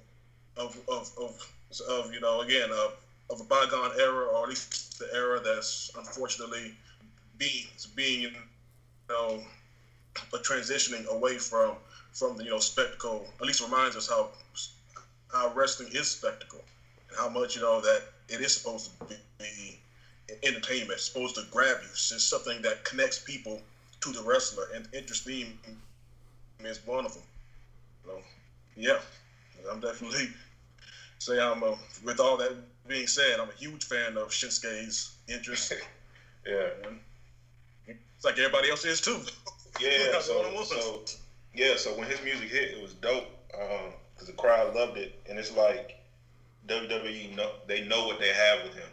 of 0.57 0.77
of 0.87 1.11
of, 1.17 1.51
of 1.89 2.13
you 2.13 2.19
know 2.19 2.41
again 2.41 2.69
of, 2.71 2.93
of 3.29 3.41
a 3.41 3.43
bygone 3.43 3.91
era 3.99 4.25
or 4.25 4.43
at 4.43 4.49
least 4.49 4.99
the 4.99 5.07
era 5.13 5.39
that's 5.43 5.91
unfortunately 5.97 6.75
being 7.37 7.65
being 7.95 8.21
you 8.21 8.31
know 9.09 9.41
a 10.33 10.37
transitioning 10.37 11.05
away 11.07 11.37
from 11.37 11.75
from 12.13 12.37
the 12.37 12.43
you 12.43 12.49
know 12.49 12.59
spectacle. 12.59 13.27
At 13.39 13.45
least 13.45 13.61
reminds 13.61 13.95
us 13.95 14.07
how 14.07 14.29
how 15.31 15.53
wrestling 15.53 15.89
is 15.93 16.09
spectacle 16.09 16.63
and 17.09 17.17
how 17.17 17.29
much 17.29 17.55
you 17.55 17.61
know 17.61 17.81
that 17.81 18.03
it 18.29 18.41
is 18.41 18.53
supposed 18.53 18.91
to 18.99 19.05
be 19.05 19.79
entertainment. 20.43 20.91
It's 20.93 21.05
supposed 21.05 21.35
to 21.35 21.43
grab 21.51 21.77
you. 21.81 21.89
It's 21.89 22.23
something 22.23 22.61
that 22.61 22.83
connects 22.83 23.19
people 23.19 23.61
to 24.01 24.11
the 24.11 24.21
wrestler, 24.21 24.67
and 24.75 24.87
interesting 24.93 25.57
is 26.63 26.85
one 26.85 27.05
of 27.05 27.13
them. 27.13 27.23
So, 28.05 28.19
yeah, 28.75 28.99
I'm 29.71 29.79
definitely 29.79 30.29
say 31.19 31.39
I'm 31.39 31.63
a, 31.63 31.75
with 32.03 32.19
all 32.19 32.37
that 32.37 32.53
being 32.87 33.07
said, 33.07 33.39
I'm 33.39 33.49
a 33.49 33.59
huge 33.59 33.83
fan 33.83 34.17
of 34.17 34.29
Shinsuke's 34.29 35.15
interest. 35.27 35.73
yeah, 36.47 36.67
and 36.85 36.99
it's 38.17 38.25
like 38.25 38.37
everybody 38.37 38.69
else 38.69 38.83
is 38.83 38.99
too. 38.99 39.19
Yeah, 39.79 40.19
so, 40.21 40.63
so 40.63 41.01
yeah, 41.53 41.75
so 41.75 41.95
when 41.95 42.07
his 42.09 42.19
music 42.23 42.49
hit, 42.49 42.71
it 42.71 42.81
was 42.81 42.93
dope 42.93 43.27
because 43.51 43.89
um, 43.89 44.25
the 44.25 44.31
crowd 44.31 44.73
loved 44.73 44.97
it, 44.97 45.21
and 45.29 45.37
it's 45.37 45.55
like 45.55 45.99
WWE 46.67 47.35
know 47.35 47.51
they 47.67 47.81
know 47.81 48.07
what 48.07 48.19
they 48.19 48.33
have 48.33 48.63
with 48.63 48.73
him 48.73 48.89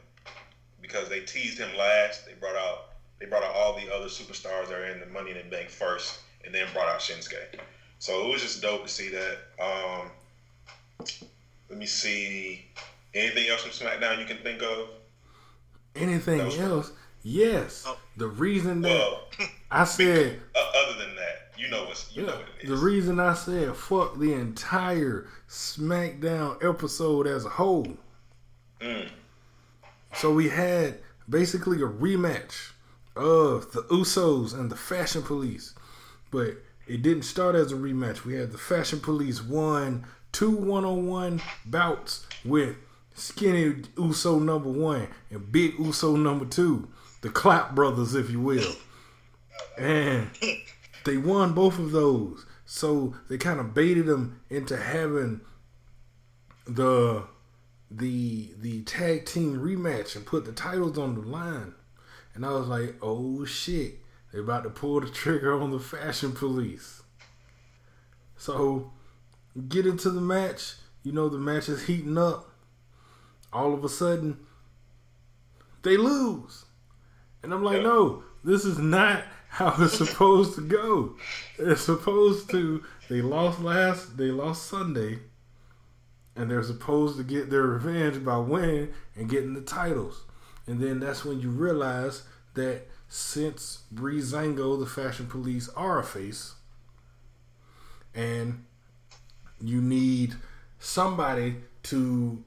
because 0.82 1.08
they 1.08 1.20
teased 1.20 1.58
him 1.58 1.74
last. 1.78 2.26
They 2.26 2.34
brought 2.34 2.56
out 2.56 2.90
they 3.18 3.24
brought 3.24 3.42
out 3.42 3.54
all 3.54 3.74
the 3.74 3.90
other 3.94 4.06
superstars 4.06 4.68
that 4.68 4.78
are 4.78 4.84
in 4.84 5.00
the 5.00 5.06
Money 5.06 5.30
in 5.30 5.38
the 5.38 5.44
Bank 5.44 5.70
first, 5.70 6.18
and 6.44 6.54
then 6.54 6.66
brought 6.74 6.88
out 6.88 7.00
Shinsuke. 7.00 7.58
So 7.98 8.26
it 8.26 8.32
was 8.32 8.42
just 8.42 8.60
dope 8.60 8.82
to 8.82 8.88
see 8.88 9.08
that. 9.08 9.38
Um, 9.58 10.10
let 11.70 11.78
me 11.78 11.86
see. 11.86 12.66
Anything 13.14 13.48
else 13.48 13.62
from 13.62 13.70
SmackDown 13.70 14.18
you 14.18 14.26
can 14.26 14.38
think 14.38 14.62
of? 14.62 14.88
Anything 15.96 16.40
else? 16.40 16.92
Yes. 17.24 17.84
Oh. 17.86 17.98
The 18.18 18.28
reason 18.28 18.82
that 18.82 18.90
well, 18.90 19.22
I 19.70 19.84
said 19.84 20.40
uh, 20.54 20.72
other 20.84 20.98
than 20.98 21.16
that, 21.16 21.58
you 21.58 21.68
know 21.68 21.84
what's 21.84 22.14
you 22.14 22.22
yeah, 22.22 22.28
know 22.28 22.36
what 22.36 22.46
it 22.60 22.64
is. 22.64 22.70
The 22.70 22.86
reason 22.86 23.18
I 23.18 23.34
said 23.34 23.74
fuck 23.74 24.18
the 24.18 24.34
entire 24.34 25.26
SmackDown 25.48 26.62
episode 26.62 27.26
as 27.26 27.44
a 27.44 27.48
whole. 27.48 27.88
Mm. 28.80 29.08
So 30.12 30.32
we 30.32 30.50
had 30.50 30.98
basically 31.28 31.78
a 31.78 31.88
rematch 31.88 32.72
of 33.16 33.72
the 33.72 33.82
Usos 33.84 34.54
and 34.54 34.70
the 34.70 34.76
Fashion 34.76 35.22
Police, 35.22 35.74
but 36.30 36.58
it 36.86 37.02
didn't 37.02 37.22
start 37.22 37.54
as 37.54 37.72
a 37.72 37.76
rematch. 37.76 38.24
We 38.24 38.34
had 38.34 38.52
the 38.52 38.58
Fashion 38.58 39.00
Police 39.00 39.42
won 39.42 40.06
two 40.32 40.50
one-on-one 40.50 41.40
bouts 41.64 42.26
with 42.44 42.76
Skinny 43.14 43.82
Uso 43.96 44.38
number 44.38 44.68
one 44.68 45.08
and 45.30 45.50
Big 45.50 45.78
Uso 45.78 46.16
number 46.16 46.44
two, 46.44 46.88
the 47.24 47.30
Clap 47.30 47.74
Brothers, 47.74 48.14
if 48.14 48.28
you 48.28 48.38
will, 48.38 48.74
and 49.78 50.28
they 51.06 51.16
won 51.16 51.54
both 51.54 51.78
of 51.78 51.90
those. 51.90 52.44
So 52.66 53.16
they 53.30 53.38
kind 53.38 53.58
of 53.58 53.72
baited 53.72 54.04
them 54.04 54.42
into 54.50 54.76
having 54.76 55.40
the 56.66 57.24
the 57.90 58.50
the 58.58 58.82
tag 58.82 59.24
team 59.24 59.56
rematch 59.58 60.14
and 60.14 60.26
put 60.26 60.44
the 60.44 60.52
titles 60.52 60.98
on 60.98 61.14
the 61.14 61.22
line. 61.22 61.72
And 62.34 62.44
I 62.44 62.50
was 62.50 62.66
like, 62.66 62.96
oh 63.00 63.46
shit, 63.46 64.00
they're 64.30 64.42
about 64.42 64.64
to 64.64 64.70
pull 64.70 65.00
the 65.00 65.08
trigger 65.08 65.58
on 65.58 65.70
the 65.70 65.80
fashion 65.80 66.32
police. 66.32 67.04
So 68.36 68.92
get 69.66 69.86
into 69.86 70.10
the 70.10 70.20
match. 70.20 70.74
You 71.02 71.12
know 71.12 71.30
the 71.30 71.38
match 71.38 71.70
is 71.70 71.86
heating 71.86 72.18
up. 72.18 72.50
All 73.50 73.72
of 73.72 73.82
a 73.82 73.88
sudden, 73.88 74.40
they 75.82 75.96
lose. 75.96 76.66
And 77.44 77.52
I'm 77.52 77.62
like, 77.62 77.82
no, 77.82 78.24
this 78.42 78.64
is 78.64 78.78
not 78.78 79.22
how 79.48 79.74
it's 79.78 79.98
supposed 79.98 80.54
to 80.56 80.62
go. 80.62 81.14
It's 81.58 81.82
supposed 81.82 82.50
to 82.50 82.82
they 83.08 83.20
lost 83.20 83.60
last 83.60 84.16
they 84.16 84.30
lost 84.30 84.66
Sunday 84.66 85.20
and 86.36 86.50
they're 86.50 86.62
supposed 86.62 87.16
to 87.16 87.22
get 87.22 87.50
their 87.50 87.62
revenge 87.62 88.24
by 88.24 88.38
winning 88.38 88.88
and 89.14 89.28
getting 89.28 89.54
the 89.54 89.60
titles. 89.60 90.24
And 90.66 90.80
then 90.80 91.00
that's 91.00 91.24
when 91.24 91.40
you 91.40 91.50
realize 91.50 92.22
that 92.54 92.88
since 93.08 93.82
Breezango, 93.94 94.78
the 94.78 94.86
Fashion 94.86 95.26
Police, 95.26 95.68
are 95.70 96.00
a 96.00 96.04
face, 96.04 96.54
and 98.14 98.64
you 99.60 99.80
need 99.80 100.34
somebody 100.78 101.56
to 101.84 102.42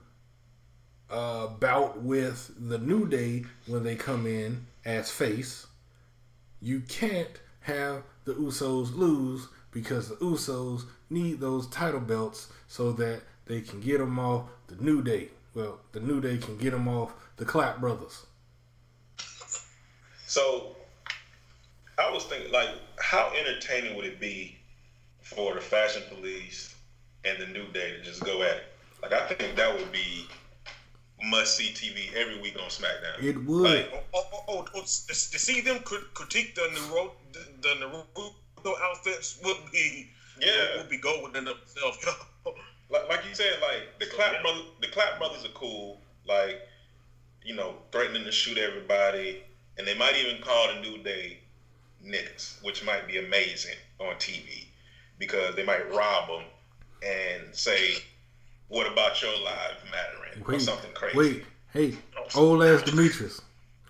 uh, 1.09 1.47
bout 1.47 2.01
with 2.01 2.51
the 2.69 2.77
New 2.77 3.07
Day 3.07 3.45
when 3.65 3.83
they 3.83 3.95
come 3.95 4.25
in 4.25 4.65
as 4.85 5.09
face, 5.09 5.67
you 6.61 6.81
can't 6.81 7.39
have 7.61 8.03
the 8.25 8.33
Usos 8.33 8.95
lose 8.95 9.47
because 9.71 10.09
the 10.09 10.15
Usos 10.15 10.85
need 11.09 11.39
those 11.39 11.67
title 11.67 11.99
belts 11.99 12.47
so 12.67 12.91
that 12.93 13.21
they 13.45 13.61
can 13.61 13.79
get 13.79 13.99
them 13.99 14.19
off 14.19 14.45
the 14.67 14.75
New 14.83 15.01
Day. 15.01 15.29
Well, 15.53 15.79
the 15.91 15.99
New 15.99 16.21
Day 16.21 16.37
can 16.37 16.57
get 16.57 16.71
them 16.71 16.87
off 16.87 17.13
the 17.37 17.45
Clap 17.45 17.79
Brothers. 17.79 18.25
So, 20.25 20.75
I 21.97 22.11
was 22.11 22.25
thinking, 22.25 22.51
like, 22.51 22.69
how 22.99 23.31
entertaining 23.33 23.95
would 23.95 24.05
it 24.05 24.19
be 24.19 24.57
for 25.27 25.53
the 25.53 25.61
Fashion 25.61 26.03
Police 26.09 26.73
and 27.25 27.37
the 27.41 27.47
New 27.47 27.67
Day 27.73 27.97
to 27.97 28.01
just 28.01 28.23
go 28.23 28.41
at 28.43 28.57
it. 28.57 28.63
Like 29.01 29.13
I 29.13 29.27
think 29.27 29.55
that 29.57 29.75
would 29.75 29.91
be 29.91 30.25
must 31.23 31.57
see 31.57 31.69
TV 31.73 32.13
every 32.15 32.39
week 32.39 32.55
on 32.61 32.69
SmackDown. 32.69 33.23
It 33.23 33.37
would. 33.45 33.63
Like, 33.63 33.91
Oh, 33.93 34.03
oh, 34.13 34.29
oh, 34.31 34.43
oh, 34.49 34.65
oh 34.75 34.81
to 34.81 34.87
see 34.87 35.61
them 35.61 35.79
crit- 35.79 36.13
critique 36.13 36.55
the 36.55 36.61
Naruto, 36.61 37.11
the, 37.33 37.39
the 37.61 37.75
Naruto 37.85 38.73
outfits 38.83 39.39
would 39.43 39.57
be 39.71 40.09
Yeah. 40.39 40.77
would 40.77 40.89
be 40.89 40.97
gold 40.97 41.23
within 41.23 41.45
themselves. 41.45 41.97
like, 42.89 43.09
like 43.09 43.25
you 43.27 43.33
said, 43.35 43.59
like 43.61 43.99
the 43.99 44.05
clap 44.07 44.41
brother, 44.41 44.61
the 44.81 44.87
clap 44.87 45.17
brothers 45.17 45.43
are 45.45 45.49
cool. 45.49 45.99
Like, 46.27 46.61
you 47.43 47.55
know, 47.55 47.75
threatening 47.91 48.25
to 48.25 48.31
shoot 48.31 48.57
everybody, 48.57 49.41
and 49.77 49.87
they 49.87 49.97
might 49.97 50.15
even 50.17 50.41
call 50.41 50.67
the 50.73 50.81
New 50.81 50.97
Day 51.03 51.39
niggas, 52.05 52.63
which 52.63 52.85
might 52.85 53.07
be 53.07 53.17
amazing 53.17 53.75
on 53.99 54.15
TV 54.15 54.65
because 55.17 55.55
they 55.55 55.63
might 55.63 55.91
rob 55.93 56.27
them 56.29 56.43
and 57.01 57.55
say, 57.55 57.95
"What 58.69 58.91
about 58.91 59.21
your 59.21 59.31
lives 59.43 59.77
mattering?" 59.91 60.43
or 60.45 60.51
Wait, 60.53 60.61
something 60.61 60.91
crazy. 60.93 61.17
wait, 61.17 61.45
hey, 61.73 61.97
oh, 62.35 62.39
old 62.41 62.63
ass 62.63 62.83
Demetrius, 62.83 63.41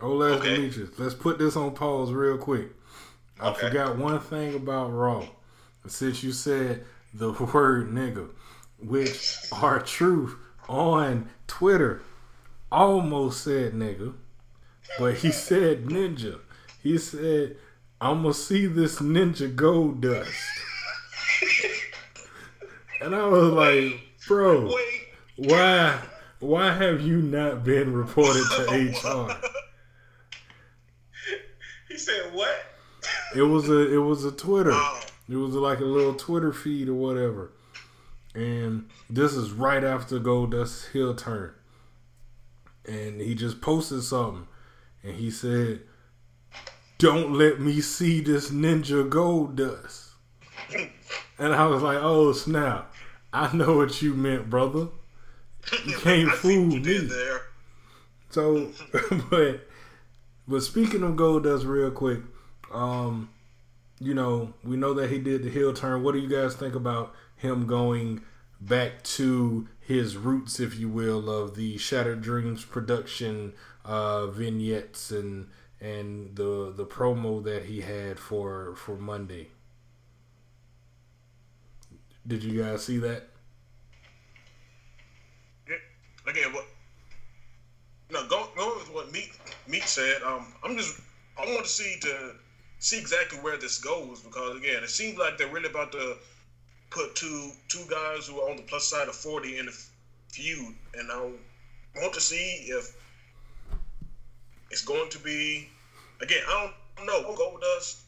old 0.02 0.24
ass 0.24 0.40
Okay. 0.40 0.56
Demetrius. 0.56 0.90
Let's 0.98 1.14
put 1.16 1.38
this 1.40 1.56
on 1.56 1.72
pause 1.74 2.12
real 2.12 2.38
quick. 2.38 2.70
I 3.40 3.50
Okay. 3.50 3.68
forgot 3.68 3.98
one 3.98 4.20
thing 4.20 4.56
about 4.56 4.88
Raw. 4.92 5.26
Since 5.88 6.22
you 6.24 6.32
said 6.32 6.84
the 7.14 7.32
word 7.54 7.90
nigga, 7.92 8.30
which 8.80 9.38
R-Truth 9.52 10.36
on 10.68 11.30
Twitter 11.48 12.02
almost 12.72 13.44
said 13.44 13.74
nigga, 13.74 14.14
but 15.00 15.16
he 15.16 15.32
said 15.48 15.86
ninja. 15.86 16.40
He 16.84 16.98
said, 16.98 17.58
"I'm 18.02 18.22
gonna 18.24 18.34
see 18.34 18.66
this 18.66 19.00
ninja 19.00 19.54
Goldust," 19.56 20.34
and 23.02 23.16
I 23.16 23.26
was 23.28 23.52
like, 23.54 24.02
"Bro." 24.28 24.74
Wait, 24.74 25.08
Why 25.36 26.00
why 26.40 26.74
have 26.74 27.02
you 27.02 27.22
not 27.22 27.64
been 27.64 27.94
reported 27.94 28.44
to 28.56 28.64
HR? 28.72 29.38
He 31.88 31.98
said, 31.98 32.34
"What?" 32.34 32.56
It 33.36 33.44
was 33.44 33.70
a 33.70 33.94
it 33.94 33.98
was 33.98 34.26
a 34.26 34.32
Twitter. 34.32 34.72
Oh. 34.74 35.02
It 35.30 35.36
was 35.36 35.56
like 35.56 35.80
a 35.80 35.86
little 35.86 36.14
Twitter 36.14 36.54
feed 36.54 36.88
or 36.88 36.94
whatever. 36.94 37.52
And 38.34 38.90
this 39.10 39.34
is 39.34 39.52
right 39.52 39.84
after 39.84 40.20
Goldust's 40.20 40.88
heel 40.90 41.14
turn. 41.16 41.54
And 42.86 43.20
he 43.20 43.36
just 43.36 43.60
posted 43.60 44.04
something. 44.04 44.48
And 45.04 45.16
he 45.16 45.30
said, 45.32 45.82
Don't 46.98 47.34
let 47.34 47.60
me 47.60 47.82
see 47.82 48.22
this 48.22 48.52
ninja 48.52 49.10
Goldust. 49.10 50.12
And 51.40 51.54
I 51.54 51.66
was 51.66 51.82
like, 51.82 51.98
Oh 52.00 52.32
snap. 52.32 52.94
I 53.34 53.56
know 53.56 53.78
what 53.78 54.02
you 54.02 54.14
meant, 54.14 54.50
brother. 54.50 54.88
You 55.86 55.98
can't 56.02 56.32
fool 56.32 56.66
me. 56.66 56.80
there. 56.80 57.42
So, 58.30 58.72
but 59.30 59.68
but 60.48 60.62
speaking 60.62 61.04
of 61.04 61.16
Goldust, 61.16 61.66
real 61.66 61.92
quick, 61.92 62.22
um, 62.72 63.30
you 64.00 64.14
know, 64.14 64.54
we 64.64 64.78
know 64.78 64.94
that 64.94 65.10
he 65.10 65.20
did 65.20 65.44
the 65.44 65.50
heel 65.50 65.74
turn. 65.74 66.04
What 66.04 66.14
do 66.14 66.20
you 66.20 66.30
guys 66.30 66.56
think 66.56 66.76
about 66.76 67.14
him 67.36 67.68
going 67.68 68.22
back 68.60 69.04
to 69.04 69.68
his 69.80 70.18
roots, 70.18 70.60
if 70.60 70.78
you 70.80 70.90
will, 70.90 71.30
of 71.30 71.56
the 71.56 71.78
Shattered 71.78 72.22
Dreams 72.22 72.66
production 72.66 73.54
uh, 73.86 74.28
vignettes 74.28 75.12
and 75.12 75.50
and 75.80 76.36
the 76.36 76.74
the 76.76 76.86
promo 76.86 77.44
that 77.44 77.66
he 77.66 77.82
had 77.82 78.20
for 78.20 78.76
for 78.76 78.96
Monday? 78.96 79.50
Did 82.28 82.44
you 82.44 82.62
guys 82.62 82.84
see 82.84 82.98
that? 82.98 83.24
Yeah. 85.70 85.76
Again, 86.30 86.52
what? 86.54 86.66
No, 88.12 88.28
go 88.28 88.50
go 88.56 88.76
with 88.78 88.94
what 88.94 89.12
Meat 89.14 89.32
Meat 89.66 89.84
said. 89.84 90.22
Um, 90.24 90.54
I'm 90.62 90.76
just 90.76 91.00
I 91.38 91.46
want 91.46 91.64
to 91.64 91.72
see 91.72 91.98
to 92.02 92.34
see 92.80 93.00
exactly 93.00 93.40
where 93.40 93.58
this 93.58 93.80
goes 93.80 94.22
because 94.22 94.58
again, 94.58 94.84
it 94.84 94.90
seems 94.90 95.18
like 95.18 95.38
they're 95.38 95.48
really 95.48 95.70
about 95.70 95.94
to 95.94 96.18
put 96.90 97.16
two 97.16 97.52
two 97.70 97.86
guys 97.90 98.28
who 98.28 98.40
are 98.42 98.50
on 98.50 98.58
the 98.58 98.64
plus 98.64 98.86
side 98.88 99.08
of 99.08 99.16
forty 99.16 99.58
in 99.58 99.70
a 99.70 99.72
feud, 100.30 100.76
and 100.96 101.10
I 101.10 101.32
want 101.96 102.14
to 102.14 102.22
see 102.22 102.66
if 102.68 102.94
it's 104.70 104.84
going 104.84 105.10
to 105.12 105.20
be 105.20 105.70
again. 106.22 106.44
I 106.46 106.74
don't 106.98 107.06
know. 107.06 107.36
Goldust 107.36 108.02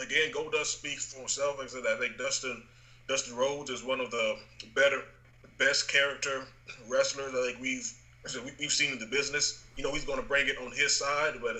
again. 0.00 0.30
Goldust 0.32 0.66
speaks 0.66 1.12
for 1.12 1.20
himself. 1.20 1.58
I 1.60 1.66
said, 1.66 1.82
I 1.88 1.98
think 1.98 2.18
Dustin 2.18 2.62
Dustin 3.08 3.34
Rhodes 3.36 3.70
is 3.70 3.82
one 3.82 4.00
of 4.00 4.10
the 4.10 4.36
better, 4.74 5.02
best 5.58 5.88
character 5.90 6.44
wrestlers 6.88 7.32
I 7.34 7.46
think 7.50 7.60
we've 7.60 7.92
we- 8.44 8.52
we've 8.58 8.72
seen 8.72 8.92
in 8.92 8.98
the 8.98 9.06
business. 9.06 9.64
You 9.76 9.84
know, 9.84 9.92
he's 9.92 10.04
going 10.04 10.20
to 10.20 10.26
bring 10.26 10.48
it 10.48 10.58
on 10.58 10.70
his 10.72 10.94
side, 10.94 11.34
but 11.40 11.56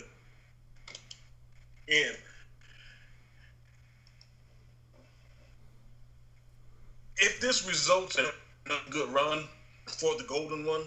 if 7.17 7.41
this 7.41 7.67
results 7.67 8.19
in 8.19 8.27
a 8.27 8.91
good 8.91 9.09
run 9.11 9.49
for 9.87 10.17
the 10.17 10.25
golden 10.25 10.67
one, 10.67 10.83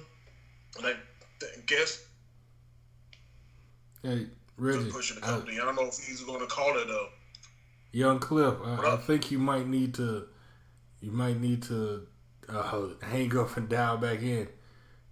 and 0.78 0.86
I 0.86 0.94
guess 1.66 2.04
Hey, 4.04 4.28
Reggie, 4.58 4.90
pushing 4.90 5.16
the 5.16 5.22
company. 5.22 5.60
I 5.60 5.66
don't 5.66 5.76
know 5.76 5.84
if 5.88 5.98
he's 5.98 6.22
going 6.22 6.40
to 6.40 6.48
call 6.48 6.78
it 6.78 6.90
a. 6.90 7.10
Young 7.92 8.20
Cliff, 8.20 8.56
I, 8.64 8.94
I 8.94 8.98
think 8.98 9.32
you 9.32 9.38
might 9.38 9.68
need 9.68 9.94
to, 9.96 10.26
you 11.02 11.12
might 11.12 11.40
need 11.40 11.64
to 11.64 12.08
uh, 12.48 12.88
hang 13.02 13.36
up 13.38 13.58
and 13.58 13.68
dial 13.68 13.98
back 13.98 14.22
in. 14.22 14.48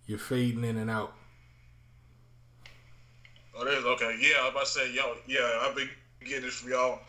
You're 0.05 0.19
fading 0.19 0.63
in 0.63 0.77
and 0.77 0.89
out. 0.89 1.13
Oh, 3.55 3.65
there's 3.65 3.83
okay. 3.83 4.17
Yeah, 4.21 4.41
I 4.41 4.43
was 4.45 4.51
about 4.51 4.65
to 4.65 4.71
say, 4.71 4.93
y'all. 4.93 5.15
Yeah, 5.27 5.59
I've 5.61 5.75
been 5.75 5.89
getting 6.23 6.45
this 6.45 6.55
from 6.55 6.71
y'all. 6.71 6.99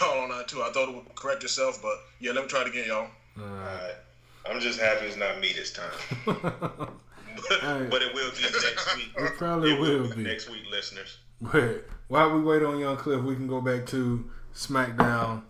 Y'all 0.00 0.20
on 0.20 0.28
that 0.30 0.48
too. 0.48 0.62
I 0.62 0.70
thought 0.70 0.88
it 0.88 0.94
would 0.94 1.14
correct 1.16 1.42
itself, 1.42 1.80
but 1.82 1.96
yeah, 2.20 2.32
let 2.32 2.44
me 2.44 2.48
try 2.48 2.60
it 2.60 2.68
again, 2.68 2.86
y'all. 2.86 3.08
Alright. 3.40 3.94
I'm 4.48 4.60
just 4.60 4.80
happy 4.80 5.06
it's 5.06 5.16
not 5.16 5.40
me 5.40 5.52
this 5.52 5.72
time. 5.72 5.90
right. 6.26 7.90
But 7.90 8.02
it 8.02 8.14
will 8.14 8.30
be 8.30 8.42
next 8.42 8.96
week. 8.96 9.10
It 9.16 9.36
probably 9.36 9.74
will 9.78 10.14
be. 10.14 10.22
next 10.22 10.50
week, 10.50 10.62
listeners. 10.70 11.18
But 11.40 11.88
while 12.08 12.34
we 12.34 12.42
wait 12.42 12.62
on 12.62 12.78
Young 12.78 12.96
Cliff, 12.96 13.22
we 13.22 13.34
can 13.34 13.46
go 13.46 13.60
back 13.60 13.86
to 13.86 14.30
SmackDown 14.54 15.42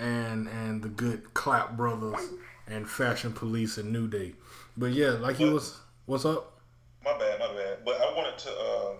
and 0.00 0.48
and 0.48 0.82
the 0.82 0.88
good 0.88 1.32
Clap 1.34 1.76
Brothers 1.76 2.20
and 2.66 2.88
Fashion 2.88 3.32
Police 3.32 3.78
and 3.78 3.92
New 3.92 4.08
Day. 4.08 4.32
But 4.76 4.92
yeah, 4.92 5.10
like 5.10 5.36
he 5.36 5.44
was. 5.44 5.78
What's 6.06 6.24
up? 6.24 6.58
My 7.04 7.16
bad, 7.16 7.38
my 7.38 7.54
bad. 7.54 7.78
But 7.84 8.00
I 8.00 8.12
wanted 8.16 8.38
to 8.38 8.50
uh, 8.50 8.92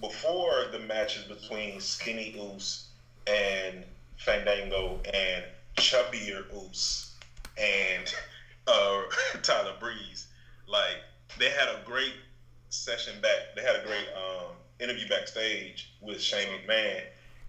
before 0.00 0.66
the 0.70 0.78
matches 0.80 1.24
between 1.24 1.80
Skinny 1.80 2.36
Oos 2.38 2.88
and 3.26 3.84
Fandango 4.18 5.00
and 5.12 5.44
Chubbier 5.76 6.44
Oos 6.54 7.14
and 7.56 8.14
uh, 8.66 9.02
Tyler 9.42 9.74
Breeze, 9.80 10.28
like 10.68 10.98
they 11.38 11.50
had 11.50 11.68
a 11.68 11.80
great 11.84 12.14
session 12.68 13.14
back. 13.22 13.56
They 13.56 13.62
had 13.62 13.76
a 13.76 13.86
great 13.86 14.06
um, 14.16 14.52
interview 14.80 15.08
backstage 15.08 15.92
with 16.00 16.20
Shane 16.20 16.48
McMahon, 16.48 17.02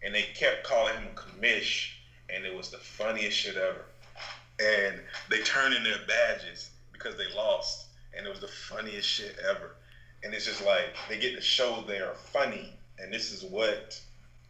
and 0.04 0.16
they 0.16 0.24
kept 0.36 0.64
calling 0.64 0.96
him 0.96 1.08
Commish, 1.16 1.92
and 2.34 2.46
it 2.46 2.56
was 2.56 2.70
the 2.70 2.78
funniest 2.78 3.38
shit 3.38 3.56
ever. 3.56 3.86
And 4.60 5.00
they 5.30 5.42
turned 5.42 5.74
in 5.74 5.84
their 5.84 6.00
badges 6.08 6.70
because 6.92 7.16
they 7.18 7.32
lost, 7.36 7.88
and 8.16 8.26
it 8.26 8.30
was 8.30 8.42
the 8.42 8.48
funniest 8.48 9.08
shit 9.08 9.38
ever. 9.50 9.76
And 10.24 10.34
it's 10.34 10.46
just 10.46 10.66
like 10.66 10.96
they 11.08 11.18
get 11.18 11.36
to 11.36 11.42
show 11.42 11.84
they 11.88 12.00
are 12.00 12.14
funny, 12.14 12.74
and 12.98 13.14
this 13.14 13.32
is 13.32 13.44
what 13.44 14.00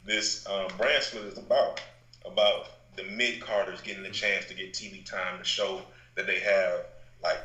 this 0.05 0.47
um, 0.47 0.67
brand 0.77 1.03
split 1.03 1.25
is 1.25 1.37
about. 1.37 1.81
About 2.25 2.67
the 2.95 3.03
mid 3.03 3.39
carders 3.39 3.81
getting 3.81 4.03
the 4.03 4.09
chance 4.09 4.45
to 4.45 4.53
get 4.53 4.73
TV 4.73 5.05
time 5.05 5.37
to 5.37 5.43
show 5.45 5.81
that 6.15 6.27
they 6.27 6.39
have 6.39 6.85
like 7.23 7.39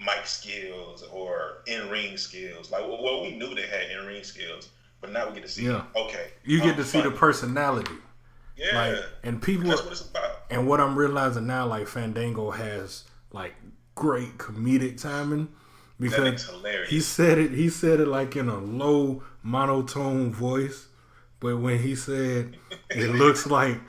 mic 0.00 0.26
skills 0.26 1.02
or 1.12 1.62
in 1.66 1.88
ring 1.88 2.16
skills. 2.16 2.70
Like, 2.70 2.82
well, 2.82 3.02
well, 3.02 3.22
we 3.22 3.36
knew 3.36 3.54
they 3.54 3.66
had 3.66 3.90
in 3.90 4.06
ring 4.06 4.24
skills, 4.24 4.68
but 5.00 5.12
now 5.12 5.28
we 5.28 5.34
get 5.34 5.42
to 5.44 5.48
see. 5.48 5.64
Yeah. 5.66 5.84
Okay, 5.96 6.28
You 6.44 6.58
get 6.58 6.70
I'm 6.70 6.76
to 6.76 6.84
see 6.84 7.00
the 7.00 7.10
personality. 7.10 7.94
Yeah, 8.56 8.76
Like 8.92 9.04
and 9.24 9.42
people 9.42 9.68
that's 9.68 9.82
what 9.82 9.92
it's 9.92 10.08
about. 10.08 10.42
and 10.50 10.68
what 10.68 10.80
I'm 10.80 10.96
realizing 10.96 11.46
now, 11.46 11.66
like 11.66 11.88
Fandango 11.88 12.50
has 12.52 13.04
like 13.32 13.54
great 13.94 14.38
comedic 14.38 15.00
timing 15.00 15.48
because 15.98 16.48
he 16.88 17.00
said 17.00 17.38
it. 17.38 17.50
He 17.52 17.68
said 17.68 18.00
it 18.00 18.06
like 18.08 18.36
in 18.36 18.48
a 18.48 18.58
low 18.58 19.22
monotone 19.42 20.32
voice, 20.32 20.86
but 21.40 21.56
when 21.58 21.78
he 21.80 21.94
said 21.96 22.56
it 22.90 23.14
looks 23.14 23.46
like 23.46 23.80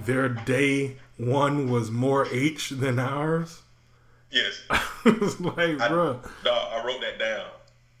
their 0.00 0.28
day 0.28 0.96
one 1.16 1.70
was 1.70 1.90
more 1.90 2.26
H 2.32 2.70
than 2.70 2.98
ours, 2.98 3.62
yes, 4.30 4.62
it's 5.04 5.38
like, 5.40 5.80
I, 5.80 5.88
bruh, 5.88 6.22
dog, 6.42 6.72
I 6.72 6.84
wrote 6.84 7.00
that 7.02 7.18
down. 7.18 7.46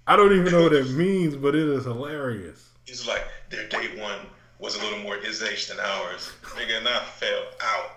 I 0.06 0.16
don't 0.16 0.32
even 0.32 0.50
know 0.50 0.64
what 0.64 0.72
it 0.72 0.90
means, 0.96 1.36
but 1.36 1.54
it 1.54 1.68
is 1.68 1.84
hilarious. 1.84 2.70
He's 2.84 3.06
like, 3.06 3.24
their 3.50 3.68
day 3.68 4.00
one 4.00 4.18
was 4.62 4.76
a 4.76 4.82
little 4.82 5.00
more 5.00 5.16
his 5.16 5.42
age 5.42 5.66
than 5.66 5.80
ours. 5.80 6.30
Nigga, 6.54 6.78
and 6.78 6.88
I 6.88 7.00
fell 7.00 7.42
out. 7.60 7.90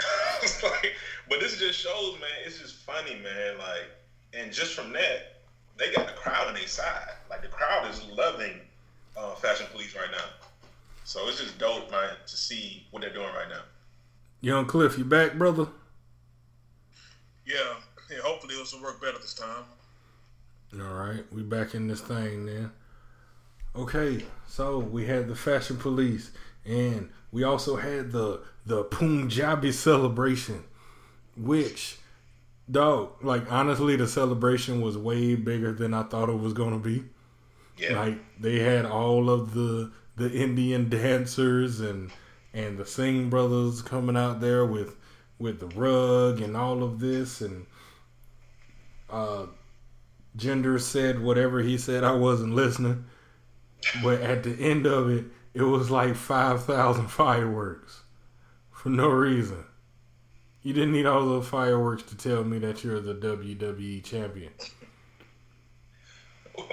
I 0.00 0.46
like, 0.62 0.94
but 1.28 1.40
this 1.40 1.58
just 1.58 1.80
shows, 1.80 2.14
man. 2.20 2.30
It's 2.46 2.60
just 2.60 2.76
funny, 2.76 3.16
man. 3.16 3.58
Like, 3.58 3.90
and 4.32 4.52
just 4.52 4.74
from 4.74 4.92
that, 4.92 5.40
they 5.76 5.92
got 5.92 6.06
the 6.06 6.12
crowd 6.12 6.46
on 6.46 6.54
their 6.54 6.68
side. 6.68 7.08
Like 7.28 7.42
the 7.42 7.48
crowd 7.48 7.90
is 7.90 8.06
loving 8.16 8.60
uh, 9.16 9.34
Fashion 9.34 9.66
Police 9.72 9.96
right 9.96 10.10
now. 10.12 10.24
So 11.02 11.26
it's 11.28 11.40
just 11.40 11.58
dope, 11.58 11.90
man, 11.90 12.10
to 12.26 12.36
see 12.36 12.86
what 12.92 13.00
they're 13.02 13.12
doing 13.12 13.34
right 13.34 13.48
now. 13.48 13.62
Young 14.40 14.66
Cliff, 14.66 14.96
you 14.98 15.04
back, 15.04 15.34
brother? 15.34 15.66
Yeah, 17.44 17.74
yeah. 18.08 18.18
Hopefully, 18.22 18.54
this 18.54 18.72
will 18.72 18.82
work 18.82 19.00
better 19.00 19.18
this 19.18 19.34
time. 19.34 19.64
All 20.80 20.94
right, 20.94 21.24
we 21.32 21.42
back 21.42 21.74
in 21.74 21.88
this 21.88 22.02
thing 22.02 22.46
then. 22.46 22.70
Okay, 23.76 24.24
so 24.46 24.78
we 24.78 25.06
had 25.06 25.28
the 25.28 25.36
Fashion 25.36 25.76
Police, 25.76 26.30
and 26.64 27.10
we 27.30 27.44
also 27.44 27.76
had 27.76 28.12
the 28.12 28.42
the 28.66 28.84
Punjabi 28.84 29.72
celebration, 29.72 30.64
which, 31.36 31.98
dog, 32.70 33.12
like 33.22 33.50
honestly, 33.50 33.96
the 33.96 34.08
celebration 34.08 34.80
was 34.80 34.98
way 34.98 35.34
bigger 35.34 35.72
than 35.72 35.94
I 35.94 36.02
thought 36.02 36.28
it 36.28 36.38
was 36.38 36.52
gonna 36.52 36.78
be. 36.78 37.04
Yeah. 37.76 37.98
Like 38.00 38.18
they 38.40 38.58
had 38.58 38.84
all 38.84 39.30
of 39.30 39.54
the 39.54 39.92
the 40.16 40.32
Indian 40.32 40.88
dancers 40.88 41.80
and 41.80 42.10
and 42.52 42.76
the 42.78 42.86
Singh 42.86 43.30
brothers 43.30 43.82
coming 43.82 44.16
out 44.16 44.40
there 44.40 44.64
with 44.66 44.96
with 45.38 45.60
the 45.60 45.68
rug 45.68 46.40
and 46.40 46.56
all 46.56 46.82
of 46.82 46.98
this 46.98 47.40
and 47.40 47.66
uh 49.08 49.46
Jinder 50.36 50.80
said 50.80 51.20
whatever 51.20 51.60
he 51.60 51.78
said 51.78 52.02
I 52.02 52.12
wasn't 52.12 52.54
listening 52.54 53.04
but 54.02 54.20
at 54.20 54.42
the 54.42 54.54
end 54.60 54.86
of 54.86 55.08
it 55.10 55.24
it 55.54 55.62
was 55.62 55.90
like 55.90 56.14
5000 56.14 57.06
fireworks 57.08 58.02
for 58.70 58.88
no 58.90 59.08
reason 59.08 59.64
you 60.62 60.72
didn't 60.72 60.92
need 60.92 61.06
all 61.06 61.24
those 61.26 61.46
fireworks 61.48 62.02
to 62.02 62.16
tell 62.16 62.44
me 62.44 62.58
that 62.58 62.82
you're 62.84 63.00
the 63.00 63.14
WWE 63.14 64.02
champion 64.04 64.52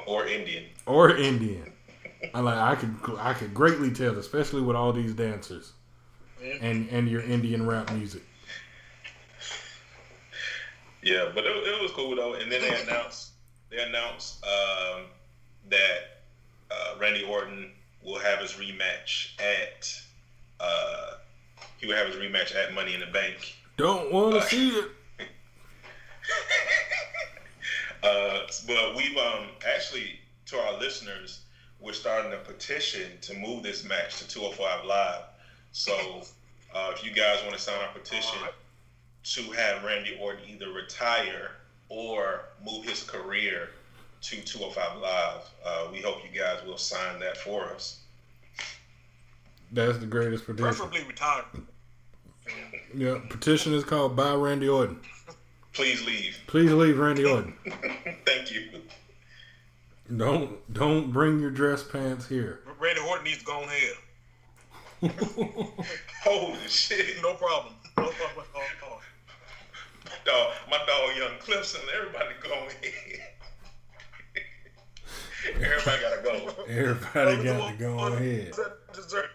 or 0.07 0.25
Indian. 0.27 0.65
or 0.85 1.15
Indian 1.15 1.71
I 2.33 2.39
like 2.39 2.57
I 2.57 2.75
could 2.75 2.95
I 3.19 3.33
could 3.33 3.53
greatly 3.53 3.91
tell 3.91 4.17
especially 4.17 4.61
with 4.61 4.75
all 4.75 4.91
these 4.91 5.13
dancers 5.13 5.73
Yeah. 6.43 6.55
and 6.61 6.89
and 6.89 7.07
your 7.07 7.21
Indian 7.21 7.65
rap 7.67 7.91
music 7.91 8.23
Yeah, 11.03 11.29
but 11.35 11.45
it, 11.45 11.55
it 11.55 11.81
was 11.81 11.91
cool 11.91 12.15
though. 12.15 12.33
And 12.33 12.51
then 12.51 12.61
they 12.61 12.81
announced 12.81 13.33
they 13.69 13.77
announced 13.77 14.43
um, 14.43 15.03
that 15.69 16.14
uh, 16.75 16.95
Randy 16.99 17.23
Orton 17.23 17.71
will 18.03 18.19
have 18.19 18.39
his 18.39 18.53
rematch 18.53 19.39
at 19.39 20.01
uh, 20.59 21.13
he 21.77 21.87
will 21.87 21.95
have 21.95 22.07
his 22.07 22.15
rematch 22.15 22.55
at 22.55 22.73
Money 22.73 22.93
in 22.93 22.99
the 22.99 23.07
Bank. 23.07 23.55
don't 23.77 24.11
want 24.11 24.35
to 24.35 24.41
see 24.41 24.69
it 24.69 24.91
Uh, 28.03 28.41
but 28.67 28.95
we've 28.95 29.17
um, 29.17 29.47
actually 29.67 30.19
to 30.45 30.59
our 30.59 30.79
listeners, 30.79 31.41
we're 31.79 31.93
starting 31.93 32.33
a 32.33 32.37
petition 32.37 33.11
to 33.21 33.33
move 33.33 33.63
this 33.63 33.83
match 33.83 34.17
to 34.17 34.27
205 34.27 34.85
Live. 34.85 35.21
So 35.71 36.21
uh, 36.73 36.91
if 36.93 37.03
you 37.03 37.11
guys 37.11 37.41
want 37.41 37.55
to 37.55 37.59
sign 37.59 37.79
our 37.81 37.91
petition 37.93 38.37
to 39.23 39.41
have 39.53 39.83
Randy 39.83 40.17
Orton 40.21 40.43
either 40.47 40.71
retire 40.71 41.51
or 41.89 42.41
move 42.63 42.85
his 42.85 43.01
career 43.01 43.69
to 44.25 44.41
205 44.41 45.01
Live, 45.01 45.41
uh, 45.65 45.87
we 45.91 46.01
hope 46.01 46.17
you 46.23 46.39
guys 46.39 46.63
will 46.65 46.77
sign 46.77 47.19
that 47.19 47.37
for 47.37 47.65
us. 47.65 47.99
that's 49.71 49.97
the 49.99 50.05
greatest 50.05 50.45
petition 50.45 50.65
Preferably 50.65 51.03
retired. 51.03 51.45
yeah 52.95 53.19
petition 53.29 53.73
is 53.73 53.83
called 53.83 54.15
bye 54.15 54.33
Randy 54.33 54.67
Orton 54.69 54.99
Please 55.73 56.03
leave. 56.05 56.37
please 56.47 56.71
leave 56.71 56.97
Randy 56.97 57.25
Orton 57.25 57.53
Thank 58.25 58.51
you. 58.51 58.61
Don't 60.15 60.71
don't 60.73 61.11
bring 61.11 61.39
your 61.39 61.49
dress 61.51 61.83
pants 61.83 62.27
here. 62.27 62.61
Randy 62.79 63.01
Orton 63.01 63.23
needs 63.25 63.39
to 63.39 63.45
go 63.45 63.63
ahead. 63.63 63.95
Holy 66.23 66.57
shit. 66.67 67.21
No 67.23 67.33
problem. 67.33 67.73
No 67.97 68.09
problem. 68.09 68.45
at 68.55 68.87
all. 68.87 69.01
Dog, 70.25 70.53
my 70.69 70.77
dog 70.85 71.17
Young 71.17 71.37
Clifton, 71.39 71.81
everybody 71.97 72.29
go 72.41 72.51
ahead. 72.53 73.19
Everybody 75.45 76.01
gotta 76.01 76.21
go. 76.23 76.63
Everybody 76.67 77.31
Only 77.31 77.43
got 77.43 77.69
to 77.71 77.75
go 77.77 77.95
ones 77.95 78.15
ahead. 78.15 78.53
that 78.53 78.93
deserve- 78.93 79.29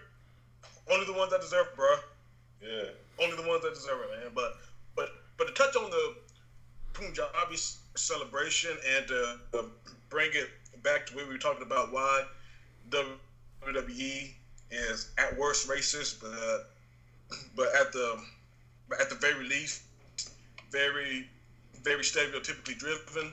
Only 0.90 1.06
the 1.06 1.12
ones 1.12 1.30
that 1.30 1.40
deserve 1.40 1.66
it, 1.68 1.76
bro. 1.76 1.94
Yeah. 2.62 2.84
Only 3.22 3.36
the 3.36 3.48
ones 3.48 3.62
that 3.62 3.74
deserve 3.74 4.00
it, 4.02 4.20
man. 4.22 4.32
But 4.34 4.56
but 4.96 5.10
but 5.36 5.46
to 5.48 5.52
touch 5.54 5.76
on 5.76 5.90
the 5.90 6.14
Punjabi 6.92 7.54
s- 7.54 7.78
celebration 7.96 8.76
and 8.96 9.06
to 9.08 9.38
uh, 9.54 9.62
bring 10.08 10.30
it 10.34 10.48
back 10.82 11.06
to 11.06 11.14
where 11.16 11.26
we 11.26 11.32
were 11.32 11.38
talking 11.38 11.62
about 11.62 11.92
why 11.92 12.24
WWE 12.90 14.30
is 14.70 15.10
at 15.18 15.36
worst 15.38 15.68
racist, 15.68 16.20
but 16.20 16.70
but 17.56 17.68
at 17.80 17.92
the 17.92 18.20
at 19.00 19.08
the 19.10 19.16
very 19.16 19.44
least, 19.46 19.82
very 20.70 21.28
very 21.82 22.02
stereotypically 22.02 22.76
driven. 22.78 23.32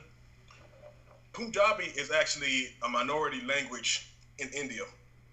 Punjabi 1.38 1.84
is 1.94 2.10
actually 2.10 2.74
a 2.82 2.88
minority 2.88 3.40
language 3.46 4.10
in 4.38 4.48
India. 4.48 4.82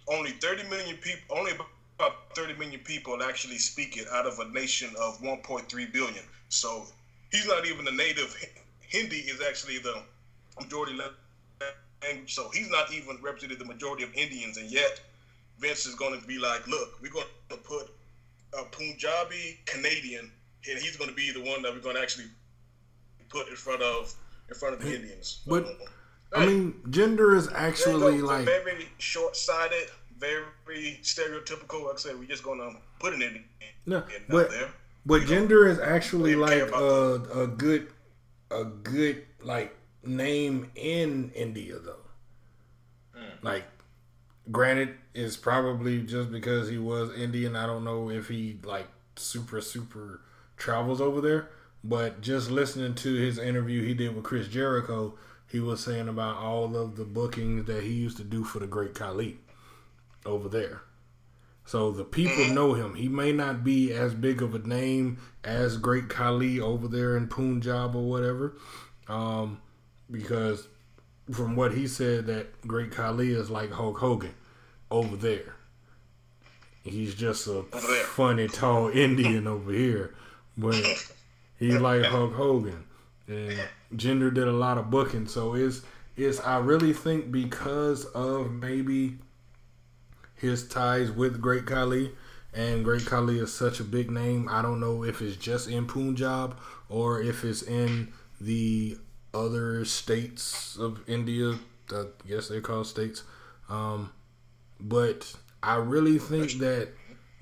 Only 0.08 0.32
30 0.34 0.70
million 0.70 0.98
people, 0.98 1.36
only 1.36 1.54
about 1.98 2.36
30 2.36 2.54
million 2.60 2.80
people 2.82 3.24
actually 3.24 3.58
speak 3.58 3.98
it 3.98 4.08
out 4.14 4.28
of 4.28 4.38
a 4.38 4.48
nation 4.50 4.90
of 5.02 5.20
1.3 5.20 5.68
billion. 5.92 6.24
So 6.50 6.86
he's 7.32 7.48
not 7.48 7.66
even 7.66 7.88
a 7.88 7.92
native. 7.92 8.38
Hindi 8.82 9.16
is 9.16 9.42
actually 9.42 9.80
the 9.80 10.04
majority 10.62 10.94
language. 10.94 12.32
So 12.36 12.52
he's 12.54 12.70
not 12.70 12.94
even 12.94 13.18
represented 13.24 13.58
the 13.58 13.66
majority 13.66 14.04
of 14.04 14.14
Indians, 14.14 14.58
and 14.58 14.72
yet 14.72 15.00
Vince 15.58 15.88
is 15.88 15.96
going 15.96 16.22
to 16.22 16.28
be 16.28 16.38
like, 16.38 16.68
"Look, 16.68 17.02
we're 17.02 17.12
going 17.12 17.26
to 17.50 17.58
put 17.58 17.90
a 18.54 18.64
Punjabi 18.66 19.60
Canadian, 19.66 20.32
and 20.70 20.78
he's 20.78 20.98
going 20.98 21.10
to 21.10 21.16
be 21.16 21.32
the 21.32 21.42
one 21.42 21.64
that 21.64 21.74
we're 21.74 21.80
going 21.80 21.96
to 21.96 22.02
actually 22.02 22.30
put 23.30 23.48
in 23.48 23.56
front 23.56 23.82
of 23.82 24.14
in 24.50 24.56
front 24.56 24.76
of 24.76 24.82
the 24.82 24.96
Indians." 24.96 25.42
But, 25.48 25.66
So, 26.34 26.42
I 26.42 26.46
mean, 26.46 26.74
Jinder 26.90 27.36
is 27.36 27.48
actually 27.54 28.20
go. 28.20 28.26
like 28.26 28.46
very 28.46 28.90
short-sighted, 28.98 29.90
very 30.18 31.00
stereotypical. 31.02 31.86
Like 31.86 31.96
I 31.96 31.98
said, 31.98 32.20
we're 32.20 32.26
just 32.28 32.44
going 32.44 32.60
to 32.60 32.76
put 33.00 33.14
an 33.14 33.22
Indian 33.22 33.46
no, 33.86 33.98
out 33.98 34.10
but 34.28 34.50
there. 34.50 34.70
but 35.06 35.22
Jinder 35.24 35.70
is 35.70 35.80
actually 35.80 36.36
like 36.36 36.62
a 36.72 37.22
a 37.44 37.48
good 37.48 37.88
a 38.52 38.64
good 38.66 39.24
like 39.42 39.76
name 40.04 40.72
in 40.76 41.32
India 41.36 41.78
though. 41.80 42.06
Hmm. 43.14 43.46
Like, 43.46 43.64
granted, 44.52 44.96
it's 45.14 45.38
probably 45.38 46.02
just 46.04 46.32
because 46.32 46.70
he 46.70 46.78
was 46.78 47.12
Indian. 47.18 47.56
I 47.56 47.66
don't 47.66 47.84
know 47.84 48.10
if 48.10 48.28
he 48.28 48.60
like 48.64 48.88
super 49.16 49.62
super 49.62 50.22
travels 50.58 51.00
over 51.02 51.22
there, 51.22 51.50
but 51.88 52.20
just 52.20 52.50
listening 52.50 52.96
to 52.96 53.14
his 53.14 53.38
interview 53.38 53.84
he 53.84 53.94
did 53.94 54.16
with 54.16 54.24
Chris 54.24 54.48
Jericho, 54.48 55.14
he 55.48 55.60
was 55.60 55.84
saying 55.84 56.08
about 56.08 56.38
all 56.38 56.76
of 56.76 56.96
the 56.96 57.06
bookings 57.06 57.68
that 57.68 57.84
he 57.84 57.92
used 57.92 58.18
to 58.18 58.24
do 58.24 58.44
for 58.44 58.58
the 58.58 58.66
Great 58.66 58.96
Khali 58.96 59.38
over 60.26 60.50
there. 60.50 60.82
So 61.64 61.92
the 61.92 62.04
people 62.04 62.48
know 62.48 62.74
him. 62.74 62.96
He 62.96 63.08
may 63.08 63.32
not 63.32 63.64
be 63.64 63.94
as 63.94 64.16
big 64.16 64.42
of 64.42 64.56
a 64.56 64.60
name 64.60 65.20
as 65.44 65.78
Great 65.78 66.10
Khali 66.10 66.60
over 66.60 66.88
there 66.88 67.16
in 67.16 67.28
Punjab 67.28 67.96
or 67.96 68.10
whatever, 68.10 68.58
um, 69.08 69.62
because 70.10 70.68
from 71.32 71.56
what 71.56 71.76
he 71.76 71.88
said, 71.88 72.26
that 72.26 72.68
Great 72.68 72.92
Khali 72.92 73.32
is 73.32 73.52
like 73.52 73.72
Hulk 73.72 74.00
Hogan 74.00 74.34
over 74.90 75.16
there. 75.16 75.56
He's 76.84 77.14
just 77.14 77.46
a 77.46 77.62
funny 77.62 78.48
tall 78.48 78.90
Indian 78.94 79.46
over 79.46 79.72
here, 79.72 80.16
but 80.58 80.76
he's 81.58 81.78
like 81.78 82.04
Hulk 82.04 82.34
Hogan. 82.34 82.86
And 83.28 83.60
Jinder 83.94 84.34
did 84.34 84.48
a 84.48 84.54
lot 84.54 84.78
of 84.78 84.90
booking, 84.90 85.28
so 85.28 85.56
it's 85.56 85.82
it's 86.16 86.40
I 86.42 86.60
really 86.60 86.94
think 86.94 87.32
because 87.32 88.06
of 88.06 88.52
maybe 88.52 89.18
his 90.36 90.68
ties 90.68 91.12
with 91.12 91.42
Great 91.42 91.66
Khali, 91.66 92.12
and 92.54 92.84
Great 92.84 93.06
Khali 93.06 93.40
is 93.40 93.54
such 93.54 93.80
a 93.80 93.84
big 93.84 94.12
name. 94.12 94.48
I 94.50 94.62
don't 94.62 94.80
know 94.80 95.04
if 95.04 95.22
it's 95.22 95.38
just 95.38 95.68
in 95.68 95.88
Punjab 95.88 96.58
or 96.90 97.22
if 97.22 97.44
it's 97.44 97.64
in 97.64 98.14
the 98.40 98.98
other 99.34 99.86
states 99.86 100.78
of 100.78 101.02
India. 101.08 101.58
I 101.92 102.06
guess 102.28 102.48
they're 102.48 102.62
called 102.62 102.88
states. 102.88 103.24
Um, 103.70 104.12
but 104.80 105.34
I 105.62 105.76
really 105.76 106.20
think 106.20 106.54
that 106.60 106.90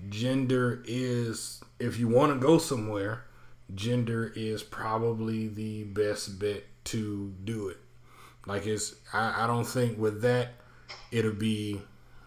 Jinder 0.09 0.84
is, 0.86 1.61
if 1.80 1.99
you 1.99 2.07
want 2.07 2.34
to 2.34 2.39
go 2.39 2.57
somewhere, 2.57 3.26
Jinder 3.76 4.32
is 4.36 4.64
probably 4.64 5.48
the 5.48 5.84
best 5.84 6.40
bet 6.40 6.64
to 6.86 7.34
do 7.44 7.70
it. 7.70 7.78
Like 8.46 8.66
it's, 8.68 8.96
I, 9.14 9.44
I 9.44 9.48
don't 9.48 9.66
think 9.66 9.98
with 9.98 10.22
that 10.22 10.54
it'll 11.12 11.34
be 11.34 11.82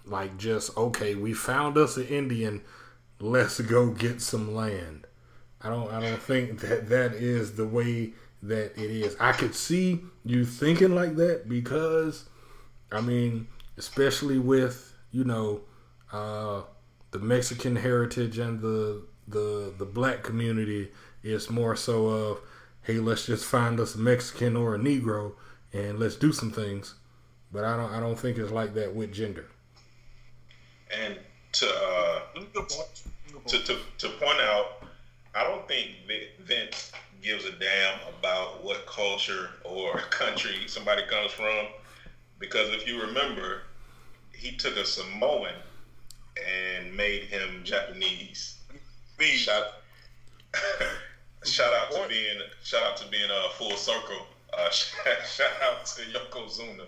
like 0.04 0.36
just 0.38 0.76
okay. 0.76 1.14
We 1.14 1.34
found 1.34 1.76
us 1.76 1.96
an 1.96 2.06
Indian. 2.06 2.62
Let's 3.20 3.60
go 3.60 3.90
get 3.90 4.20
some 4.20 4.54
land. 4.54 5.06
I 5.60 5.68
don't 5.68 5.90
I 5.92 6.00
don't 6.00 6.22
think 6.22 6.60
that 6.60 6.88
that 6.88 7.14
is 7.14 7.56
the 7.56 7.66
way 7.66 8.12
that 8.42 8.78
it 8.80 8.90
is. 8.90 9.16
I 9.18 9.32
could 9.32 9.54
see 9.54 10.00
you 10.24 10.44
thinking 10.44 10.94
like 10.94 11.16
that 11.16 11.48
because 11.48 12.28
I 12.92 13.00
mean, 13.00 13.48
especially 13.76 14.38
with, 14.38 14.94
you 15.10 15.24
know, 15.24 15.62
uh, 16.12 16.62
the 17.10 17.18
Mexican 17.18 17.76
heritage 17.76 18.38
and 18.38 18.60
the 18.60 19.02
the 19.28 19.74
the 19.76 19.84
black 19.84 20.22
community, 20.22 20.92
it's 21.26 21.50
more 21.50 21.76
so 21.76 22.06
of, 22.06 22.40
hey, 22.82 22.98
let's 22.98 23.26
just 23.26 23.44
find 23.44 23.80
us 23.80 23.94
a 23.94 23.98
Mexican 23.98 24.56
or 24.56 24.74
a 24.74 24.78
Negro 24.78 25.32
and 25.72 25.98
let's 25.98 26.16
do 26.16 26.32
some 26.32 26.50
things. 26.50 26.94
But 27.52 27.64
I 27.64 27.76
don't 27.76 27.92
I 27.92 28.00
don't 28.00 28.18
think 28.18 28.38
it's 28.38 28.50
like 28.50 28.74
that 28.74 28.94
with 28.94 29.14
Jinder. 29.14 29.44
And 30.90 31.18
to 31.52 31.66
uh, 31.66 32.20
to, 33.46 33.58
to 33.64 33.78
to 33.98 34.08
point 34.08 34.40
out, 34.40 34.84
I 35.34 35.44
don't 35.44 35.66
think 35.68 35.90
Vince 36.40 36.92
gives 37.22 37.44
a 37.44 37.52
damn 37.52 37.98
about 38.18 38.62
what 38.64 38.86
culture 38.86 39.50
or 39.64 39.98
country 40.10 40.54
somebody 40.66 41.02
comes 41.08 41.32
from, 41.32 41.66
because 42.38 42.70
if 42.70 42.86
you 42.86 43.00
remember, 43.00 43.62
he 44.32 44.56
took 44.56 44.76
a 44.76 44.84
Samoan 44.84 45.52
and 46.36 46.94
made 46.94 47.22
him 47.22 47.62
Japanese. 47.64 48.54
Shout, 49.18 49.64
shout 51.46 51.72
out 51.72 51.92
to 51.92 52.08
being 52.08 52.40
shout 52.62 52.82
out 52.82 52.96
to 52.98 53.08
being 53.08 53.30
a 53.30 53.50
full 53.54 53.76
circle. 53.76 54.26
Uh, 54.56 54.70
shout 54.70 55.50
out 55.62 55.86
to 55.86 56.02
Yokozuna, 56.02 56.86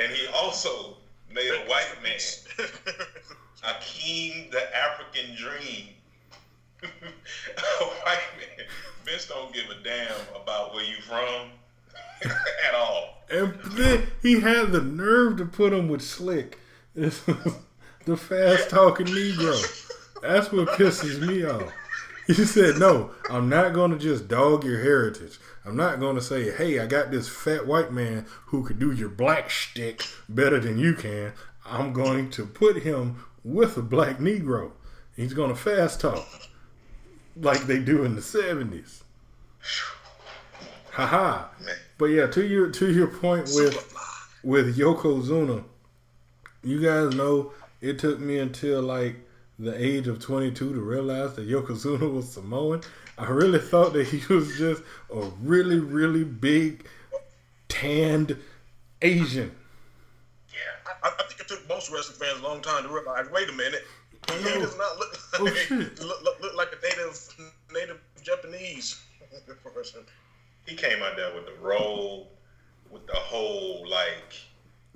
and 0.00 0.12
he 0.12 0.26
also 0.34 0.96
made 1.32 1.50
a 1.50 1.68
white 1.68 1.94
man, 2.02 2.18
Akeem 3.64 4.50
the 4.50 4.76
African 4.76 5.34
Dream. 5.36 5.88
a 6.82 7.84
white 7.84 8.20
man. 8.38 8.66
Vince 9.04 9.26
don't 9.26 9.52
give 9.52 9.64
a 9.64 9.82
damn 9.82 10.40
about 10.40 10.74
where 10.74 10.84
you 10.84 11.00
from 11.02 11.50
at 12.68 12.74
all. 12.74 13.22
And 13.30 13.58
then 13.72 14.06
he 14.22 14.40
had 14.40 14.72
the 14.72 14.82
nerve 14.82 15.38
to 15.38 15.44
put 15.44 15.72
him 15.72 15.88
with 15.88 16.02
Slick, 16.02 16.58
the 16.94 17.10
fast 18.16 18.70
talking 18.70 19.06
Negro. 19.06 19.86
That's 20.22 20.50
what 20.50 20.68
pisses 20.68 21.26
me 21.26 21.44
off. 21.44 21.72
He 22.36 22.44
said, 22.44 22.78
"No, 22.78 23.12
I'm 23.30 23.48
not 23.48 23.72
going 23.72 23.90
to 23.90 23.96
just 23.96 24.28
dog 24.28 24.62
your 24.62 24.82
heritage. 24.82 25.38
I'm 25.64 25.76
not 25.76 25.98
going 25.98 26.14
to 26.14 26.20
say, 26.20 26.50
hey, 26.50 26.78
I 26.78 26.84
got 26.86 27.10
this 27.10 27.26
fat 27.26 27.66
white 27.66 27.90
man 27.90 28.26
who 28.46 28.64
could 28.64 28.78
do 28.78 28.92
your 28.92 29.08
black 29.08 29.48
shtick 29.48 30.04
better 30.28 30.60
than 30.60 30.78
you 30.78 30.92
can. 30.92 31.32
I'm 31.64 31.94
going 31.94 32.30
to 32.32 32.44
put 32.44 32.82
him 32.82 33.24
with 33.42 33.78
a 33.78 33.82
black 33.82 34.18
Negro. 34.18 34.72
He's 35.16 35.32
going 35.32 35.48
to 35.48 35.56
fast 35.56 36.02
talk 36.02 36.26
like 37.34 37.62
they 37.62 37.78
do 37.78 38.04
in 38.04 38.14
the 38.14 38.20
'70s. 38.20 39.02
Haha. 40.90 41.46
But 41.96 42.06
yeah, 42.06 42.26
to 42.26 42.46
your 42.46 42.70
to 42.72 42.92
your 42.92 43.06
point 43.06 43.48
with 43.54 43.94
with 44.44 44.76
Yokozuna, 44.76 45.64
you 46.62 46.82
guys 46.82 47.14
know 47.14 47.52
it 47.80 47.98
took 47.98 48.20
me 48.20 48.38
until 48.38 48.82
like 48.82 49.16
the 49.58 49.74
age 49.84 50.06
of 50.06 50.20
22 50.20 50.72
to 50.72 50.80
realize 50.80 51.34
that 51.34 51.48
Yokozuna 51.48 52.12
was 52.12 52.30
Samoan. 52.30 52.82
I 53.16 53.28
really 53.28 53.58
thought 53.58 53.92
that 53.94 54.06
he 54.06 54.32
was 54.32 54.56
just 54.56 54.82
a 55.12 55.20
really, 55.42 55.80
really 55.80 56.24
big, 56.24 56.86
tanned 57.68 58.36
Asian. 59.02 59.54
Yeah, 60.52 60.92
I, 61.02 61.08
I 61.08 61.22
think 61.24 61.40
it 61.40 61.48
took 61.48 61.68
most 61.68 61.90
wrestling 61.90 62.18
fans 62.18 62.40
a 62.40 62.42
long 62.42 62.60
time 62.60 62.84
to 62.84 62.88
realize. 62.88 63.26
Wait 63.32 63.48
a 63.48 63.52
minute, 63.52 63.84
he 64.30 64.44
does 64.44 64.76
not 64.76 64.98
look 64.98 65.18
oh, 65.40 65.44
like, 65.44 65.68
oh, 65.70 65.74
look, 65.74 66.22
look, 66.22 66.40
look, 66.40 66.56
like 66.56 66.68
a 66.72 66.86
native 66.86 67.50
native 67.72 68.00
Japanese 68.22 69.00
person. 69.74 70.02
He 70.66 70.76
came 70.76 71.02
out 71.02 71.16
there 71.16 71.34
with 71.34 71.46
the 71.46 71.54
roll, 71.60 72.30
with 72.90 73.06
the 73.06 73.16
whole 73.16 73.88
like 73.88 74.34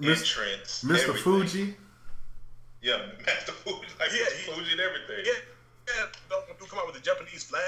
entrance, 0.02 0.84
Mr. 0.84 1.08
Everything. 1.08 1.22
Fuji. 1.22 1.76
Yeah, 2.82 2.96
Master 3.26 3.52
Fuji, 3.52 3.86
like 3.98 4.10
yeah, 4.10 4.24
he, 4.36 4.50
Fuji 4.50 4.72
and 4.72 4.80
everything. 4.80 5.24
Yeah, 5.24 5.32
yeah. 5.88 6.06
Don't, 6.28 6.46
don't 6.58 6.68
come 6.68 6.80
out 6.80 6.86
with 6.86 6.96
the 6.96 7.00
Japanese 7.00 7.44
flag. 7.44 7.62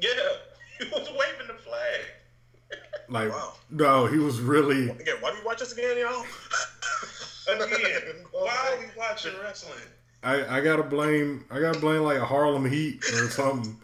Yeah, 0.00 0.10
he 0.78 0.84
was 0.84 1.08
waving 1.10 1.48
the 1.48 1.60
flag. 1.62 2.00
Like, 3.08 3.30
wow. 3.30 3.52
no, 3.70 4.06
he 4.06 4.18
was 4.18 4.40
really. 4.40 4.88
Again, 4.88 5.16
why 5.20 5.32
do 5.32 5.38
we 5.40 5.44
watch 5.44 5.58
this 5.58 5.72
again, 5.72 5.98
y'all? 5.98 6.24
again, 7.66 8.24
why 8.30 8.72
are 8.72 8.78
we 8.78 8.86
watching 8.96 9.32
wrestling? 9.42 9.78
I, 10.22 10.58
I 10.58 10.60
gotta 10.60 10.84
blame 10.84 11.44
I 11.50 11.58
gotta 11.58 11.80
blame 11.80 12.02
like 12.02 12.18
a 12.18 12.24
Harlem 12.24 12.64
Heat 12.64 13.04
or 13.04 13.28
something. 13.28 13.76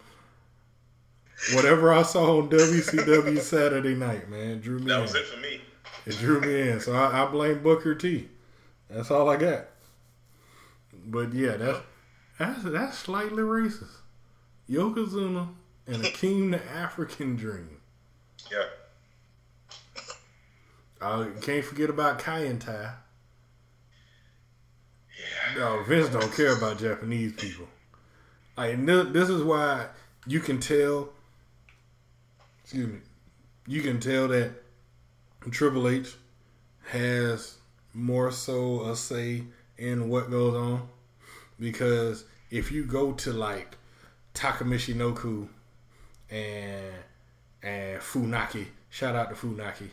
Whatever 1.53 1.93
I 1.93 2.01
saw 2.03 2.39
on 2.39 2.49
WCW 2.49 3.39
Saturday 3.39 3.95
night, 3.95 4.29
man, 4.29 4.59
drew 4.61 4.79
me. 4.79 4.85
That 4.85 4.97
in. 4.97 5.01
was 5.01 5.15
it 5.15 5.25
for 5.25 5.39
me. 5.39 5.61
It 6.05 6.17
drew 6.17 6.39
me 6.41 6.69
in, 6.69 6.79
so 6.79 6.93
I, 6.93 7.23
I 7.23 7.25
blame 7.27 7.61
Booker 7.61 7.93
T. 7.93 8.29
That's 8.89 9.11
all 9.11 9.29
I 9.29 9.37
got. 9.37 9.65
But 11.05 11.33
yeah, 11.33 11.57
that's 11.57 11.79
that's 12.37 12.63
that's 12.63 12.97
slightly 12.97 13.43
racist. 13.43 13.97
Yokozuna 14.69 15.49
and 15.87 16.03
Akeem 16.03 16.51
the 16.51 16.71
African 16.71 17.35
Dream. 17.35 17.77
Yeah. 18.51 18.65
Uh, 21.01 21.27
can't 21.41 21.63
forget 21.63 21.89
about 21.89 22.19
Kaientai. 22.19 22.93
Yeah. 25.17 25.57
No, 25.57 25.83
Vince 25.83 26.09
don't 26.09 26.33
care 26.33 26.55
about 26.55 26.79
Japanese 26.79 27.33
people. 27.33 27.67
Like 28.57 28.85
this 28.85 29.29
is 29.29 29.41
why 29.41 29.87
you 30.27 30.39
can 30.39 30.59
tell. 30.59 31.09
Excuse 32.63 32.87
me. 32.87 32.99
You 33.65 33.81
can 33.81 33.99
tell 33.99 34.27
that 34.27 34.51
Triple 35.49 35.87
H 35.87 36.15
has 36.89 37.57
more 37.93 38.31
so 38.31 38.83
a 38.83 38.95
say 38.95 39.43
in 39.79 40.09
what 40.09 40.29
goes 40.29 40.55
on 40.55 40.87
because 41.59 42.25
if 42.51 42.71
you 42.71 42.83
go 42.85 43.13
to 43.13 43.33
like 43.33 43.77
Taka 44.33 44.63
Michinoku 44.63 45.47
and 46.29 46.93
and 47.61 47.99
Funaki, 48.01 48.67
shout 48.89 49.15
out 49.15 49.29
to 49.29 49.35
Funaki. 49.35 49.89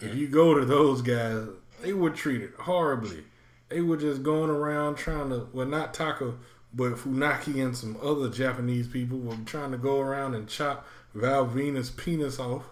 If 0.00 0.14
you 0.14 0.28
go 0.28 0.58
to 0.58 0.64
those 0.64 1.02
guys, 1.02 1.46
they 1.82 1.92
were 1.92 2.10
treated 2.10 2.52
horribly. 2.58 3.24
They 3.68 3.80
were 3.80 3.96
just 3.96 4.22
going 4.22 4.50
around 4.50 4.96
trying 4.96 5.30
to 5.30 5.48
well 5.52 5.66
not 5.66 5.94
Taka, 5.94 6.34
but 6.72 6.92
Funaki 6.92 7.64
and 7.64 7.76
some 7.76 7.96
other 8.02 8.28
Japanese 8.28 8.88
people 8.88 9.18
were 9.18 9.36
trying 9.46 9.72
to 9.72 9.78
go 9.78 10.00
around 10.00 10.34
and 10.34 10.48
chop 10.48 10.86
Val 11.14 11.46
Venis' 11.46 11.96
penis 11.96 12.38
off. 12.38 12.64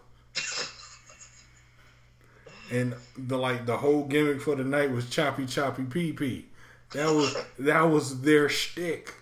And 2.71 2.95
the 3.17 3.37
like 3.37 3.67
the 3.67 3.77
whole 3.77 4.05
gimmick 4.05 4.41
for 4.41 4.55
the 4.55 4.65
night 4.65 4.91
was 4.91 5.09
choppy 5.09 5.47
choppy 5.47 5.85
pee 5.85 6.13
pee. 6.13 6.47
That 6.93 7.11
was 7.11 7.37
that 7.59 7.83
was 7.83 8.21
their 8.21 8.49
shtick 8.49 9.15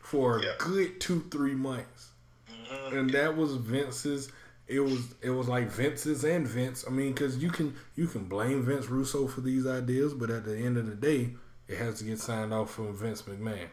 for 0.00 0.38
a 0.38 0.42
yeah. 0.42 0.52
good 0.58 1.00
two 1.00 1.24
three 1.30 1.54
months, 1.54 2.10
mm-hmm. 2.50 2.96
and 2.96 3.10
that 3.10 3.36
was 3.36 3.54
Vince's. 3.56 4.30
It 4.66 4.80
was 4.80 5.14
it 5.20 5.30
was 5.30 5.48
like 5.48 5.70
Vince's 5.70 6.24
and 6.24 6.46
Vince. 6.46 6.84
I 6.86 6.90
mean, 6.90 7.12
because 7.12 7.38
you 7.38 7.50
can 7.50 7.74
you 7.96 8.06
can 8.06 8.24
blame 8.24 8.62
Vince 8.62 8.88
Russo 8.88 9.26
for 9.26 9.40
these 9.40 9.66
ideas, 9.66 10.14
but 10.14 10.30
at 10.30 10.44
the 10.44 10.56
end 10.56 10.76
of 10.76 10.86
the 10.86 10.94
day, 10.94 11.30
it 11.68 11.78
has 11.78 11.98
to 11.98 12.04
get 12.04 12.18
signed 12.18 12.52
off 12.52 12.70
from 12.70 12.96
Vince 12.96 13.22
McMahon. 13.22 13.68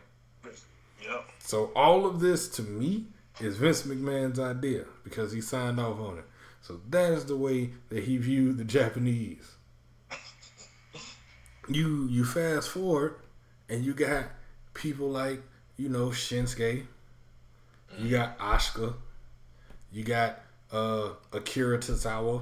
Yeah. 1.03 1.21
So 1.39 1.71
all 1.75 2.05
of 2.05 2.19
this 2.19 2.47
to 2.49 2.61
me 2.61 3.05
is 3.39 3.57
Vince 3.57 3.83
McMahon's 3.83 4.39
idea 4.39 4.85
because 5.03 5.31
he 5.31 5.41
signed 5.41 5.79
off 5.79 5.99
on 5.99 6.19
it. 6.19 6.25
So 6.61 6.79
that 6.89 7.11
is 7.11 7.25
the 7.25 7.35
way 7.35 7.71
that 7.89 8.03
he 8.03 8.17
viewed 8.17 8.57
the 8.57 8.63
Japanese. 8.63 9.55
You 11.69 12.07
you 12.09 12.25
fast 12.25 12.69
forward 12.69 13.15
and 13.69 13.85
you 13.85 13.93
got 13.93 14.25
people 14.73 15.09
like 15.09 15.41
you 15.77 15.89
know 15.89 16.07
Shinsuke, 16.07 16.83
you 17.99 18.09
got 18.09 18.37
Asuka, 18.39 18.95
you 19.91 20.03
got 20.03 20.39
uh, 20.71 21.09
Akira 21.31 21.77
Tozawa. 21.77 22.41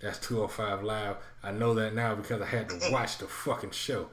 That's 0.00 0.18
205 0.20 0.84
Live. 0.84 1.16
I 1.42 1.50
know 1.50 1.74
that 1.74 1.94
now 1.94 2.14
because 2.14 2.40
I 2.40 2.46
had 2.46 2.68
to 2.70 2.80
watch 2.92 3.18
the 3.18 3.26
fucking 3.26 3.72
show. 3.72 4.08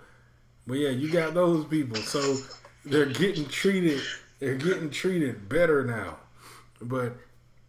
But 0.66 0.80
yeah, 0.80 0.89
you 0.89 1.12
got 1.12 1.36
those 1.36 1.64
people. 1.66 1.97
So 1.97 2.38
they're 2.84 3.05
getting 3.05 3.45
treated 3.45 4.01
they're 4.39 4.55
getting 4.55 4.89
treated 4.89 5.49
better 5.49 5.84
now. 5.84 6.18
But 6.82 7.14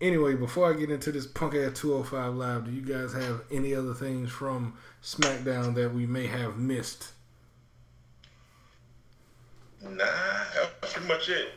anyway, 0.01 0.34
before 0.34 0.72
I 0.72 0.78
get 0.78 0.90
into 0.90 1.12
this 1.12 1.26
punk 1.26 1.55
ass 1.55 1.78
205 1.78 2.34
Live, 2.34 2.64
do 2.64 2.70
you 2.70 2.82
guys 2.82 3.12
have 3.12 3.42
any 3.51 3.74
other 3.74 3.94
things 3.94 4.30
from 4.30 4.74
SmackDown 5.03 5.74
that 5.74 5.92
we 5.92 6.07
may 6.07 6.26
have 6.26 6.57
missed? 6.59 7.12
Nah, 9.82 9.96
that's 9.99 10.92
pretty 10.94 11.09
much 11.09 11.28
it. 11.28 11.53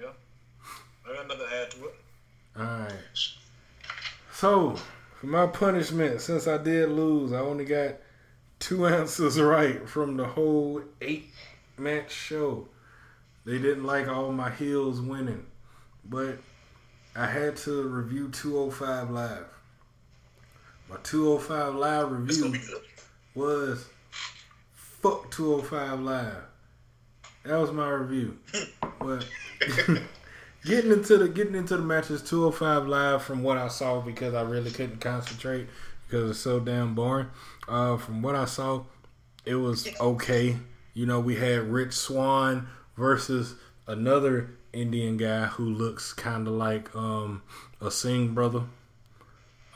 Yeah. 0.00 0.08
I 1.08 1.14
got 1.14 1.28
nothing 1.28 1.46
to 1.46 1.56
add 1.56 1.70
to 1.72 1.84
it. 1.86 1.94
Alright. 2.58 2.92
So, 4.32 4.76
for 5.20 5.26
my 5.26 5.46
punishment, 5.46 6.20
since 6.20 6.46
I 6.46 6.58
did 6.58 6.90
lose, 6.90 7.32
I 7.32 7.40
only 7.40 7.64
got 7.64 7.96
two 8.58 8.86
answers 8.86 9.40
right 9.40 9.88
from 9.88 10.16
the 10.16 10.26
whole 10.26 10.82
eight 11.00 11.32
match 11.78 12.12
show. 12.12 12.68
They 13.44 13.58
didn't 13.58 13.84
like 13.84 14.08
all 14.08 14.32
my 14.32 14.50
heels 14.50 15.00
winning. 15.00 15.46
but 16.04 16.38
I 17.16 17.24
had 17.24 17.56
to 17.58 17.82
review 17.82 18.28
205 18.28 19.10
Live. 19.10 19.46
My 20.90 20.96
205 21.02 21.74
Live 21.74 22.12
review 22.12 22.54
was 23.34 23.86
fuck 24.74 25.30
205 25.30 26.00
Live. 26.00 26.36
That 27.44 27.56
was 27.56 27.72
my 27.72 27.88
review. 27.88 28.36
but 28.98 29.26
getting 30.66 30.92
into 30.92 31.16
the 31.16 31.28
getting 31.28 31.54
into 31.54 31.78
the 31.78 31.82
matches 31.82 32.22
205 32.22 32.86
Live 32.86 33.22
from 33.22 33.42
what 33.42 33.56
I 33.56 33.68
saw 33.68 34.02
because 34.02 34.34
I 34.34 34.42
really 34.42 34.70
couldn't 34.70 35.00
concentrate 35.00 35.68
because 36.06 36.30
it's 36.30 36.40
so 36.40 36.60
damn 36.60 36.94
boring. 36.94 37.28
Uh, 37.66 37.96
from 37.96 38.20
what 38.20 38.34
I 38.34 38.44
saw, 38.44 38.82
it 39.46 39.54
was 39.54 39.88
okay. 39.98 40.56
You 40.92 41.06
know, 41.06 41.20
we 41.20 41.36
had 41.36 41.62
Rich 41.62 41.94
Swann 41.94 42.68
versus 42.94 43.54
another 43.86 44.50
Indian 44.72 45.16
guy 45.16 45.46
who 45.46 45.64
looks 45.64 46.12
kind 46.12 46.46
of 46.46 46.54
like 46.54 46.94
um, 46.94 47.42
a 47.80 47.90
Singh 47.90 48.34
brother. 48.34 48.64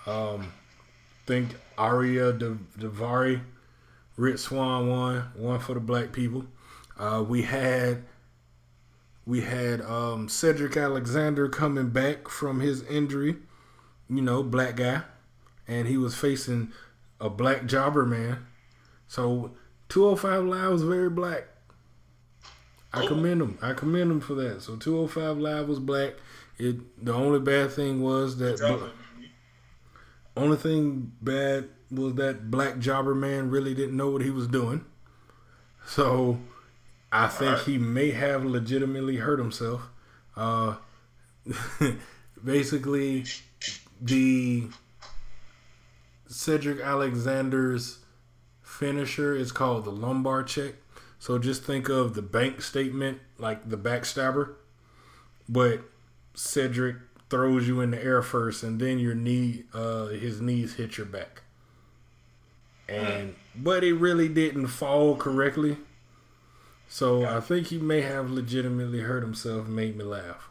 Um, 0.06 0.52
think 1.26 1.56
Ariya 1.78 2.38
Daivari, 2.78 3.42
Rich 4.16 4.40
Swann 4.40 4.88
won, 4.88 5.30
one 5.34 5.60
for 5.60 5.74
the 5.74 5.80
black 5.80 6.12
people. 6.12 6.46
Uh, 6.98 7.24
we 7.26 7.42
had 7.42 8.04
we 9.24 9.42
had 9.42 9.80
um, 9.82 10.28
Cedric 10.28 10.76
Alexander 10.76 11.48
coming 11.48 11.90
back 11.90 12.28
from 12.28 12.60
his 12.60 12.82
injury, 12.84 13.36
you 14.08 14.22
know, 14.22 14.42
black 14.42 14.76
guy, 14.76 15.02
and 15.68 15.86
he 15.86 15.96
was 15.96 16.16
facing 16.16 16.72
a 17.20 17.30
black 17.30 17.66
jobber 17.66 18.04
man. 18.04 18.46
So 19.06 19.52
205 19.88 20.44
Live 20.44 20.72
was 20.72 20.82
very 20.82 21.10
black. 21.10 21.49
I 22.92 23.06
commend 23.06 23.40
him. 23.40 23.58
I 23.62 23.72
commend 23.72 24.10
him 24.10 24.20
for 24.20 24.34
that. 24.34 24.62
So 24.62 24.76
205 24.76 25.38
Live 25.38 25.68
was 25.68 25.78
black. 25.78 26.14
It 26.58 27.04
the 27.04 27.14
only 27.14 27.40
bad 27.40 27.72
thing 27.72 28.02
was 28.02 28.38
that 28.38 28.60
only 30.36 30.56
thing 30.56 31.12
bad 31.20 31.68
was 31.90 32.14
that 32.14 32.50
black 32.50 32.78
jobber 32.78 33.14
man 33.14 33.50
really 33.50 33.74
didn't 33.74 33.96
know 33.96 34.10
what 34.10 34.22
he 34.22 34.30
was 34.30 34.46
doing. 34.46 34.84
So 35.86 36.38
I 37.12 37.28
think 37.28 37.56
right. 37.56 37.60
he 37.64 37.78
may 37.78 38.10
have 38.10 38.44
legitimately 38.44 39.16
hurt 39.16 39.38
himself. 39.38 39.88
Uh, 40.36 40.76
basically, 42.44 43.24
the 44.00 44.68
Cedric 46.28 46.80
Alexander's 46.80 47.98
finisher 48.62 49.34
is 49.34 49.50
called 49.50 49.84
the 49.84 49.90
lumbar 49.90 50.44
check. 50.44 50.74
So 51.20 51.38
just 51.38 51.62
think 51.62 51.90
of 51.90 52.14
the 52.14 52.22
bank 52.22 52.62
statement 52.62 53.20
like 53.36 53.68
the 53.68 53.76
backstabber, 53.76 54.54
but 55.46 55.82
Cedric 56.32 56.96
throws 57.28 57.68
you 57.68 57.82
in 57.82 57.90
the 57.90 58.02
air 58.02 58.22
first, 58.22 58.62
and 58.62 58.80
then 58.80 58.98
your 58.98 59.14
knee, 59.14 59.64
uh, 59.74 60.06
his 60.06 60.40
knees 60.40 60.76
hit 60.76 60.96
your 60.96 61.06
back. 61.06 61.42
And 62.88 63.36
but 63.54 63.84
it 63.84 63.92
really 63.94 64.30
didn't 64.30 64.68
fall 64.68 65.14
correctly. 65.14 65.76
So 66.88 67.26
I 67.26 67.40
think 67.40 67.66
he 67.66 67.78
may 67.78 68.00
have 68.00 68.30
legitimately 68.30 69.00
hurt 69.00 69.22
himself 69.22 69.68
made 69.68 69.96
me 69.96 70.04
laugh. 70.04 70.48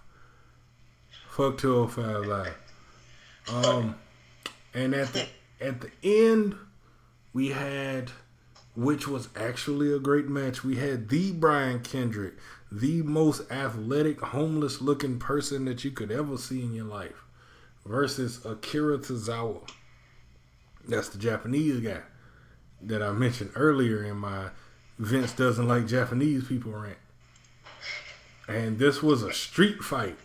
Fuck 1.30 1.57
205 1.57 2.26
Live. 2.28 3.65
Um, 3.65 3.95
and 4.76 4.93
at 4.93 5.13
the 5.13 5.26
at 5.59 5.82
the 5.82 5.91
end, 6.03 6.55
we 7.34 7.49
had 7.49 8.11
which 8.76 9.07
was 9.07 9.30
actually 9.36 9.93
a 9.93 9.99
great 9.99 10.28
match. 10.28 10.63
We 10.63 10.78
had 10.78 11.09
the 11.09 11.32
Brian 11.32 11.80
Kendrick, 11.80 12.36
the 12.72 13.01
most 13.01 13.49
athletic, 13.51 14.22
homeless 14.22 14.82
looking 14.82 15.20
person 15.20 15.65
that 15.65 15.84
you 15.84 15.91
could 15.91 16.11
ever 16.11 16.38
see 16.38 16.61
in 16.61 16.74
your 16.74 16.86
life, 16.86 17.24
versus 17.86 18.45
Akira 18.45 18.99
Tozawa. 18.99 19.67
That's 20.88 21.09
the 21.09 21.17
Japanese 21.17 21.80
guy 21.82 22.01
that 22.82 23.01
I 23.03 23.11
mentioned 23.11 23.51
earlier 23.55 24.03
in 24.03 24.17
my 24.17 24.49
Vince 24.97 25.32
doesn't 25.32 25.67
like 25.67 25.88
Japanese 25.88 26.45
people 26.45 26.74
rant. 26.74 26.97
And 28.49 28.80
this 28.80 29.01
was 29.01 29.24
a 29.24 29.32
street 29.32 29.82
fight. 29.82 30.17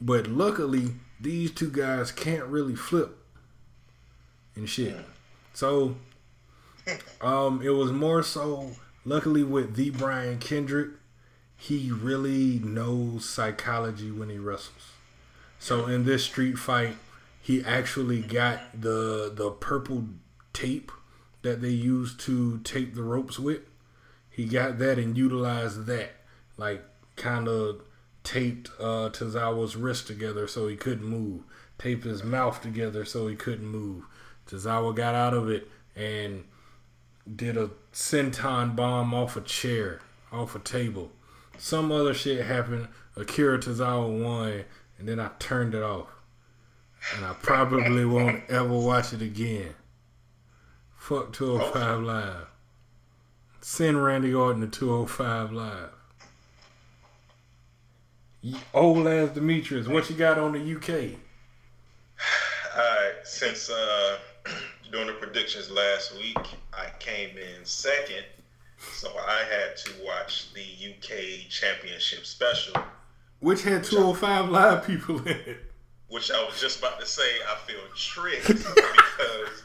But 0.00 0.26
luckily, 0.26 0.94
these 1.20 1.50
two 1.50 1.70
guys 1.70 2.10
can't 2.10 2.44
really 2.44 2.74
flip 2.74 3.18
and 4.54 4.68
shit. 4.68 4.96
So 5.52 5.96
um, 7.20 7.62
it 7.62 7.70
was 7.70 7.92
more 7.92 8.22
so. 8.22 8.72
Luckily, 9.04 9.42
with 9.42 9.76
the 9.76 9.90
Brian 9.90 10.38
Kendrick, 10.38 10.90
he 11.56 11.90
really 11.90 12.58
knows 12.58 13.28
psychology 13.28 14.10
when 14.10 14.28
he 14.28 14.38
wrestles. 14.38 14.92
So 15.58 15.86
in 15.86 16.04
this 16.04 16.24
street 16.24 16.58
fight, 16.58 16.96
he 17.40 17.62
actually 17.64 18.20
got 18.20 18.80
the 18.80 19.32
the 19.34 19.50
purple 19.50 20.06
tape 20.52 20.92
that 21.42 21.62
they 21.62 21.70
used 21.70 22.18
to 22.20 22.58
tape 22.60 22.94
the 22.94 23.02
ropes 23.02 23.38
with. 23.38 23.62
He 24.28 24.46
got 24.46 24.78
that 24.78 24.98
and 24.98 25.16
utilized 25.16 25.86
that, 25.86 26.10
like 26.56 26.84
kind 27.16 27.48
of 27.48 27.82
taped 28.24 28.70
uh, 28.80 29.08
Tozawa's 29.10 29.76
wrist 29.76 30.06
together 30.06 30.48
so 30.48 30.68
he 30.68 30.76
couldn't 30.76 31.06
move. 31.06 31.42
Taped 31.78 32.04
his 32.04 32.24
mouth 32.24 32.60
together 32.60 33.04
so 33.04 33.28
he 33.28 33.36
couldn't 33.36 33.66
move. 33.66 34.04
Tozawa 34.48 34.94
got 34.94 35.14
out 35.14 35.34
of 35.34 35.48
it 35.48 35.68
and 35.94 36.44
did 37.34 37.56
a 37.56 37.70
senton 37.92 38.76
bomb 38.76 39.12
off 39.14 39.36
a 39.36 39.40
chair, 39.40 40.00
off 40.32 40.54
a 40.54 40.58
table. 40.58 41.10
Some 41.58 41.90
other 41.90 42.14
shit 42.14 42.44
happened. 42.44 42.88
Akira 43.16 43.58
Tozawa 43.58 44.22
won, 44.22 44.64
and 44.98 45.08
then 45.08 45.18
I 45.18 45.30
turned 45.38 45.74
it 45.74 45.82
off. 45.82 46.08
And 47.16 47.24
I 47.24 47.32
probably 47.34 48.04
won't 48.04 48.48
ever 48.48 48.76
watch 48.76 49.12
it 49.12 49.22
again. 49.22 49.74
Fuck 50.96 51.32
205 51.32 52.00
Live. 52.00 52.46
Send 53.60 54.02
Randy 54.02 54.34
Orton 54.34 54.60
to 54.60 54.66
205 54.66 55.52
Live. 55.52 55.90
Old 58.74 59.08
ass 59.08 59.30
Demetrius, 59.30 59.88
what 59.88 60.08
you 60.08 60.16
got 60.16 60.38
on 60.38 60.52
the 60.52 60.76
UK? 60.76 61.18
Alright, 62.76 63.26
since 63.26 63.70
uh 63.70 64.18
doing 64.96 65.08
the 65.08 65.12
predictions 65.12 65.70
last 65.70 66.16
week, 66.16 66.38
I 66.72 66.88
came 66.98 67.36
in 67.36 67.64
second, 67.64 68.24
so 68.78 69.10
I 69.10 69.42
had 69.44 69.76
to 69.76 69.92
watch 70.02 70.54
the 70.54 70.62
UK 70.62 71.50
Championship 71.50 72.24
Special, 72.24 72.82
which 73.40 73.62
had 73.62 73.84
two 73.84 74.00
hundred 74.00 74.18
five 74.18 74.48
live 74.48 74.86
people 74.86 75.18
in 75.20 75.36
it. 75.36 75.58
Which 76.08 76.30
I 76.30 76.42
was 76.42 76.58
just 76.58 76.78
about 76.78 76.98
to 77.00 77.04
say, 77.04 77.28
I 77.46 77.56
feel 77.66 77.80
tricked 77.94 78.46
because 78.48 79.64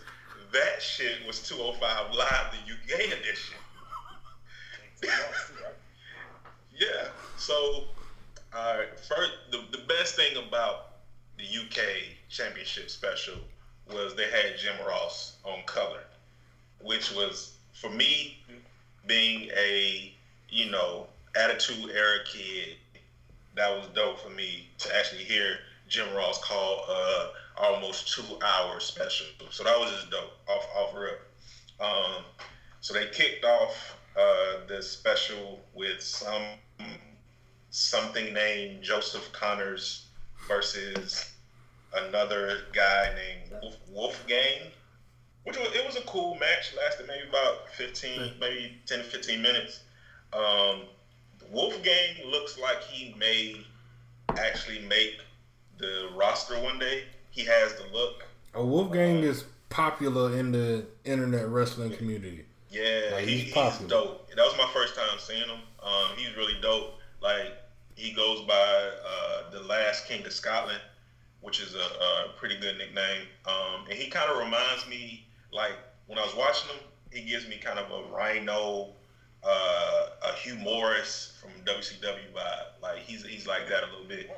that 0.51 0.81
shit 0.81 1.25
was 1.25 1.41
two 1.47 1.55
hundred 1.55 1.79
five 1.79 2.13
live, 2.13 2.51
the 2.51 2.73
UK 2.73 3.05
edition. 3.17 3.55
yeah. 6.77 7.07
So, 7.37 7.85
right. 8.53 8.87
First, 9.07 9.31
the 9.51 9.63
the 9.71 9.83
best 9.87 10.15
thing 10.17 10.35
about 10.45 10.95
the 11.37 11.45
UK 11.45 11.85
Championship 12.27 12.89
Special 12.89 13.35
was 13.93 14.15
they 14.15 14.29
had 14.29 14.57
Jim 14.57 14.75
Ross 14.85 15.37
on 15.43 15.63
color, 15.65 16.03
which 16.79 17.11
was 17.13 17.53
for 17.73 17.89
me 17.89 18.37
being 19.07 19.49
a 19.57 20.13
you 20.49 20.69
know 20.69 21.07
attitude 21.35 21.89
era 21.91 22.19
kid. 22.25 22.75
That 23.55 23.75
was 23.75 23.87
dope 23.93 24.19
for 24.19 24.29
me 24.29 24.69
to 24.79 24.95
actually 24.95 25.23
hear 25.23 25.57
Jim 25.87 26.13
Ross 26.13 26.41
call 26.43 26.85
uh 26.87 27.27
almost 27.57 28.13
two 28.13 28.39
hour 28.45 28.79
special. 28.79 29.27
So 29.49 29.63
that 29.63 29.77
was 29.77 29.91
just 29.91 30.09
dope 30.09 30.33
off 30.47 30.67
off 30.75 30.95
rip. 30.95 31.27
Um, 31.79 32.23
so 32.79 32.93
they 32.93 33.07
kicked 33.07 33.45
off 33.45 33.97
uh, 34.17 34.65
the 34.67 34.81
special 34.81 35.61
with 35.73 36.01
some 36.01 36.43
something 37.69 38.33
named 38.33 38.83
Joseph 38.83 39.31
Conners 39.31 40.07
versus 40.47 41.31
another 41.93 42.59
guy 42.73 43.13
named 43.15 43.61
Wolf, 43.61 43.77
Wolfgang, 43.89 44.71
which 45.43 45.57
was 45.57 45.69
it 45.75 45.85
was 45.85 45.95
a 45.97 46.01
cool 46.01 46.35
match. 46.35 46.73
Lasted 46.77 47.07
maybe 47.07 47.27
about 47.27 47.69
fifteen, 47.69 48.33
maybe 48.39 48.77
10, 48.85 49.03
15 49.03 49.41
minutes. 49.41 49.81
Um, 50.33 50.83
Wolfgang 51.51 52.29
looks 52.29 52.57
like 52.57 52.81
he 52.83 53.13
may 53.17 53.65
actually 54.37 54.79
make 54.87 55.19
the 55.77 56.09
roster 56.15 56.59
one 56.61 56.79
day. 56.79 57.03
He 57.31 57.43
has 57.45 57.73
the 57.75 57.85
look. 57.93 58.23
A 58.53 58.63
Wolfgang 58.63 59.17
um, 59.17 59.23
is 59.23 59.45
popular 59.69 60.37
in 60.37 60.51
the 60.51 60.85
internet 61.03 61.47
wrestling 61.47 61.95
community. 61.95 62.45
Yeah, 62.69 63.09
like, 63.11 63.25
he, 63.25 63.39
he's, 63.39 63.53
he's, 63.53 63.79
dope. 63.87 64.29
That 64.29 64.37
was 64.37 64.55
my 64.57 64.69
first 64.73 64.95
time 64.95 65.19
seeing 65.19 65.41
him. 65.41 65.59
Um, 65.83 66.15
he's 66.15 66.35
really 66.37 66.55
dope. 66.61 66.93
Like 67.21 67.53
he 67.95 68.13
goes 68.13 68.41
by 68.41 68.53
uh, 69.05 69.49
the 69.51 69.61
last 69.61 70.07
King 70.07 70.25
of 70.25 70.31
Scotland 70.31 70.79
which 71.41 71.59
is 71.59 71.75
a, 71.75 71.77
a 71.77 72.33
pretty 72.37 72.57
good 72.57 72.77
nickname. 72.77 73.27
Um, 73.45 73.85
and 73.89 73.93
he 73.93 74.09
kind 74.09 74.31
of 74.31 74.37
reminds 74.37 74.87
me, 74.87 75.25
like 75.51 75.73
when 76.07 76.17
I 76.17 76.23
was 76.23 76.35
watching 76.35 76.69
him, 76.69 76.83
he 77.11 77.23
gives 77.29 77.47
me 77.47 77.57
kind 77.57 77.79
of 77.79 77.91
a 77.91 78.13
Rhino 78.13 78.89
uh, 79.43 80.05
a 80.23 80.33
Hugh 80.33 80.55
Morrus 80.55 81.39
from 81.39 81.49
WCW 81.65 82.31
vibe. 82.35 82.81
Like 82.81 82.99
he's 82.99 83.25
he's 83.25 83.47
like 83.47 83.67
that 83.69 83.83
a 83.83 83.87
little 83.87 84.07
bit, 84.07 84.29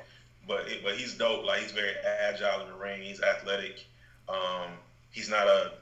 but 0.47 0.67
it, 0.67 0.83
but 0.83 0.95
he's 0.95 1.15
dope. 1.15 1.45
Like 1.45 1.61
he's 1.61 1.71
very 1.71 1.93
agile 2.21 2.61
in 2.61 2.67
the 2.69 2.75
ring. 2.75 3.01
He's 3.01 3.21
athletic. 3.21 3.85
Um, 4.29 4.71
he's 5.11 5.29
not 5.29 5.47
a, 5.47 5.73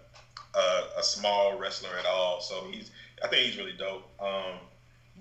a, 0.55 0.99
a 0.99 1.03
small 1.03 1.57
wrestler 1.57 1.91
at 1.99 2.05
all. 2.05 2.41
So 2.41 2.65
he's 2.72 2.91
I 3.24 3.28
think 3.28 3.45
he's 3.45 3.57
really 3.57 3.78
dope. 3.78 4.09
Um, 4.19 4.55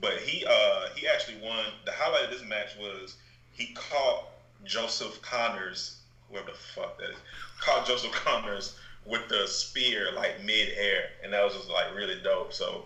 but 0.01 0.19
he 0.19 0.45
uh, 0.49 0.89
he 0.97 1.07
actually 1.07 1.39
won. 1.43 1.65
The 1.85 1.93
highlight 1.93 2.25
of 2.25 2.31
this 2.31 2.49
match 2.49 2.77
was 2.79 3.17
he 3.53 3.75
caught 3.75 4.25
Joseph 4.65 5.21
Conners, 5.23 6.01
whoever 6.29 6.51
the 6.51 6.57
fuck 6.57 6.99
that 6.99 7.11
is, 7.11 7.17
caught 7.61 7.87
Joseph 7.87 8.13
Conners 8.13 8.77
with 9.07 9.29
the 9.29 9.47
spear 9.47 10.13
like 10.15 10.45
mid 10.45 10.69
air, 10.77 11.11
and 11.23 11.33
that 11.33 11.45
was 11.45 11.55
just 11.55 11.71
like 11.71 11.95
really 11.95 12.21
dope. 12.23 12.53
So, 12.53 12.85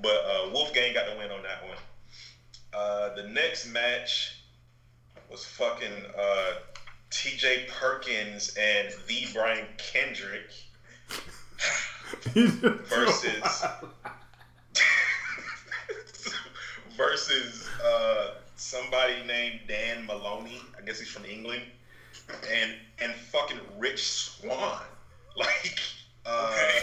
but 0.00 0.24
uh, 0.24 0.50
Wolfgang 0.52 0.94
got 0.94 1.06
the 1.06 1.16
win 1.16 1.30
on 1.30 1.42
that 1.42 1.62
one. 1.66 1.78
Uh, 2.74 3.14
the 3.14 3.24
next 3.24 3.66
match 3.66 4.42
was 5.30 5.44
fucking 5.44 6.04
uh, 6.18 6.52
T.J. 7.10 7.66
Perkins 7.70 8.56
and 8.58 8.88
the 9.06 9.26
Brian 9.32 9.66
Kendrick 9.76 10.50
versus 12.34 13.64
versus 16.96 17.68
uh, 17.84 18.34
somebody 18.62 19.22
named 19.26 19.60
Dan 19.66 20.06
Moloney. 20.06 20.60
I 20.78 20.84
guess 20.84 20.98
he's 20.98 21.08
from 21.08 21.24
England, 21.24 21.62
and 22.50 22.72
and 23.00 23.12
fucking 23.14 23.58
Rich 23.78 24.02
Swann. 24.02 24.82
Like, 25.34 25.80
uh, 26.26 26.50
Okay. 26.52 26.80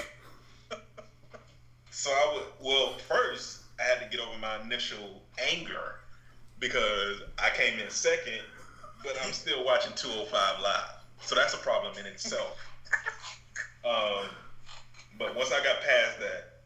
so 1.91 2.09
I 2.09 2.33
would 2.33 2.43
well 2.59 2.97
first 3.07 3.59
I 3.79 3.83
had 3.83 3.99
to 4.01 4.07
get 4.09 4.19
over 4.19 4.35
my 4.39 4.59
initial 4.59 5.21
anger 5.37 5.99
because 6.57 7.21
I 7.37 7.51
came 7.51 7.77
in 7.79 7.91
second, 7.91 8.41
but 9.03 9.15
I'm 9.23 9.31
still 9.33 9.63
watching 9.63 9.93
205 9.95 10.61
live. 10.63 10.95
So 11.21 11.35
that's 11.35 11.53
a 11.53 11.57
problem 11.57 11.95
in 11.99 12.05
itself. 12.07 12.57
Um, 13.85 14.25
but 15.17 15.35
once 15.35 15.51
I 15.53 15.63
got 15.63 15.79
past 15.79 16.19
that, 16.19 16.57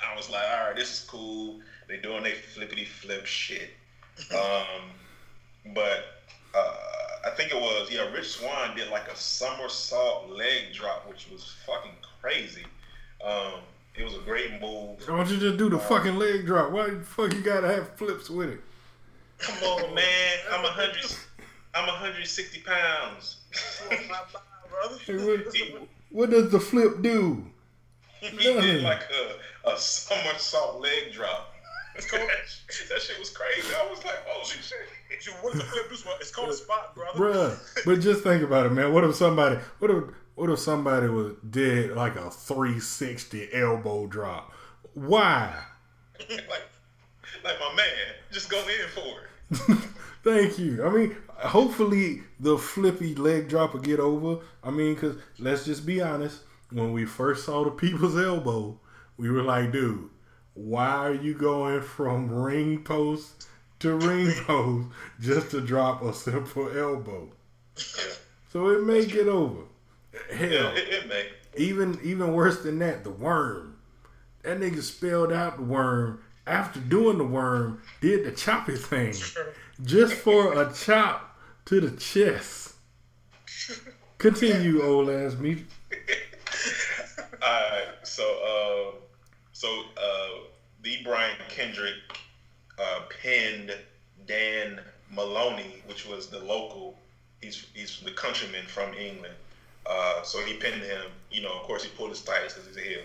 I 0.00 0.16
was 0.16 0.30
like, 0.30 0.44
all 0.48 0.68
right, 0.68 0.76
this 0.76 0.90
is 0.90 1.00
cool. 1.00 1.60
They 1.86 1.98
doing 1.98 2.22
their 2.22 2.34
flippity 2.34 2.86
flip 2.86 3.26
shit. 3.26 3.70
Um, 4.34 4.90
but 5.74 6.04
uh, 6.54 6.76
I 7.26 7.30
think 7.36 7.52
it 7.52 7.56
was 7.56 7.90
yeah. 7.90 8.10
Rich 8.12 8.28
Swann 8.28 8.76
did 8.76 8.90
like 8.90 9.08
a 9.08 9.16
somersault 9.16 10.30
leg 10.30 10.72
drop, 10.72 11.08
which 11.08 11.28
was 11.30 11.54
fucking 11.66 11.92
crazy. 12.20 12.64
Um, 13.24 13.60
it 13.94 14.04
was 14.04 14.14
a 14.14 14.20
great 14.20 14.52
move. 14.60 15.00
Why 15.06 15.16
don't 15.16 15.30
you 15.30 15.38
just 15.38 15.58
do 15.58 15.68
the 15.68 15.78
fucking 15.78 16.16
leg 16.16 16.46
drop? 16.46 16.70
Why 16.72 16.90
the 16.90 17.00
fuck 17.00 17.32
you 17.32 17.40
gotta 17.40 17.68
have 17.68 17.96
flips 17.96 18.30
with 18.30 18.50
it? 18.50 18.60
Come 19.38 19.62
on, 19.64 19.94
man. 19.94 20.38
I'm 20.50 20.64
a 20.64 20.68
hundred. 20.68 21.16
I'm 21.74 21.86
160 21.86 22.60
pounds. 22.60 23.38
My 23.90 23.96
mind, 23.96 24.10
brother. 24.68 24.98
Hey, 25.04 25.16
what, 25.16 25.88
what 26.10 26.30
does 26.30 26.50
the 26.50 26.60
flip 26.60 27.00
do? 27.00 27.46
he 28.20 28.36
did 28.36 28.82
like 28.82 29.02
a, 29.64 29.70
a 29.70 29.76
somersault 29.76 30.80
leg 30.80 31.12
drop. 31.12 31.51
that 31.94 33.00
shit 33.00 33.18
was 33.18 33.30
crazy. 33.30 33.74
I 33.74 33.88
was 33.90 34.04
like, 34.04 34.24
oh 34.28 34.42
shit. 34.44 34.72
Dude, 35.24 35.34
What 35.42 35.54
the 35.54 35.60
flip 35.60 35.90
this 35.90 36.06
one? 36.06 36.16
It's 36.20 36.30
called 36.30 36.48
a 36.48 36.54
spot, 36.54 36.94
brother. 36.94 37.18
Bruh, 37.18 37.84
but 37.84 38.00
just 38.00 38.22
think 38.22 38.42
about 38.42 38.66
it, 38.66 38.72
man. 38.72 38.92
What 38.92 39.04
if 39.04 39.14
somebody, 39.14 39.56
what 39.78 39.90
if, 39.90 40.04
what 40.34 40.50
if 40.50 40.58
somebody 40.58 41.08
was 41.08 41.34
did 41.48 41.92
like 41.94 42.16
a 42.16 42.30
360 42.30 43.52
elbow 43.52 44.06
drop? 44.06 44.52
Why? 44.94 45.54
like, 46.30 46.62
like 47.44 47.60
my 47.60 47.74
man, 47.76 48.14
just 48.32 48.48
go 48.48 48.58
in 48.58 48.88
for 48.88 49.70
it. 49.70 49.78
Thank 50.24 50.58
you. 50.58 50.84
I 50.84 50.90
mean, 50.90 51.16
hopefully 51.28 52.22
the 52.40 52.56
flippy 52.56 53.14
leg 53.14 53.48
drop 53.48 53.74
will 53.74 53.80
get 53.80 54.00
over. 54.00 54.42
I 54.64 54.70
mean, 54.70 54.94
because 54.94 55.16
let's 55.38 55.64
just 55.64 55.84
be 55.84 56.00
honest. 56.00 56.40
When 56.70 56.92
we 56.92 57.04
first 57.04 57.44
saw 57.44 57.64
the 57.64 57.70
people's 57.70 58.16
elbow, 58.16 58.80
we 59.18 59.30
were 59.30 59.42
like, 59.42 59.72
dude, 59.72 60.08
why 60.54 60.88
are 61.06 61.14
you 61.14 61.34
going 61.34 61.80
from 61.82 62.30
ring 62.30 62.82
post 62.84 63.46
to 63.80 63.94
ring 63.96 64.32
post 64.46 64.88
just 65.20 65.50
to 65.52 65.60
drop 65.60 66.02
a 66.02 66.12
simple 66.14 66.68
elbow? 66.76 67.30
So 68.52 68.68
it 68.70 68.84
may 68.84 69.06
get 69.06 69.28
over. 69.28 69.62
Hell, 70.30 70.48
Yeah, 70.50 70.68
it, 70.74 70.88
it 70.88 71.08
may. 71.08 71.26
even 71.56 71.98
even 72.02 72.32
worse 72.34 72.62
than 72.62 72.78
that, 72.80 73.02
the 73.04 73.10
worm. 73.10 73.78
That 74.42 74.58
nigga 74.60 74.82
spelled 74.82 75.32
out 75.32 75.56
the 75.56 75.62
worm 75.62 76.20
after 76.46 76.80
doing 76.80 77.18
the 77.18 77.24
worm, 77.24 77.80
did 78.00 78.24
the 78.24 78.32
choppy 78.32 78.76
thing 78.76 79.14
just 79.84 80.14
for 80.14 80.60
a 80.60 80.72
chop 80.72 81.38
to 81.66 81.80
the 81.80 81.96
chest. 81.96 82.74
Continue, 84.18 84.82
old 84.82 85.08
ass 85.10 85.34
me. 85.36 85.64
Alright, 87.42 87.88
so 88.06 88.22
uh, 88.94 89.01
so 89.62 89.84
uh, 89.96 90.40
the 90.82 90.98
Brian 91.04 91.36
Kendrick 91.48 91.94
uh, 92.80 93.02
pinned 93.22 93.72
Dan 94.26 94.80
Moloney, 95.08 95.84
which 95.86 96.04
was 96.04 96.26
the 96.26 96.40
local. 96.40 96.98
He's 97.40 97.64
he's 97.72 98.00
the 98.00 98.10
countryman 98.10 98.66
from 98.66 98.92
England. 98.94 99.34
Uh, 99.86 100.24
so 100.24 100.40
he 100.40 100.54
pinned 100.54 100.82
him. 100.82 101.02
You 101.30 101.42
know, 101.42 101.52
of 101.52 101.62
course, 101.62 101.84
he 101.84 101.90
pulled 101.90 102.10
his 102.10 102.22
tights 102.22 102.54
because 102.54 102.68
he's 102.70 102.76
a 102.76 102.80
heel. 102.80 103.02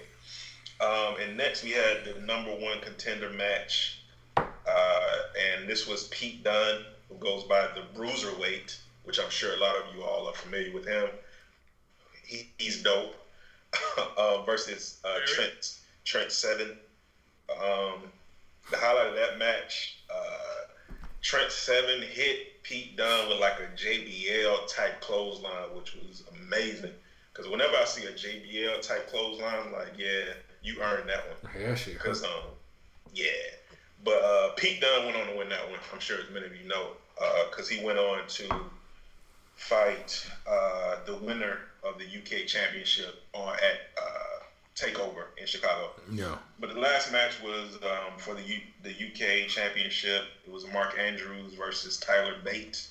Um, 0.82 1.22
and 1.22 1.38
next 1.38 1.64
we 1.64 1.72
had 1.72 2.06
the 2.06 2.20
number 2.22 2.50
one 2.50 2.80
contender 2.82 3.30
match, 3.30 4.02
uh, 4.38 5.18
and 5.54 5.70
this 5.70 5.86
was 5.86 6.06
Pete 6.06 6.44
Dunne, 6.44 6.82
who 7.08 7.16
goes 7.18 7.44
by 7.44 7.68
the 7.76 8.00
Bruiserweight, 8.00 8.76
which 9.04 9.20
I'm 9.20 9.30
sure 9.30 9.54
a 9.54 9.60
lot 9.60 9.76
of 9.76 9.96
you 9.96 10.02
all 10.02 10.28
are 10.28 10.34
familiar 10.34 10.74
with 10.74 10.88
him. 10.88 11.08
He, 12.26 12.50
he's 12.58 12.82
dope. 12.82 13.14
uh, 14.18 14.44
versus 14.44 15.00
uh, 15.04 15.20
Trent 15.26 15.78
Trent 16.08 16.32
Seven. 16.32 16.78
Um, 17.52 18.00
the 18.72 18.78
highlight 18.78 19.08
of 19.08 19.16
that 19.16 19.38
match, 19.38 19.98
uh, 20.10 20.96
Trent 21.22 21.52
Seven 21.52 22.02
hit 22.02 22.64
Pete 22.64 22.96
Dunne 22.96 23.28
with 23.28 23.40
like 23.40 23.60
a 23.60 23.68
JBL 23.76 24.74
type 24.74 25.02
clothesline, 25.02 25.76
which 25.76 25.96
was 25.96 26.24
amazing. 26.34 26.94
Because 27.34 27.52
whenever 27.52 27.76
I 27.76 27.84
see 27.84 28.06
a 28.06 28.14
JBL 28.14 28.82
type 28.88 29.10
clothesline, 29.10 29.66
I'm 29.66 29.74
like, 29.74 29.98
yeah, 29.98 30.34
you 30.64 30.82
earned 30.82 31.10
that 31.10 31.26
one. 31.28 31.52
Yeah, 31.60 31.76
shit. 31.76 31.96
Because 31.96 32.24
um, 32.24 32.56
yeah, 33.14 33.28
but 34.06 34.24
uh, 34.24 34.50
Pete 34.56 34.80
Dunne 34.80 35.06
went 35.06 35.18
on 35.18 35.28
to 35.28 35.38
win 35.38 35.50
that 35.50 35.70
one. 35.70 35.80
I'm 35.92 36.00
sure 36.00 36.20
as 36.20 36.30
many 36.34 36.46
of 36.46 36.56
you 36.56 36.70
know, 36.70 36.92
because 37.50 37.68
he 37.68 37.84
went 37.84 38.00
on 38.00 38.26
to 38.28 38.50
fight 39.56 40.26
uh, 40.48 41.00
the 41.06 41.18
winner 41.18 41.60
of 41.84 41.98
the 41.98 42.06
UK 42.06 42.48
Championship 42.48 43.24
on 43.34 43.56
at 43.56 44.02
uh, 44.02 44.38
Takeover 44.78 45.26
in 45.38 45.48
Chicago. 45.48 45.90
Yeah. 46.12 46.38
But 46.60 46.74
the 46.76 46.80
last 46.80 47.12
match 47.12 47.42
was 47.42 47.76
um, 47.84 48.18
for 48.20 48.36
the 48.36 48.44
U- 48.44 48.62
the 48.84 48.92
UK 48.92 49.48
Championship. 49.50 50.24
It 50.46 50.52
was 50.52 50.68
Mark 50.72 50.98
Andrews 51.00 51.54
versus 51.56 51.98
Tyler 51.98 52.36
Bate. 52.44 52.86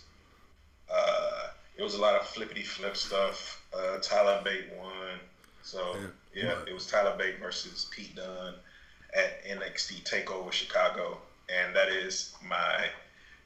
Uh, 0.91 1.49
it 1.77 1.83
was 1.83 1.95
a 1.95 2.01
lot 2.01 2.15
of 2.17 2.27
flippity 2.27 2.63
flip 2.63 2.97
stuff. 2.97 3.63
Uh, 3.73 3.99
Tyler 3.99 4.41
Bate 4.45 4.73
won. 4.77 5.21
So 5.63 5.95
Yeah. 6.35 6.45
yeah, 6.45 6.59
it 6.67 6.73
was 6.75 6.87
Tyler 6.87 7.15
Bate 7.17 7.39
versus 7.39 7.87
Pete 7.91 8.17
Dunne 8.17 8.55
at 9.15 9.45
NXT 9.45 10.03
Takeover 10.05 10.53
Chicago, 10.53 11.21
and 11.49 11.75
that 11.75 11.89
is 11.89 12.33
my 12.43 12.89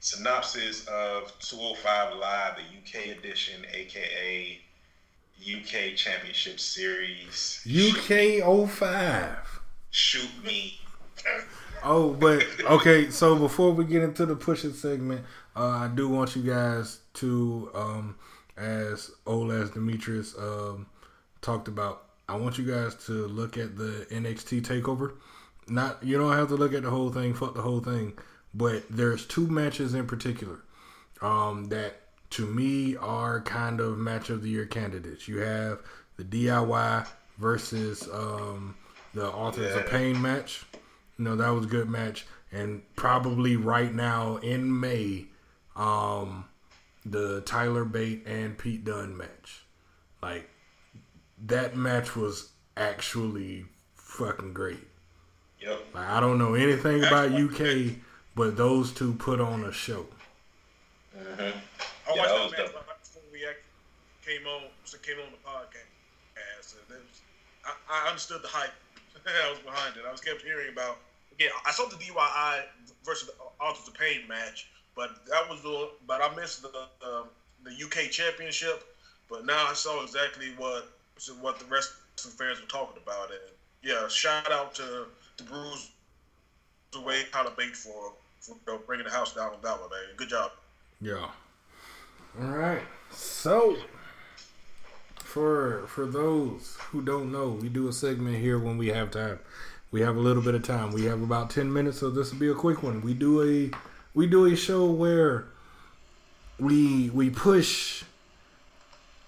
synopsis 0.01 0.87
of 0.89 1.33
205 1.41 2.17
Live, 2.17 2.57
the 2.57 2.63
UK 2.63 3.17
edition, 3.19 3.67
aka 3.73 4.61
UK 5.41 5.95
Championship 5.97 6.61
Series. 6.61 7.67
UK 7.67 8.69
05. 8.69 9.61
Shoot 9.91 10.45
me. 10.45 10.81
Oh, 11.83 12.13
but 12.13 12.45
okay. 12.63 13.11
So 13.11 13.37
before 13.37 13.73
we 13.73 13.85
get 13.85 14.03
into 14.03 14.27
the 14.27 14.37
pushing 14.37 14.73
segment, 14.73 15.25
uh, 15.57 15.69
I 15.69 15.91
do 15.95 16.09
want 16.09 16.37
you 16.37 16.43
guys 16.43 16.99
to, 17.15 17.71
um, 17.75 18.17
as 18.57 19.11
old 19.27 19.51
as 19.53 19.71
Demetrius 19.71 20.37
um, 20.39 20.87
talked 21.41 21.69
about, 21.69 22.05
I 22.29 22.37
want 22.37 22.59
you 22.59 22.65
guys 22.65 22.95
to 23.07 23.27
look 23.27 23.57
at 23.57 23.77
the 23.77 24.07
NXT 24.11 24.63
Takeover. 24.63 25.15
Not 25.69 26.03
you 26.03 26.19
don't 26.19 26.33
have 26.33 26.49
to 26.49 26.57
look 26.57 26.75
at 26.75 26.83
the 26.83 26.91
whole 26.91 27.11
thing. 27.11 27.35
Fuck 27.35 27.55
the 27.55 27.63
whole 27.63 27.81
thing. 27.81 28.19
But 28.53 28.83
there's 28.91 29.27
two 29.27 29.47
matches 29.47 29.95
in 29.95 30.07
particular 30.07 30.61
um, 31.23 31.67
that 31.67 32.01
to 32.31 32.47
me 32.47 32.97
are 32.97 33.41
kind 33.41 33.81
of 33.81 33.99
match 33.99 34.31
of 34.31 34.43
the 34.43 34.49
year 34.49 34.67
candidates. 34.67 35.27
You 35.29 35.39
have 35.39 35.81
the 36.17 36.25
DIY 36.25 37.07
versus 37.39 38.09
um, 38.13 38.77
the 39.15 39.27
Authors 39.27 39.75
of 39.75 39.87
Pain 39.87 40.21
match. 40.21 40.65
You 41.19 41.25
know, 41.25 41.37
that 41.37 41.51
was 41.51 41.67
a 41.67 41.69
good 41.69 41.89
match. 41.89 42.27
And 42.53 42.83
probably 42.97 43.57
right 43.57 43.93
now 43.93 44.37
in 44.37 44.81
May, 44.81 45.27
um, 45.77 46.45
the 47.05 47.41
Tyler 47.43 47.85
Bate 47.85 48.27
and 48.27 48.57
Pete 48.57 48.85
Dunne 48.85 49.17
match. 49.17 49.65
Like, 50.23 50.51
that 51.47 51.77
match 51.77 52.15
was 52.15 52.51
actually 52.77 53.65
fucking 53.95 54.53
great. 54.53 54.87
Yep. 55.61 55.81
Like, 55.95 56.09
I 56.09 56.21
don't 56.21 56.39
know 56.39 56.55
anything 56.55 57.05
about 57.05 57.33
UK, 57.33 57.97
but 58.35 58.57
those 58.57 58.93
two 58.93 59.15
put 59.15 59.41
on 59.41 59.65
a 59.65 59.73
show. 59.73 60.07
Mm-hmm. 61.17 61.59
I 62.11 62.15
Yeah, 62.15 62.23
watched 62.23 62.35
that 62.35 62.35
that 62.35 62.43
was 62.45 62.53
match 62.53 62.73
dope. 62.73 62.75
before 63.03 63.23
we 63.33 63.47
act- 63.47 63.63
came 64.25 64.47
on, 64.47 64.71
so 64.85 64.99
came 64.99 65.19
on 65.19 65.31
the 65.33 65.39
podcast. 65.39 65.89
And 66.37 66.97
it 66.97 67.03
was, 67.03 67.21
I, 67.65 67.73
I 67.89 68.09
understood 68.09 68.43
the 68.43 68.49
hype. 68.49 68.73
I 69.27 69.51
was 69.51 69.59
behind 69.61 69.97
it. 69.97 70.05
I 70.07 70.11
was 70.11 70.21
kept 70.21 70.43
hearing 70.43 70.69
about. 70.69 70.99
Again, 71.33 71.51
I 71.67 71.71
saw 71.73 71.87
the 71.87 71.97
DIY 71.97 72.65
versus 73.05 73.29
the 73.29 73.35
Authors 73.65 73.89
of 73.89 73.95
Pain 73.95 74.27
match, 74.29 74.69
but 74.95 75.11
that 75.27 75.49
was 75.49 75.63
the. 75.63 75.91
But 76.07 76.23
I 76.23 76.35
missed 76.35 76.63
the 76.63 76.89
um, 77.07 77.29
the 77.65 77.71
UK 77.85 78.11
Championship. 78.11 78.85
But 79.29 79.45
now 79.47 79.67
I 79.67 79.75
saw 79.75 80.03
exactly 80.03 80.51
what 80.57 80.87
what 81.41 81.59
the 81.59 81.67
rest 81.67 81.93
of 82.19 82.37
the 82.37 82.45
fans 82.45 82.61
were 82.61 82.67
talking 82.67 82.97
about. 83.03 83.31
And 83.31 83.41
yeah, 83.83 84.09
shout 84.09 84.51
out 84.53 84.75
to 84.77 85.07
to 85.39 85.45
Bruce 85.45 85.91
the 86.93 87.01
way 87.01 87.25
how 87.33 87.43
to 87.43 87.51
bait 87.51 87.77
for 87.77 88.13
for 88.41 88.53
you 88.53 88.61
know, 88.67 88.79
bringing 88.87 89.05
the 89.07 89.11
house 89.13 89.33
down 89.33 89.53
on 89.53 89.61
that 89.63 89.79
one, 89.81 89.91
man. 89.91 90.01
Good 90.17 90.29
job. 90.29 90.51
Yeah. 91.01 91.31
All 92.39 92.49
right. 92.49 92.83
So, 93.11 93.77
for 95.19 95.85
for 95.89 96.07
those 96.07 96.77
who 96.91 97.03
don't 97.03 97.33
know, 97.33 97.49
we 97.49 97.69
do 97.69 97.89
a 97.89 97.93
segment 97.93 98.37
here 98.37 98.59
when 98.59 98.79
we 98.79 98.89
have 98.89 99.11
time. 99.11 99.41
We 99.91 100.03
have 100.03 100.17
a 100.17 100.21
little 100.21 100.43
bit 100.43 100.55
of 100.55 100.63
time. 100.63 100.93
We 100.93 101.07
have 101.07 101.23
about 101.23 101.51
ten 101.51 101.73
minutes, 101.73 101.99
so 101.99 102.11
this 102.11 102.33
will 102.33 102.39
be 102.39 102.49
a 102.49 102.55
quick 102.55 102.83
one. 102.83 103.01
We 103.01 103.15
do 103.15 103.43
a 103.43 103.71
we 104.15 104.27
do 104.27 104.45
a 104.47 104.55
show 104.55 104.87
where 104.91 105.47
we 106.59 107.11
we 107.11 107.31
push 107.31 108.05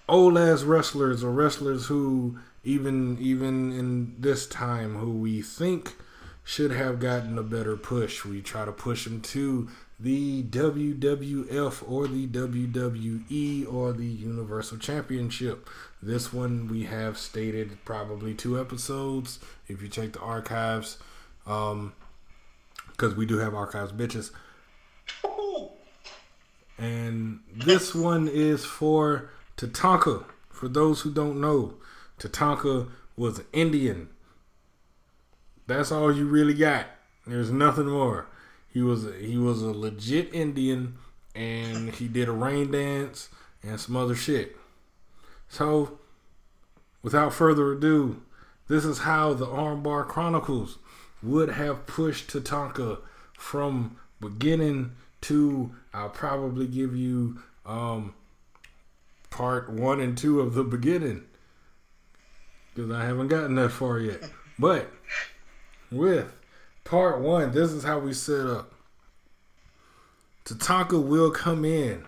old 0.07 0.37
ass 0.37 0.63
wrestlers 0.63 1.23
or 1.23 1.31
wrestlers 1.31 1.87
who 1.87 2.37
even 2.63 3.17
even 3.19 3.71
in 3.73 4.15
this 4.17 4.47
time 4.47 4.95
who 4.95 5.11
we 5.11 5.41
think 5.41 5.95
should 6.45 6.71
have 6.71 6.99
gotten 6.99 7.37
a 7.37 7.43
better 7.43 7.75
push. 7.75 8.23
We 8.23 8.41
try 8.41 8.63
to 8.63 8.71
push 8.71 9.03
them 9.03 9.21
to 9.21 9.67
the 10.03 10.43
WWF 10.43 11.89
or 11.89 12.07
the 12.07 12.27
WWE 12.27 13.73
or 13.73 13.93
the 13.93 14.05
Universal 14.05 14.79
Championship. 14.79 15.69
This 16.01 16.33
one 16.33 16.67
we 16.67 16.83
have 16.83 17.17
stated 17.17 17.77
probably 17.85 18.33
two 18.33 18.59
episodes. 18.59 19.39
If 19.69 19.81
you 19.81 19.87
check 19.87 20.11
the 20.11 20.19
archives, 20.19 20.97
um, 21.47 21.93
because 22.91 23.15
we 23.15 23.25
do 23.25 23.37
have 23.37 23.55
archives, 23.55 23.93
bitches. 23.93 24.31
And 26.77 27.39
this 27.55 27.95
one 27.95 28.27
is 28.27 28.65
for 28.65 29.29
Tatanka. 29.55 30.25
For 30.49 30.67
those 30.67 31.01
who 31.01 31.13
don't 31.13 31.39
know, 31.39 31.75
Tatanka 32.19 32.89
was 33.15 33.39
an 33.39 33.45
Indian. 33.53 34.09
That's 35.65 35.93
all 35.93 36.13
you 36.13 36.25
really 36.25 36.55
got. 36.55 36.87
There's 37.25 37.51
nothing 37.51 37.87
more. 37.87 38.27
He 38.73 38.81
was 38.81 39.05
a, 39.05 39.13
he 39.13 39.37
was 39.37 39.61
a 39.61 39.71
legit 39.71 40.33
Indian, 40.33 40.95
and 41.35 41.93
he 41.93 42.07
did 42.07 42.27
a 42.27 42.31
rain 42.31 42.71
dance 42.71 43.29
and 43.61 43.79
some 43.79 43.95
other 43.95 44.15
shit. 44.15 44.57
So, 45.47 45.99
without 47.03 47.33
further 47.33 47.73
ado, 47.73 48.21
this 48.67 48.83
is 48.83 48.99
how 48.99 49.33
the 49.33 49.45
Armbar 49.45 50.07
Chronicles 50.07 50.79
would 51.21 51.49
have 51.49 51.85
pushed 51.85 52.29
Tatanka 52.29 52.99
from 53.37 53.97
beginning 54.19 54.93
to. 55.21 55.75
I'll 55.93 56.09
probably 56.09 56.65
give 56.65 56.95
you 56.95 57.39
um, 57.67 58.15
part 59.29 59.69
one 59.69 59.99
and 59.99 60.17
two 60.17 60.41
of 60.41 60.55
the 60.55 60.63
beginning 60.63 61.25
because 62.73 62.91
I 62.91 63.05
haven't 63.05 63.27
gotten 63.27 63.55
that 63.55 63.69
far 63.69 63.99
yet. 63.99 64.23
But 64.57 64.91
with 65.91 66.31
part 66.83 67.19
one, 67.19 67.51
this 67.51 67.71
is 67.71 67.83
how 67.83 67.99
we 67.99 68.13
set 68.13 68.45
up. 68.45 68.73
Tatanka 70.45 71.01
will 71.01 71.31
come 71.31 71.63
in 71.63 72.05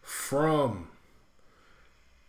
from. 0.00 0.88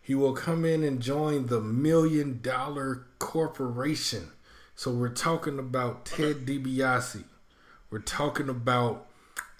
He 0.02 0.14
will 0.14 0.34
come 0.34 0.64
in 0.64 0.82
and 0.82 1.00
join 1.00 1.46
the 1.46 1.60
Million 1.60 2.40
Dollar 2.42 3.06
Corporation. 3.18 4.30
So 4.74 4.90
we're 4.90 5.08
talking 5.08 5.58
about 5.58 6.04
Ted 6.04 6.44
DiBiase. 6.44 7.24
We're 7.90 8.00
talking 8.00 8.48
about 8.48 9.06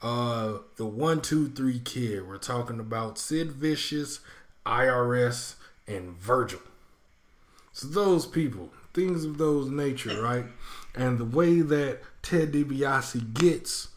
uh, 0.02 0.59
the 0.77 0.85
One 0.85 1.23
Two 1.23 1.48
Three 1.48 1.78
Kid. 1.78 2.27
We're 2.27 2.36
talking 2.36 2.81
about 2.81 3.16
Sid 3.16 3.52
Vicious, 3.52 4.20
IRS, 4.66 5.55
and 5.86 6.11
Virgil. 6.19 6.61
So 7.73 7.86
those 7.86 8.27
people, 8.27 8.70
things 8.93 9.24
of 9.24 9.39
those 9.39 9.70
nature, 9.70 10.20
right? 10.20 10.44
And 10.95 11.19
the 11.19 11.25
way 11.25 11.61
that 11.61 12.01
Ted 12.23 12.53
DiBiase 12.53 13.35
gets 13.35 13.89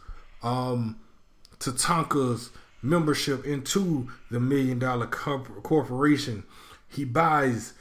um, 0.41 0.99
Tatanka's 1.59 2.51
membership 2.81 3.45
into 3.45 4.09
the 4.31 4.39
Million 4.39 4.79
Dollar 4.79 5.07
Corp- 5.07 5.63
Corporation, 5.63 6.43
he 6.87 7.05
buys 7.05 7.73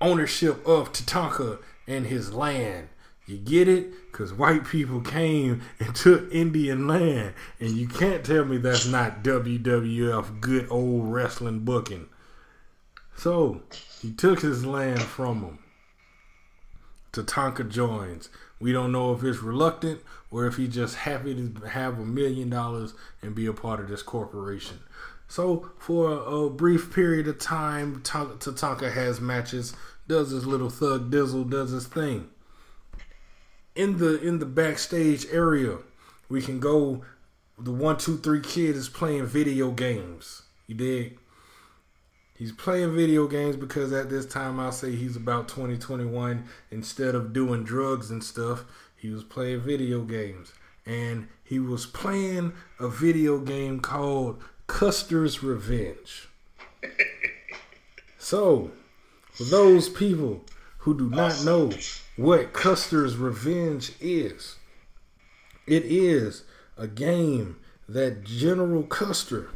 ownership 0.00 0.66
of 0.66 0.92
Tatanka 0.92 1.58
and 1.86 2.06
his 2.06 2.32
land. 2.32 2.88
You 3.26 3.38
get 3.38 3.66
it? 3.66 3.90
Because 4.12 4.32
white 4.32 4.64
people 4.64 5.00
came 5.00 5.62
and 5.80 5.94
took 5.94 6.32
Indian 6.32 6.86
land. 6.86 7.34
And 7.58 7.70
you 7.72 7.88
can't 7.88 8.24
tell 8.24 8.44
me 8.44 8.58
that's 8.58 8.86
not 8.86 9.24
WWF 9.24 10.40
good 10.40 10.68
old 10.70 11.12
wrestling 11.12 11.60
booking. 11.60 12.08
So, 13.16 13.62
he 14.00 14.12
took 14.12 14.40
his 14.40 14.64
land 14.64 15.02
from 15.02 15.42
him. 15.42 15.58
Tatanka 17.16 17.68
joins. 17.68 18.28
We 18.58 18.72
don't 18.72 18.92
know 18.92 19.12
if 19.12 19.22
it's 19.22 19.42
reluctant 19.42 20.00
or 20.30 20.46
if 20.46 20.56
he's 20.56 20.74
just 20.74 20.96
happy 20.96 21.34
to 21.34 21.68
have 21.68 21.98
a 21.98 22.04
million 22.04 22.50
dollars 22.50 22.94
and 23.22 23.34
be 23.34 23.46
a 23.46 23.52
part 23.52 23.80
of 23.80 23.88
this 23.88 24.02
corporation. 24.02 24.78
So, 25.28 25.70
for 25.78 26.12
a, 26.12 26.48
brief 26.48 26.94
period 26.94 27.26
of 27.26 27.38
time, 27.38 28.00
Ta- 28.02 28.36
Tatanka 28.38 28.92
has 28.92 29.20
matches, 29.20 29.74
does 30.06 30.30
his 30.30 30.46
little 30.46 30.70
thug 30.70 31.10
dizzle, 31.10 31.50
does 31.50 31.70
his 31.70 31.86
thing. 31.86 32.28
In 33.74 33.98
the 33.98 34.20
in 34.22 34.38
the 34.38 34.46
backstage 34.46 35.26
area, 35.30 35.78
we 36.28 36.40
can 36.40 36.60
go. 36.60 37.02
The 37.58 37.72
one 37.72 37.98
two 37.98 38.18
three 38.18 38.40
kid 38.40 38.76
is 38.76 38.88
playing 38.88 39.26
video 39.26 39.70
games. 39.70 40.42
You 40.66 40.76
dig? 40.76 41.18
He's 42.36 42.52
playing 42.52 42.94
video 42.94 43.26
games 43.26 43.56
because 43.56 43.92
at 43.94 44.10
this 44.10 44.26
time 44.26 44.60
I'll 44.60 44.70
say 44.70 44.94
he's 44.94 45.16
about 45.16 45.48
2021. 45.48 46.44
Instead 46.70 47.14
of 47.14 47.32
doing 47.32 47.64
drugs 47.64 48.10
and 48.10 48.22
stuff, 48.22 48.64
he 48.94 49.08
was 49.08 49.24
playing 49.24 49.60
video 49.60 50.02
games. 50.02 50.52
And 50.84 51.28
he 51.42 51.58
was 51.58 51.86
playing 51.86 52.52
a 52.78 52.88
video 52.88 53.38
game 53.38 53.80
called 53.80 54.42
Custer's 54.66 55.42
Revenge. 55.42 56.28
so, 58.18 58.70
for 59.32 59.44
those 59.44 59.88
people 59.88 60.44
who 60.78 60.96
do 60.96 61.08
not 61.08 61.42
know 61.42 61.72
what 62.16 62.52
Custer's 62.52 63.16
Revenge 63.16 63.92
is, 63.98 64.56
it 65.66 65.84
is 65.84 66.44
a 66.76 66.86
game 66.86 67.56
that 67.88 68.24
General 68.24 68.82
Custer 68.82 69.48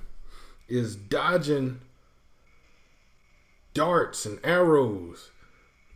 is 0.67 0.97
dodging 0.97 1.81
darts 3.75 4.27
and 4.27 4.39
arrows 4.45 5.31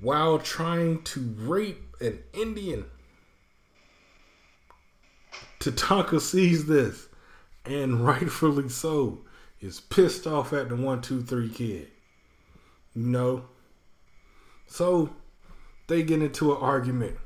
while 0.01 0.39
trying 0.39 1.03
to 1.03 1.35
rape 1.39 1.97
an 2.01 2.23
Indian. 2.33 2.87
Tatanka 5.61 6.21
sees 6.21 6.67
this 6.67 7.09
and 7.65 8.05
rightfully 8.07 8.69
so 8.69 9.21
is 9.61 9.81
pissed 9.81 10.27
off 10.27 10.53
at 10.53 10.69
the 10.69 10.77
one 10.77 11.01
two 11.01 11.23
three 11.23 11.49
kid. 11.49 11.89
You 12.95 13.07
know? 13.07 13.45
So 14.67 15.11
they 15.87 16.03
get 16.03 16.23
into 16.23 16.53
an 16.53 16.59
argument. 16.61 17.17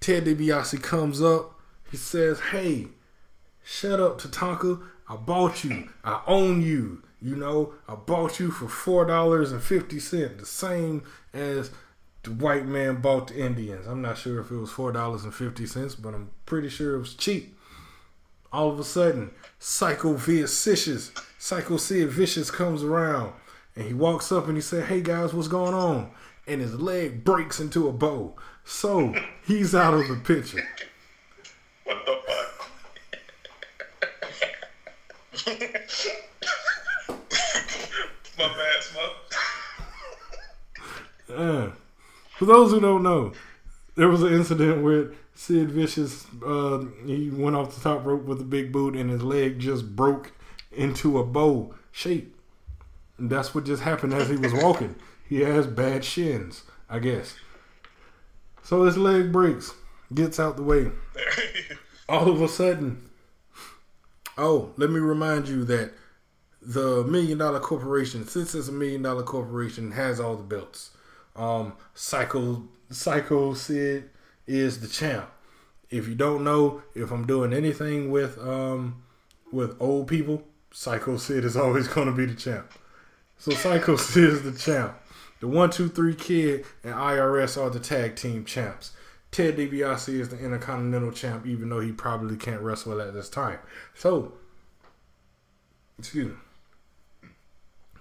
Ted 0.00 0.24
DiBiase 0.24 0.82
comes 0.82 1.22
up. 1.22 1.58
He 1.90 1.96
says, 1.96 2.40
Hey, 2.52 2.88
shut 3.64 4.00
up, 4.00 4.20
Tatanka. 4.20 4.82
I 5.08 5.16
bought 5.16 5.64
you. 5.64 5.88
I 6.04 6.22
own 6.26 6.62
you. 6.62 7.02
You 7.20 7.34
know, 7.36 7.74
I 7.88 7.94
bought 7.96 8.38
you 8.38 8.50
for 8.50 8.68
four 8.68 9.04
dollars 9.04 9.50
and 9.52 9.62
fifty 9.62 9.98
cent, 9.98 10.38
the 10.38 10.46
same 10.46 11.02
as 11.32 11.70
the 12.22 12.30
white 12.30 12.66
man 12.66 13.00
bought 13.00 13.28
the 13.28 13.44
Indians. 13.44 13.86
I'm 13.86 14.02
not 14.02 14.18
sure 14.18 14.40
if 14.40 14.50
it 14.50 14.56
was 14.56 14.70
four 14.70 14.92
dollars 14.92 15.24
and 15.24 15.34
fifty 15.34 15.66
cents, 15.66 15.94
but 15.94 16.14
I'm 16.14 16.30
pretty 16.46 16.68
sure 16.68 16.94
it 16.94 17.00
was 17.00 17.14
cheap. 17.14 17.56
All 18.52 18.70
of 18.70 18.78
a 18.78 18.84
sudden, 18.84 19.32
Psycho 19.58 20.14
Vicious, 20.14 21.12
Psycho 21.38 21.76
Sid 21.76 22.08
Vicious 22.08 22.50
comes 22.50 22.82
around 22.82 23.32
and 23.76 23.86
he 23.86 23.94
walks 23.94 24.32
up 24.32 24.46
and 24.46 24.56
he 24.56 24.62
said, 24.62 24.86
Hey 24.86 25.00
guys, 25.00 25.34
what's 25.34 25.48
going 25.48 25.74
on? 25.74 26.10
And 26.46 26.60
his 26.60 26.74
leg 26.80 27.24
breaks 27.24 27.60
into 27.60 27.88
a 27.88 27.92
bow. 27.92 28.34
So 28.64 29.14
he's 29.46 29.74
out 29.74 29.94
of 29.94 30.08
the 30.08 30.16
picture. 30.16 30.62
What 31.84 32.04
the 32.04 32.18
fuck? 35.46 35.78
My 38.38 38.48
bad, 38.48 38.82
Smoke. 38.82 39.12
Uh, 41.28 41.70
for 42.38 42.46
those 42.46 42.70
who 42.70 42.80
don't 42.80 43.02
know, 43.02 43.32
there 43.96 44.08
was 44.08 44.22
an 44.22 44.32
incident 44.32 44.82
where 44.82 45.12
Sid 45.34 45.70
Vicious 45.70 46.26
uh, 46.42 46.82
he 47.04 47.28
went 47.28 47.54
off 47.54 47.74
the 47.74 47.82
top 47.82 48.06
rope 48.06 48.24
with 48.24 48.40
a 48.40 48.44
big 48.44 48.72
boot 48.72 48.96
and 48.96 49.10
his 49.10 49.22
leg 49.22 49.58
just 49.58 49.94
broke 49.94 50.32
into 50.72 51.18
a 51.18 51.24
bow 51.24 51.74
shape. 51.92 52.34
And 53.18 53.28
that's 53.28 53.54
what 53.54 53.64
just 53.64 53.82
happened 53.82 54.14
as 54.14 54.30
he 54.30 54.36
was 54.36 54.54
walking. 54.62 54.94
he 55.28 55.42
has 55.42 55.66
bad 55.66 56.02
shins, 56.02 56.62
I 56.88 56.98
guess. 56.98 57.34
So 58.62 58.84
his 58.84 58.96
leg 58.96 59.30
breaks, 59.30 59.74
gets 60.14 60.40
out 60.40 60.56
the 60.56 60.62
way. 60.62 60.90
All 62.08 62.30
of 62.30 62.40
a 62.40 62.48
sudden, 62.48 63.10
oh, 64.38 64.72
let 64.78 64.90
me 64.90 64.98
remind 64.98 65.46
you 65.46 65.64
that 65.64 65.92
the 66.60 67.04
Million 67.04 67.38
Dollar 67.38 67.60
Corporation, 67.60 68.26
since 68.26 68.54
it's 68.54 68.68
a 68.68 68.72
Million 68.72 69.02
Dollar 69.02 69.22
Corporation, 69.22 69.92
has 69.92 70.20
all 70.20 70.36
the 70.36 70.42
belts. 70.42 70.90
Um, 71.36 71.74
Psycho 71.94 72.64
Psycho 72.90 73.54
Sid 73.54 74.10
is 74.46 74.80
the 74.80 74.88
champ. 74.88 75.30
If 75.90 76.08
you 76.08 76.14
don't 76.14 76.44
know, 76.44 76.82
if 76.94 77.10
I'm 77.10 77.26
doing 77.26 77.52
anything 77.52 78.10
with 78.10 78.38
um 78.38 79.02
with 79.52 79.76
old 79.80 80.08
people, 80.08 80.42
Psycho 80.72 81.16
Sid 81.16 81.44
is 81.44 81.56
always 81.56 81.88
going 81.94 82.06
to 82.06 82.12
be 82.12 82.26
the 82.26 82.34
champ. 82.34 82.72
So 83.38 83.52
Psycho 83.52 83.96
Sid 83.96 84.24
is 84.24 84.42
the 84.42 84.52
champ. 84.52 84.94
The 85.40 85.46
one, 85.46 85.70
two, 85.70 85.88
three 85.88 86.16
kid 86.16 86.64
and 86.82 86.94
IRS 86.94 87.60
are 87.60 87.70
the 87.70 87.78
tag 87.78 88.16
team 88.16 88.44
champs. 88.44 88.92
Ted 89.30 89.56
DiBiase 89.56 90.20
is 90.20 90.30
the 90.30 90.38
Intercontinental 90.38 91.12
champ, 91.12 91.46
even 91.46 91.68
though 91.68 91.80
he 91.80 91.92
probably 91.92 92.36
can't 92.36 92.62
wrestle 92.62 93.00
at 93.00 93.12
this 93.12 93.28
time. 93.28 93.58
So, 93.94 94.32
excuse 95.98 96.28
me. 96.28 96.34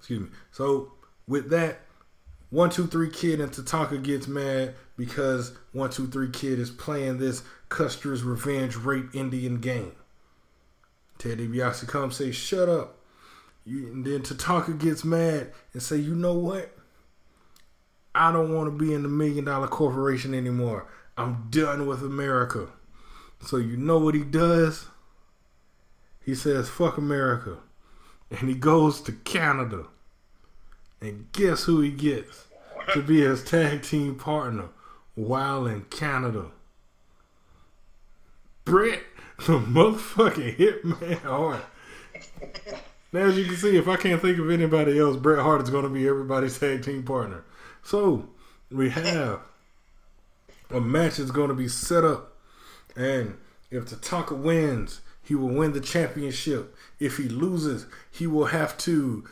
Excuse 0.07 0.21
me. 0.21 0.37
So, 0.53 0.93
with 1.27 1.49
that, 1.49 1.81
one 2.49 2.69
Two 2.69 2.87
Three 2.87 3.09
Kid 3.09 3.41
and 3.41 3.51
Tatanka 3.51 4.01
gets 4.01 4.25
mad 4.25 4.73
because 4.95 5.51
One 5.73 5.89
Two 5.89 6.07
Three 6.07 6.29
Kid 6.29 6.59
is 6.59 6.71
playing 6.71 7.17
this 7.17 7.43
Custer's 7.67 8.23
Revenge 8.23 8.77
rape 8.77 9.13
Indian 9.13 9.59
game. 9.59 9.97
Ted 11.17 11.39
DiBiase 11.39 11.85
comes 11.89 12.15
say, 12.15 12.31
"Shut 12.31 12.69
up." 12.69 12.99
You, 13.65 13.87
and 13.87 14.05
then 14.05 14.21
Tatanka 14.21 14.79
gets 14.79 15.03
mad 15.03 15.51
and 15.73 15.83
say, 15.83 15.97
"You 15.97 16.15
know 16.15 16.35
what? 16.35 16.73
I 18.15 18.31
don't 18.31 18.55
want 18.55 18.71
to 18.71 18.85
be 18.85 18.93
in 18.93 19.03
the 19.03 19.09
Million 19.09 19.43
Dollar 19.43 19.67
Corporation 19.67 20.33
anymore. 20.33 20.87
I'm 21.17 21.47
done 21.49 21.85
with 21.85 22.01
America." 22.01 22.69
So 23.41 23.57
you 23.57 23.75
know 23.75 23.97
what 23.97 24.15
he 24.15 24.23
does? 24.23 24.85
He 26.21 26.33
says, 26.33 26.69
"Fuck 26.69 26.97
America," 26.97 27.57
and 28.31 28.47
he 28.47 28.55
goes 28.55 29.01
to 29.01 29.11
Canada. 29.11 29.87
And 31.01 31.31
guess 31.31 31.63
who 31.63 31.81
he 31.81 31.91
gets 31.91 32.45
to 32.93 33.01
be 33.01 33.21
his 33.21 33.43
tag 33.43 33.83
team 33.83 34.15
partner 34.15 34.69
while 35.15 35.67
in 35.67 35.81
Canada? 35.83 36.47
Bret, 38.65 39.01
the 39.37 39.59
motherfucking 39.59 40.57
Hitman 40.57 41.19
Hart. 41.19 41.63
Now, 43.13 43.21
as 43.21 43.37
you 43.37 43.45
can 43.45 43.55
see, 43.55 43.77
if 43.77 43.87
I 43.87 43.95
can't 43.95 44.21
think 44.21 44.37
of 44.39 44.49
anybody 44.49 44.99
else, 44.99 45.15
Bret 45.15 45.39
Hart 45.39 45.61
is 45.61 45.69
going 45.69 45.83
to 45.83 45.89
be 45.89 46.07
everybody's 46.07 46.59
tag 46.59 46.83
team 46.83 47.03
partner. 47.03 47.43
So, 47.83 48.27
we 48.69 48.89
have 48.89 49.39
a 50.69 50.81
match 50.81 51.17
that's 51.17 51.31
going 51.31 51.49
to 51.49 51.55
be 51.55 51.69
set 51.69 52.03
up. 52.03 52.35
And 52.95 53.37
if 53.71 53.85
Tatanka 53.85 54.37
wins, 54.37 55.01
he 55.23 55.35
will 55.35 55.49
win 55.49 55.71
the 55.73 55.79
championship. 55.79 56.75
If 56.99 57.17
he 57.17 57.29
loses, 57.29 57.85
he 58.11 58.27
will 58.27 58.47
have 58.47 58.77
to 58.79 59.23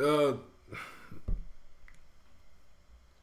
uh, 0.00 0.34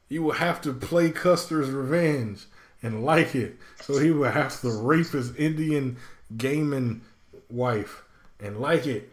he 0.09 0.19
will 0.19 0.33
have 0.33 0.61
to 0.61 0.73
play 0.73 1.09
Custer's 1.09 1.69
Revenge 1.69 2.45
and 2.81 3.03
like 3.03 3.35
it. 3.35 3.57
So 3.81 3.99
he 3.99 4.11
will 4.11 4.31
have 4.31 4.59
to 4.61 4.69
rape 4.69 5.11
his 5.11 5.35
Indian 5.35 5.97
gaming 6.35 7.01
wife 7.49 8.03
and 8.39 8.59
like 8.59 8.87
it. 8.87 9.11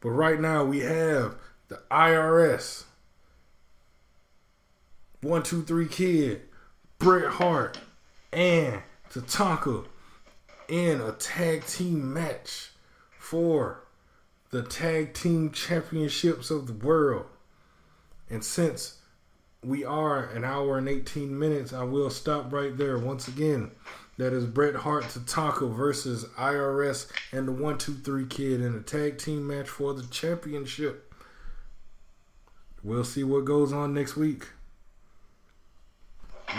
But 0.00 0.10
right 0.10 0.40
now 0.40 0.64
we 0.64 0.80
have 0.80 1.36
the 1.68 1.80
IRS, 1.90 2.84
one 5.22 5.42
two 5.42 5.62
three 5.62 5.88
kid, 5.88 6.42
Bret 6.98 7.32
Hart, 7.32 7.78
and 8.32 8.82
Tatanka 9.10 9.86
in 10.68 11.00
a 11.00 11.12
tag 11.12 11.66
team 11.66 12.12
match 12.12 12.70
for 13.18 13.83
the 14.54 14.62
tag 14.62 15.12
team 15.14 15.50
championships 15.50 16.48
of 16.48 16.68
the 16.68 16.86
world. 16.86 17.26
And 18.30 18.44
since 18.44 18.98
we 19.64 19.84
are 19.84 20.26
an 20.26 20.44
hour 20.44 20.78
and 20.78 20.88
18 20.88 21.36
minutes, 21.36 21.72
I 21.72 21.82
will 21.82 22.08
stop 22.08 22.52
right 22.52 22.76
there. 22.76 22.96
Once 22.96 23.26
again, 23.26 23.72
that 24.16 24.32
is 24.32 24.46
Bret 24.46 24.76
Hart 24.76 25.06
Tatanka 25.06 25.74
versus 25.74 26.26
IRS 26.38 27.10
and 27.32 27.48
the 27.48 27.52
123 27.52 28.26
Kid 28.26 28.60
in 28.60 28.76
a 28.76 28.80
tag 28.80 29.18
team 29.18 29.44
match 29.44 29.68
for 29.68 29.92
the 29.92 30.06
championship. 30.06 31.12
We'll 32.84 33.02
see 33.02 33.24
what 33.24 33.44
goes 33.44 33.72
on 33.72 33.92
next 33.92 34.14
week. 34.14 34.46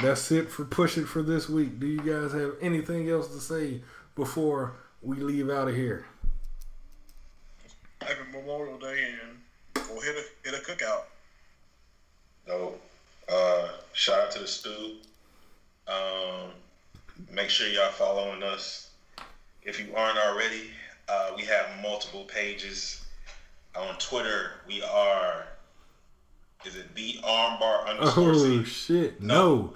That's 0.01 0.33
it 0.33 0.51
for 0.51 0.65
Push 0.65 0.97
It 0.97 1.05
for 1.05 1.23
this 1.23 1.47
week. 1.47 1.79
Do 1.79 1.87
you 1.87 2.01
guys 2.01 2.33
have 2.33 2.55
anything 2.59 3.09
else 3.09 3.29
to 3.29 3.39
say 3.39 3.83
before 4.17 4.73
we 5.01 5.15
leave 5.15 5.49
out 5.49 5.69
of 5.69 5.75
here? 5.75 6.05
Happy 8.05 8.19
Memorial 8.31 8.77
Day 8.77 9.07
and 9.23 9.85
we'll 9.89 10.01
hit 10.01 10.15
a 10.15 10.47
hit 10.47 10.59
a 10.59 10.63
cookout. 10.63 11.05
No. 12.47 12.75
Uh, 13.27 13.69
shout 13.93 14.19
out 14.19 14.31
to 14.31 14.39
the 14.39 14.47
Stu. 14.47 14.97
Um, 15.87 16.51
make 17.31 17.49
sure 17.49 17.67
y'all 17.67 17.89
following 17.89 18.43
us. 18.43 18.91
If 19.63 19.79
you 19.79 19.95
aren't 19.95 20.19
already, 20.19 20.69
uh, 21.09 21.31
we 21.35 21.43
have 21.45 21.65
multiple 21.81 22.25
pages. 22.25 23.03
On 23.75 23.97
Twitter, 23.97 24.51
we 24.67 24.83
are. 24.83 25.47
Is 26.63 26.75
it 26.75 26.93
the 26.93 27.19
armbar 27.23 27.87
underscore 27.87 28.33
Oh 28.35 28.63
shit! 28.63 29.19
No. 29.19 29.73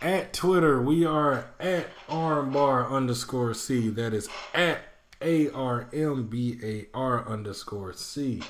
At 0.00 0.32
Twitter, 0.32 0.80
we 0.80 1.04
are 1.04 1.46
at 1.58 1.88
armbar 2.08 2.88
underscore 2.88 3.54
c. 3.54 3.88
That 3.88 4.14
is 4.14 4.28
at 4.54 4.78
a 5.26 5.50
R 5.50 5.88
M 5.92 6.28
B 6.28 6.58
A 6.62 6.86
R 6.96 7.28
underscore 7.28 7.92
C. 7.92 8.42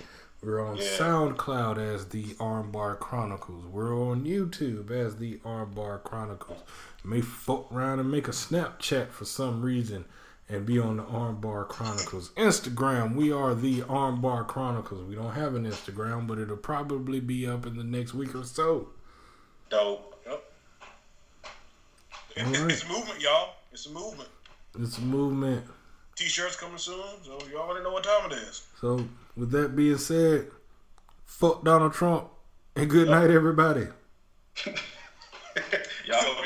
We're 0.43 0.65
on 0.65 0.77
Yeah. 0.77 0.83
SoundCloud 0.99 1.79
as 1.79 2.09
the 2.09 2.35
Armbar 2.35 3.01
Chronicles. 3.01 3.65
We're 3.65 3.99
on 3.99 4.25
YouTube 4.25 4.91
as 4.91 5.17
the 5.17 5.39
Armbar 5.39 6.05
Chronicles. 6.05 6.61
May 7.03 7.23
fuck 7.23 7.73
around 7.73 8.01
and 8.01 8.11
make 8.11 8.29
a 8.29 8.33
Snapchat 8.33 9.11
for 9.11 9.25
some 9.25 9.63
reason 9.63 10.05
and 10.49 10.67
be 10.67 10.79
on 10.79 10.99
the 10.99 11.03
Armbar 11.05 11.67
Chronicles. 11.67 12.31
Instagram, 12.37 13.17
we 13.17 13.33
are 13.33 13.55
the 13.55 13.81
Armbar 13.83 14.47
Chronicles. 14.47 15.03
We 15.05 15.15
don't 15.17 15.33
have 15.33 15.55
an 15.55 15.65
Instagram, 15.65 16.27
but 16.27 16.39
it'll 16.39 16.57
probably 16.57 17.19
be 17.19 17.47
up 17.47 17.67
in 17.67 17.77
the 17.77 17.85
next 17.85 18.13
week 18.15 18.35
or 18.35 18.45
so. 18.45 18.91
Dope. 19.71 20.21
Yep. 20.27 20.45
All 22.39 22.45
right. 22.45 22.71
It's 22.71 22.85
a 22.85 22.89
movement, 22.89 23.21
y'all. 23.21 23.55
It's 23.73 23.87
a 23.87 23.91
movement. 23.91 24.29
It's 24.79 24.99
a 24.99 25.03
movement. 25.03 25.65
T-shirts 26.17 26.57
coming 26.57 26.79
soon, 26.79 27.05
so 27.23 27.39
you 27.51 27.59
already 27.59 27.85
know 27.85 27.93
what 27.93 28.05
time 28.05 28.33
it 28.33 28.35
is. 28.39 28.67
So, 28.81 29.07
with 29.37 29.51
that 29.51 29.77
being 29.77 29.99
said, 29.99 30.47
fuck 31.27 31.63
Donald 31.63 31.93
Trump 31.93 32.29
and 32.75 32.89
good 32.89 33.09
night, 33.09 33.31
everybody. 33.31 33.87
Y'all. 36.07 36.37